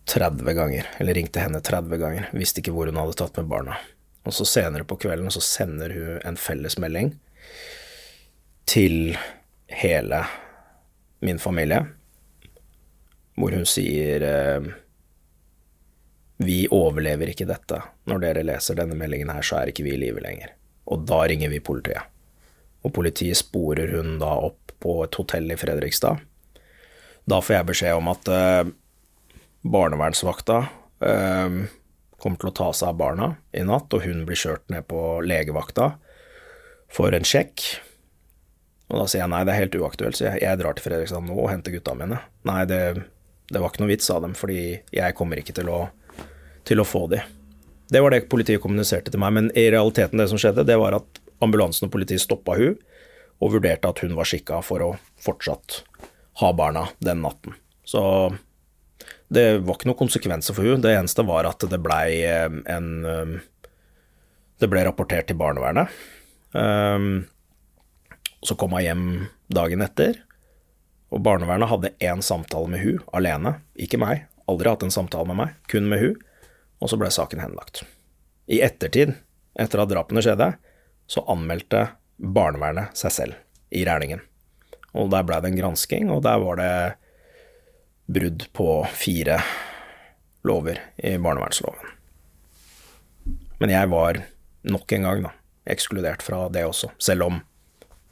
[0.07, 2.29] 30 ganger, eller ringte henne 30 ganger.
[2.31, 3.75] Visste ikke hvor hun hadde tatt med barna.
[4.27, 7.13] Og så senere på kvelden så sender hun en fellesmelding
[8.67, 9.15] til
[9.71, 10.19] hele
[11.23, 11.85] min familie,
[13.39, 14.67] hvor hun sier eh,
[16.37, 17.79] Vi overlever ikke dette.
[18.05, 20.51] Når dere leser denne meldingen her, så er ikke vi i live lenger.
[20.85, 22.13] Og da ringer vi politiet.
[22.85, 26.21] og politiet sporer hun da opp på et hotell i Fredrikstad.
[27.27, 28.69] Da får jeg beskjed om at eh,
[29.65, 30.59] barnevernsvakta
[31.03, 31.57] eh,
[32.21, 35.19] kommer til å ta seg av barna i natt, og hun blir kjørt ned på
[35.25, 35.91] legevakta
[36.93, 37.63] for en sjekk.
[38.87, 41.25] Og da sier jeg nei, det er helt uaktuelt, så jeg, jeg drar til Fredrikstad
[41.27, 42.21] nå og henter gutta mine.
[42.47, 42.81] Nei, det,
[43.51, 44.61] det var ikke noe vits, sa dem, fordi
[44.95, 45.81] jeg kommer ikke til å,
[46.67, 47.21] til å få de.
[47.87, 50.97] Det var det politiet kommuniserte til meg, men i realiteten det som skjedde, det var
[50.97, 52.75] at ambulansen og politiet stoppa hun
[53.37, 54.89] og vurderte at hun var skikka for å
[55.21, 55.83] fortsatt
[56.41, 57.53] ha barna den natten.
[57.87, 58.01] Så
[59.33, 60.83] det var ikke noen konsekvenser for hun.
[60.83, 63.33] Det eneste var at det blei eh, en eh,
[64.57, 65.91] Det ble rapportert til barnevernet.
[66.49, 67.27] Um,
[68.41, 69.03] så kom hun hjem
[69.53, 70.15] dagen etter,
[71.13, 74.25] og barnevernet hadde én samtale med hun alene, ikke meg.
[74.49, 76.15] Aldri hatt en samtale med meg, kun med hun.
[76.81, 77.83] Og så ble saken henlagt.
[78.49, 79.13] I ettertid,
[79.59, 80.53] etter at drapene skjedde,
[81.05, 81.83] så anmeldte
[82.17, 83.37] barnevernet seg selv
[83.69, 84.23] i Rælingen.
[84.97, 86.73] Og der blei det en gransking, og der var det
[88.07, 89.41] brudd på fire
[90.47, 91.93] lover i barnevernsloven.
[93.59, 94.21] Men jeg var
[94.67, 95.33] nok en gang da,
[95.67, 97.39] ekskludert fra det også, selv om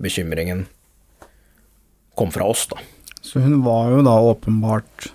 [0.02, 0.66] bekymringen
[2.16, 2.80] kom fra oss, da.
[3.26, 5.10] Så hun var jo da åpenbart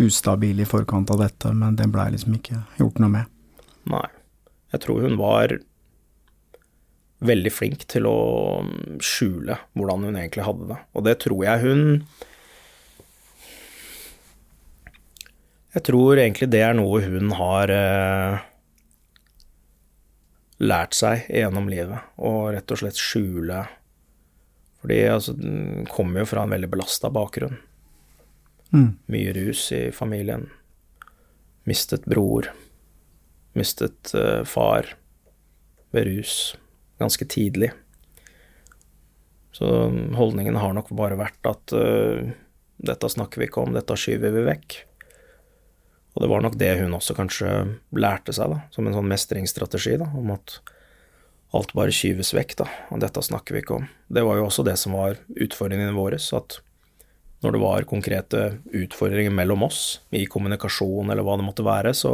[0.00, 3.36] ustabil i forkant av dette, men det blei liksom ikke gjort noe med?
[3.90, 4.06] Nei.
[4.70, 5.56] Jeg tror hun var
[7.26, 8.18] veldig flink til å
[9.04, 10.78] skjule hvordan hun egentlig hadde det.
[10.96, 11.82] Og det tror jeg hun
[15.70, 18.38] Jeg tror egentlig det er noe hun har eh,
[20.58, 23.62] lært seg gjennom livet, og rett og slett skjule
[24.80, 27.58] Fordi altså, den kommer jo fra en veldig belasta bakgrunn.
[28.72, 28.96] Mm.
[29.12, 30.48] Mye rus i familien.
[31.68, 32.48] Mistet bror.
[33.52, 34.94] Mistet eh, far
[35.92, 36.56] ved rus
[37.00, 37.70] ganske tidlig.
[39.52, 39.66] Så
[40.16, 42.30] holdningen har nok bare vært at uh,
[42.80, 44.76] dette snakker vi ikke om, dette skyver vi vekk.
[46.14, 47.50] Og det var nok det hun også kanskje
[47.94, 50.58] lærte seg, da, som en sånn mestringsstrategi, da, om at
[51.54, 53.86] alt bare skyves vekk, da, og dette snakker vi ikke om.
[54.10, 56.58] Det var jo også det som var utfordringen vår, at
[57.40, 58.42] når det var konkrete
[58.76, 62.12] utfordringer mellom oss, i kommunikasjon eller hva det måtte være, så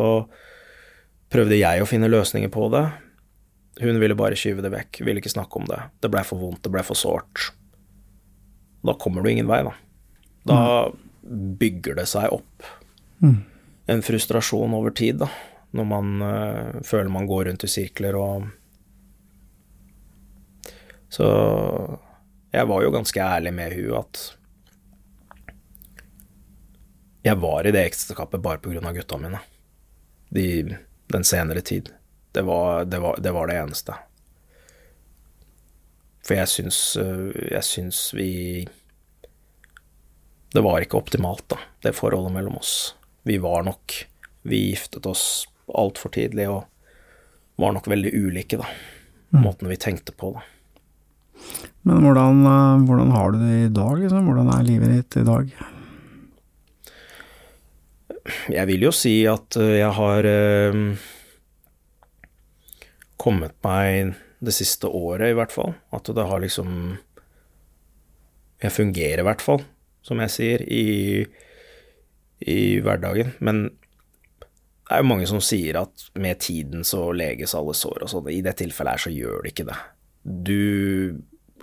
[1.33, 2.85] prøvde jeg å finne løsninger på det,
[3.81, 5.81] hun ville bare skyve det vekk, ville ikke snakke om det.
[6.01, 7.51] Det blei for vondt, det blei for sårt.
[8.87, 9.75] Da kommer du ingen vei, da.
[10.49, 10.61] Da
[11.27, 12.69] bygger det seg opp
[13.19, 13.41] mm.
[13.87, 15.29] En frustrasjon over tid, da.
[15.77, 18.49] Når man uh, føler man går rundt i sirkler og
[21.13, 21.27] Så
[22.51, 24.21] jeg var jo ganske ærlig med hun at
[27.27, 29.39] jeg var i det ekteskapet bare av gutta mine.
[30.31, 30.77] De,
[31.11, 31.91] den senere tid.
[32.33, 33.95] Det var det, var, det var det, eneste.
[36.27, 38.69] For jeg syns, øh, jeg syns vi
[40.55, 42.95] Det var ikke optimalt, da, det forholdet mellom oss.
[43.27, 43.95] Vi var nok
[44.47, 46.67] Vi giftet oss altfor tidlig og
[47.59, 48.69] var nok veldig ulike, da.
[49.35, 49.41] Mm.
[49.43, 50.45] Måten vi tenkte på, da.
[51.89, 54.29] Men hvordan, øh, hvordan har du det i dag, liksom?
[54.29, 55.51] Hvordan er livet ditt i dag?
[58.55, 60.31] Jeg vil jo si at øh, jeg har
[63.19, 65.75] kommet meg det siste året, i hvert fall.
[65.91, 66.99] At det har liksom
[68.63, 69.65] Jeg fungerer, i hvert fall,
[70.07, 71.27] som jeg sier, i,
[72.47, 73.35] i hverdagen.
[73.45, 73.67] Men
[74.87, 78.29] det er jo mange som sier at med tiden så leges alle sår og sånn.
[78.31, 79.79] I det tilfellet her så gjør det ikke det.
[80.23, 80.61] Du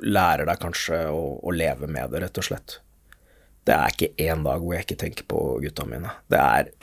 [0.04, 2.80] lærer deg kanskje å, å leve med det, rett og slett.
[3.64, 6.12] Det er ikke én dag hvor jeg ikke tenker på gutta mine.
[6.28, 6.74] Det er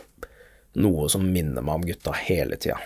[0.81, 2.79] noe som minner meg om gutta hele tida.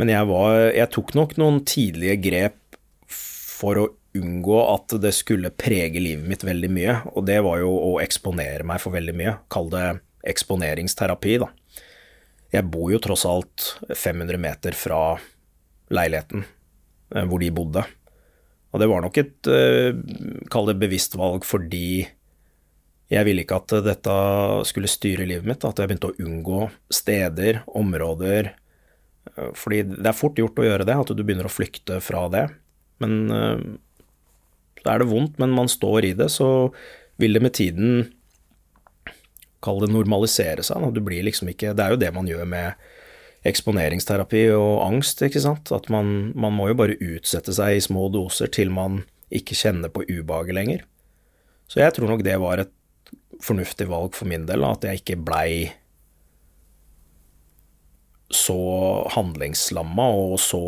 [0.00, 2.78] Men jeg, var, jeg tok nok noen tidlige grep
[3.12, 7.72] for å unngå at det skulle prege livet mitt veldig mye, og det var jo
[7.72, 9.36] å eksponere meg for veldig mye.
[9.52, 9.86] Kall det
[10.32, 11.48] eksponeringsterapi, da.
[12.52, 15.16] Jeg bor jo tross alt 500 meter fra
[15.92, 17.84] leiligheten eh, hvor de bodde.
[18.72, 19.96] Og det var nok et, eh,
[20.52, 22.04] kall det bevisst valg, fordi
[23.12, 24.16] jeg ville ikke at dette
[24.68, 28.54] skulle styre livet mitt, at jeg begynte å unngå steder, områder,
[29.56, 32.46] fordi det er fort gjort å gjøre det, at du begynner å flykte fra det.
[33.02, 33.28] Men
[34.82, 36.72] så er det vondt, men man står i det, så
[37.22, 38.10] vil det med tiden
[39.62, 40.88] Kall det normalisere seg.
[40.90, 42.88] Du blir liksom ikke Det er jo det man gjør med
[43.46, 45.70] eksponeringsterapi og angst, ikke sant.
[45.74, 49.90] At man, man må jo bare utsette seg i små doser til man ikke kjenner
[49.94, 50.82] på ubehaget lenger.
[51.70, 52.74] Så jeg tror nok det var et
[53.42, 55.70] fornuftig valg for min del, at jeg ikke blei
[58.32, 58.58] så
[59.12, 60.62] handlingslamma og så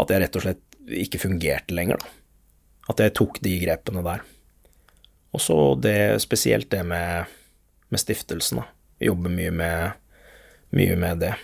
[0.00, 0.62] at jeg rett og slett
[1.06, 2.14] ikke fungerte lenger, da.
[2.90, 4.22] At jeg tok de grepene der.
[5.34, 7.32] Og så det, spesielt det med,
[7.92, 8.70] med stiftelsen, da.
[9.10, 9.98] Jobbe mye med,
[10.72, 11.34] mye med det.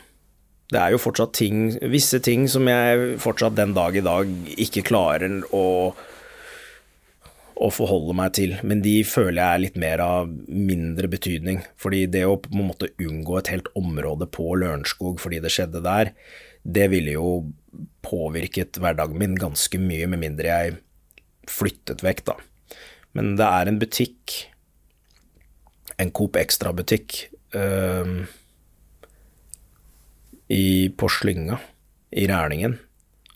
[0.73, 4.86] Det er jo fortsatt ting, visse ting som jeg fortsatt den dag i dag ikke
[4.89, 5.66] klarer å
[7.62, 11.60] å forholde meg til, men de føler jeg er litt mer av mindre betydning.
[11.81, 15.82] Fordi det å på en måte unngå et helt område på Lørenskog fordi det skjedde
[15.85, 16.12] der,
[16.62, 17.28] det ville jo
[18.02, 20.81] påvirket hverdagen min ganske mye, med mindre jeg
[21.51, 22.36] flyttet vekk, da.
[23.16, 24.36] Men det er en butikk,
[26.01, 27.27] en Coop Extra-butikk,
[27.59, 28.23] øh,
[30.97, 31.59] på Slynga
[32.10, 32.78] i Rælingen,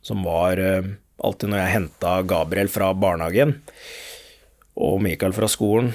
[0.02, 0.84] som var uh,
[1.24, 3.56] alltid når jeg henta Gabriel fra barnehagen
[4.76, 5.94] og Mikael fra skolen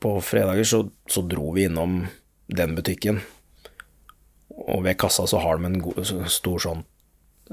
[0.00, 2.02] på fredager, så, så, dro vi innom
[2.48, 3.20] den butikken.
[4.48, 6.82] Og ved kassa så har de en stor sånn,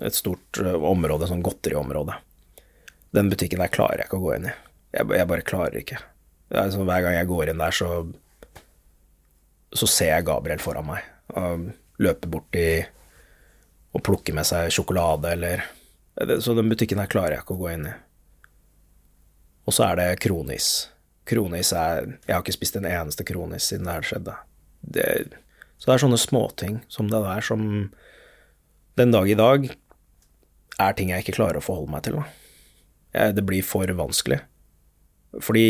[0.03, 2.15] et stort område, sånn godteriområde.
[3.15, 4.55] Den butikken der klarer jeg ikke å gå inn i.
[4.95, 5.99] Jeg, jeg bare klarer ikke.
[6.51, 7.89] Sånn, hver gang jeg går inn der, så,
[9.71, 11.05] så ser jeg Gabriel foran meg.
[11.39, 11.69] Og
[12.01, 12.69] løper i
[13.91, 15.65] og plukker med seg sjokolade eller
[16.43, 17.93] Så den butikken der klarer jeg ikke å gå inn i.
[19.67, 20.89] Og så er det kronis.
[21.27, 24.35] Kronis er Jeg har ikke spist en eneste kronis siden det her skjedde.
[24.81, 25.05] Det,
[25.77, 27.63] så det er sånne småting som det der som
[28.99, 29.69] den dag i dag
[30.81, 32.17] er ting jeg ikke klarer å forholde meg til.
[32.19, 32.40] Jeg,
[33.11, 34.39] det blir for vanskelig.
[35.43, 35.67] Fordi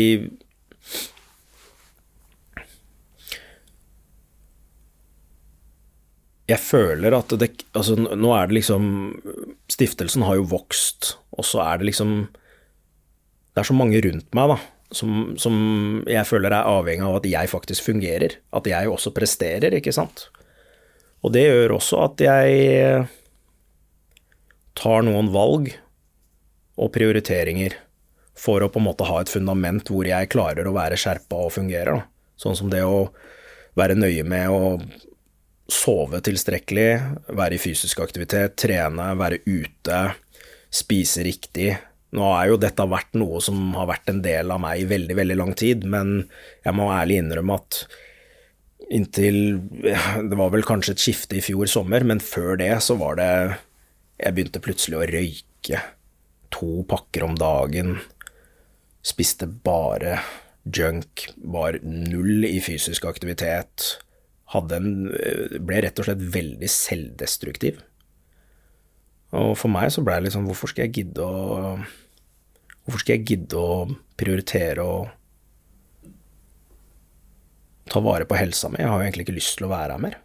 [6.50, 8.84] jeg føler at det Altså, nå er det liksom
[9.70, 12.30] Stiftelsen har jo vokst, og så er det liksom
[13.52, 14.54] det er så mange rundt meg da,
[14.96, 15.56] som, som,
[16.08, 18.38] jeg føler er avhengig av at jeg faktisk fungerer.
[18.56, 20.30] At jeg også presterer, ikke sant.
[21.20, 23.04] Og det gjør også at jeg
[24.80, 25.68] tar noen valg
[26.80, 27.76] og prioriteringer
[28.38, 31.54] for å på en måte ha et fundament hvor jeg klarer å være skjerpa og
[31.58, 31.98] fungere.
[31.98, 32.06] Da.
[32.40, 33.10] Sånn som det å
[33.78, 34.76] være nøye med å
[35.72, 36.90] sove tilstrekkelig,
[37.32, 40.00] være i fysisk aktivitet, trene, være ute,
[40.72, 41.70] spise riktig,
[42.12, 45.16] nå er jo dette vært noe som har vært en del av meg i veldig,
[45.16, 46.26] veldig lang tid, men
[46.64, 47.84] jeg må ærlig innrømme at
[48.92, 49.38] inntil
[49.72, 53.28] Det var vel kanskje et skifte i fjor sommer, men før det så var det
[54.20, 55.80] Jeg begynte plutselig å røyke
[56.54, 57.96] to pakker om dagen.
[59.02, 60.18] Spiste bare
[60.62, 61.28] junk.
[61.36, 63.96] Var null i fysisk aktivitet.
[64.52, 64.92] En
[65.64, 67.80] Ble rett og slett veldig selvdestruktiv.
[69.32, 71.76] Og for meg så ble det liksom Hvorfor skal jeg gidde å
[72.82, 73.86] Hvorfor skal jeg gidde å
[74.18, 74.96] prioritere å
[77.92, 78.80] ta vare på helsa mi?
[78.82, 80.16] Jeg har jo egentlig ikke lyst til å være her mer.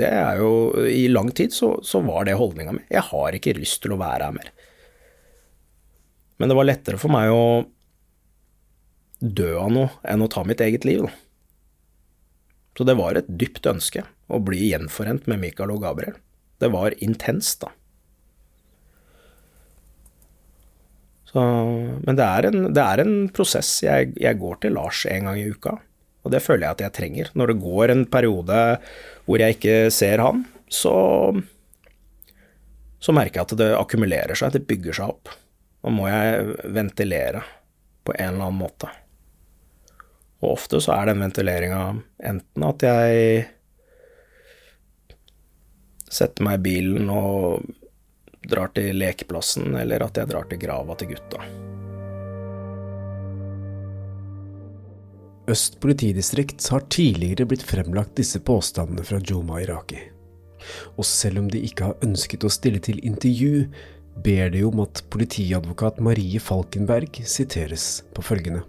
[0.00, 0.50] Det er jo
[0.90, 2.82] I lang tid så, så var det holdninga mi.
[2.90, 4.50] Jeg har ikke lyst til å være her mer.
[6.40, 7.42] Men det var lettere for meg å
[9.20, 11.04] dø av noe enn å ta mitt eget liv.
[12.76, 16.16] Så det var et dypt ønske å bli gjenforent med Michael og Gabriel.
[16.60, 17.74] Det var intenst, da.
[21.30, 21.42] Så,
[22.02, 23.68] men det er, en, det er, en, prosess.
[23.84, 25.76] Jeg, jeg, går til Lars en gang i uka,
[26.24, 27.30] og det føler jeg at jeg trenger.
[27.38, 28.64] Når det går en periode
[29.28, 30.42] hvor jeg ikke ser han,
[30.72, 30.96] så,
[32.98, 35.36] så merker jeg at det akkumulerer seg, det bygger seg opp.
[35.80, 37.42] Nå må jeg ventilere
[38.04, 38.90] på en eller annen måte.
[40.40, 41.80] Og ofte så er den ventileringa
[42.30, 43.48] enten at jeg
[46.10, 47.66] setter meg i bilen og
[48.50, 51.44] drar til lekeplassen, eller at jeg drar til grava til gutta.
[55.50, 59.98] Øst politidistrikt har tidligere blitt fremlagt disse påstandene fra Joma Iraki.
[60.96, 63.64] Og selv om de ikke har ønsket å stille til intervju,
[64.16, 68.62] ber de om at politiadvokat Marie Falkenberg siteres på følgende.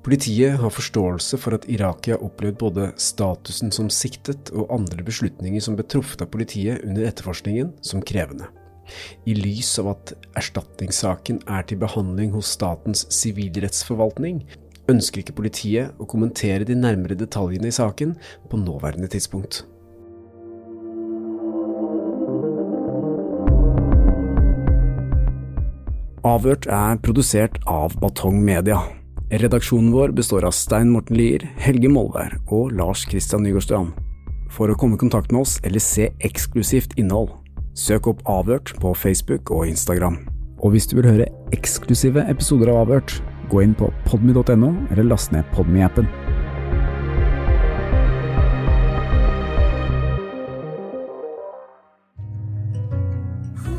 [0.00, 5.60] Politiet har forståelse for at Iraki har opplevd både statusen som siktet og andre beslutninger
[5.60, 8.48] som ble truffet av politiet under etterforskningen, som krevende.
[9.28, 14.40] I lys av at erstatningssaken er til behandling hos Statens sivilrettsforvaltning,
[14.90, 18.16] ønsker ikke politiet å kommentere de nærmere detaljene i saken
[18.50, 19.62] på nåværende tidspunkt.
[26.20, 28.76] Avhørt er produsert av Batong Media.
[29.32, 33.94] Redaksjonen vår består av Stein Morten Lier, Helge Molvær og Lars Christian Nygårdstrand.
[34.52, 37.32] For å komme i kontakt med oss eller se eksklusivt innhold,
[37.72, 40.18] søk opp Avhørt på Facebook og Instagram.
[40.60, 43.16] Og hvis du vil høre eksklusive episoder av Avhørt,
[43.48, 46.10] gå inn på podmy.no eller last ned Podmy-appen.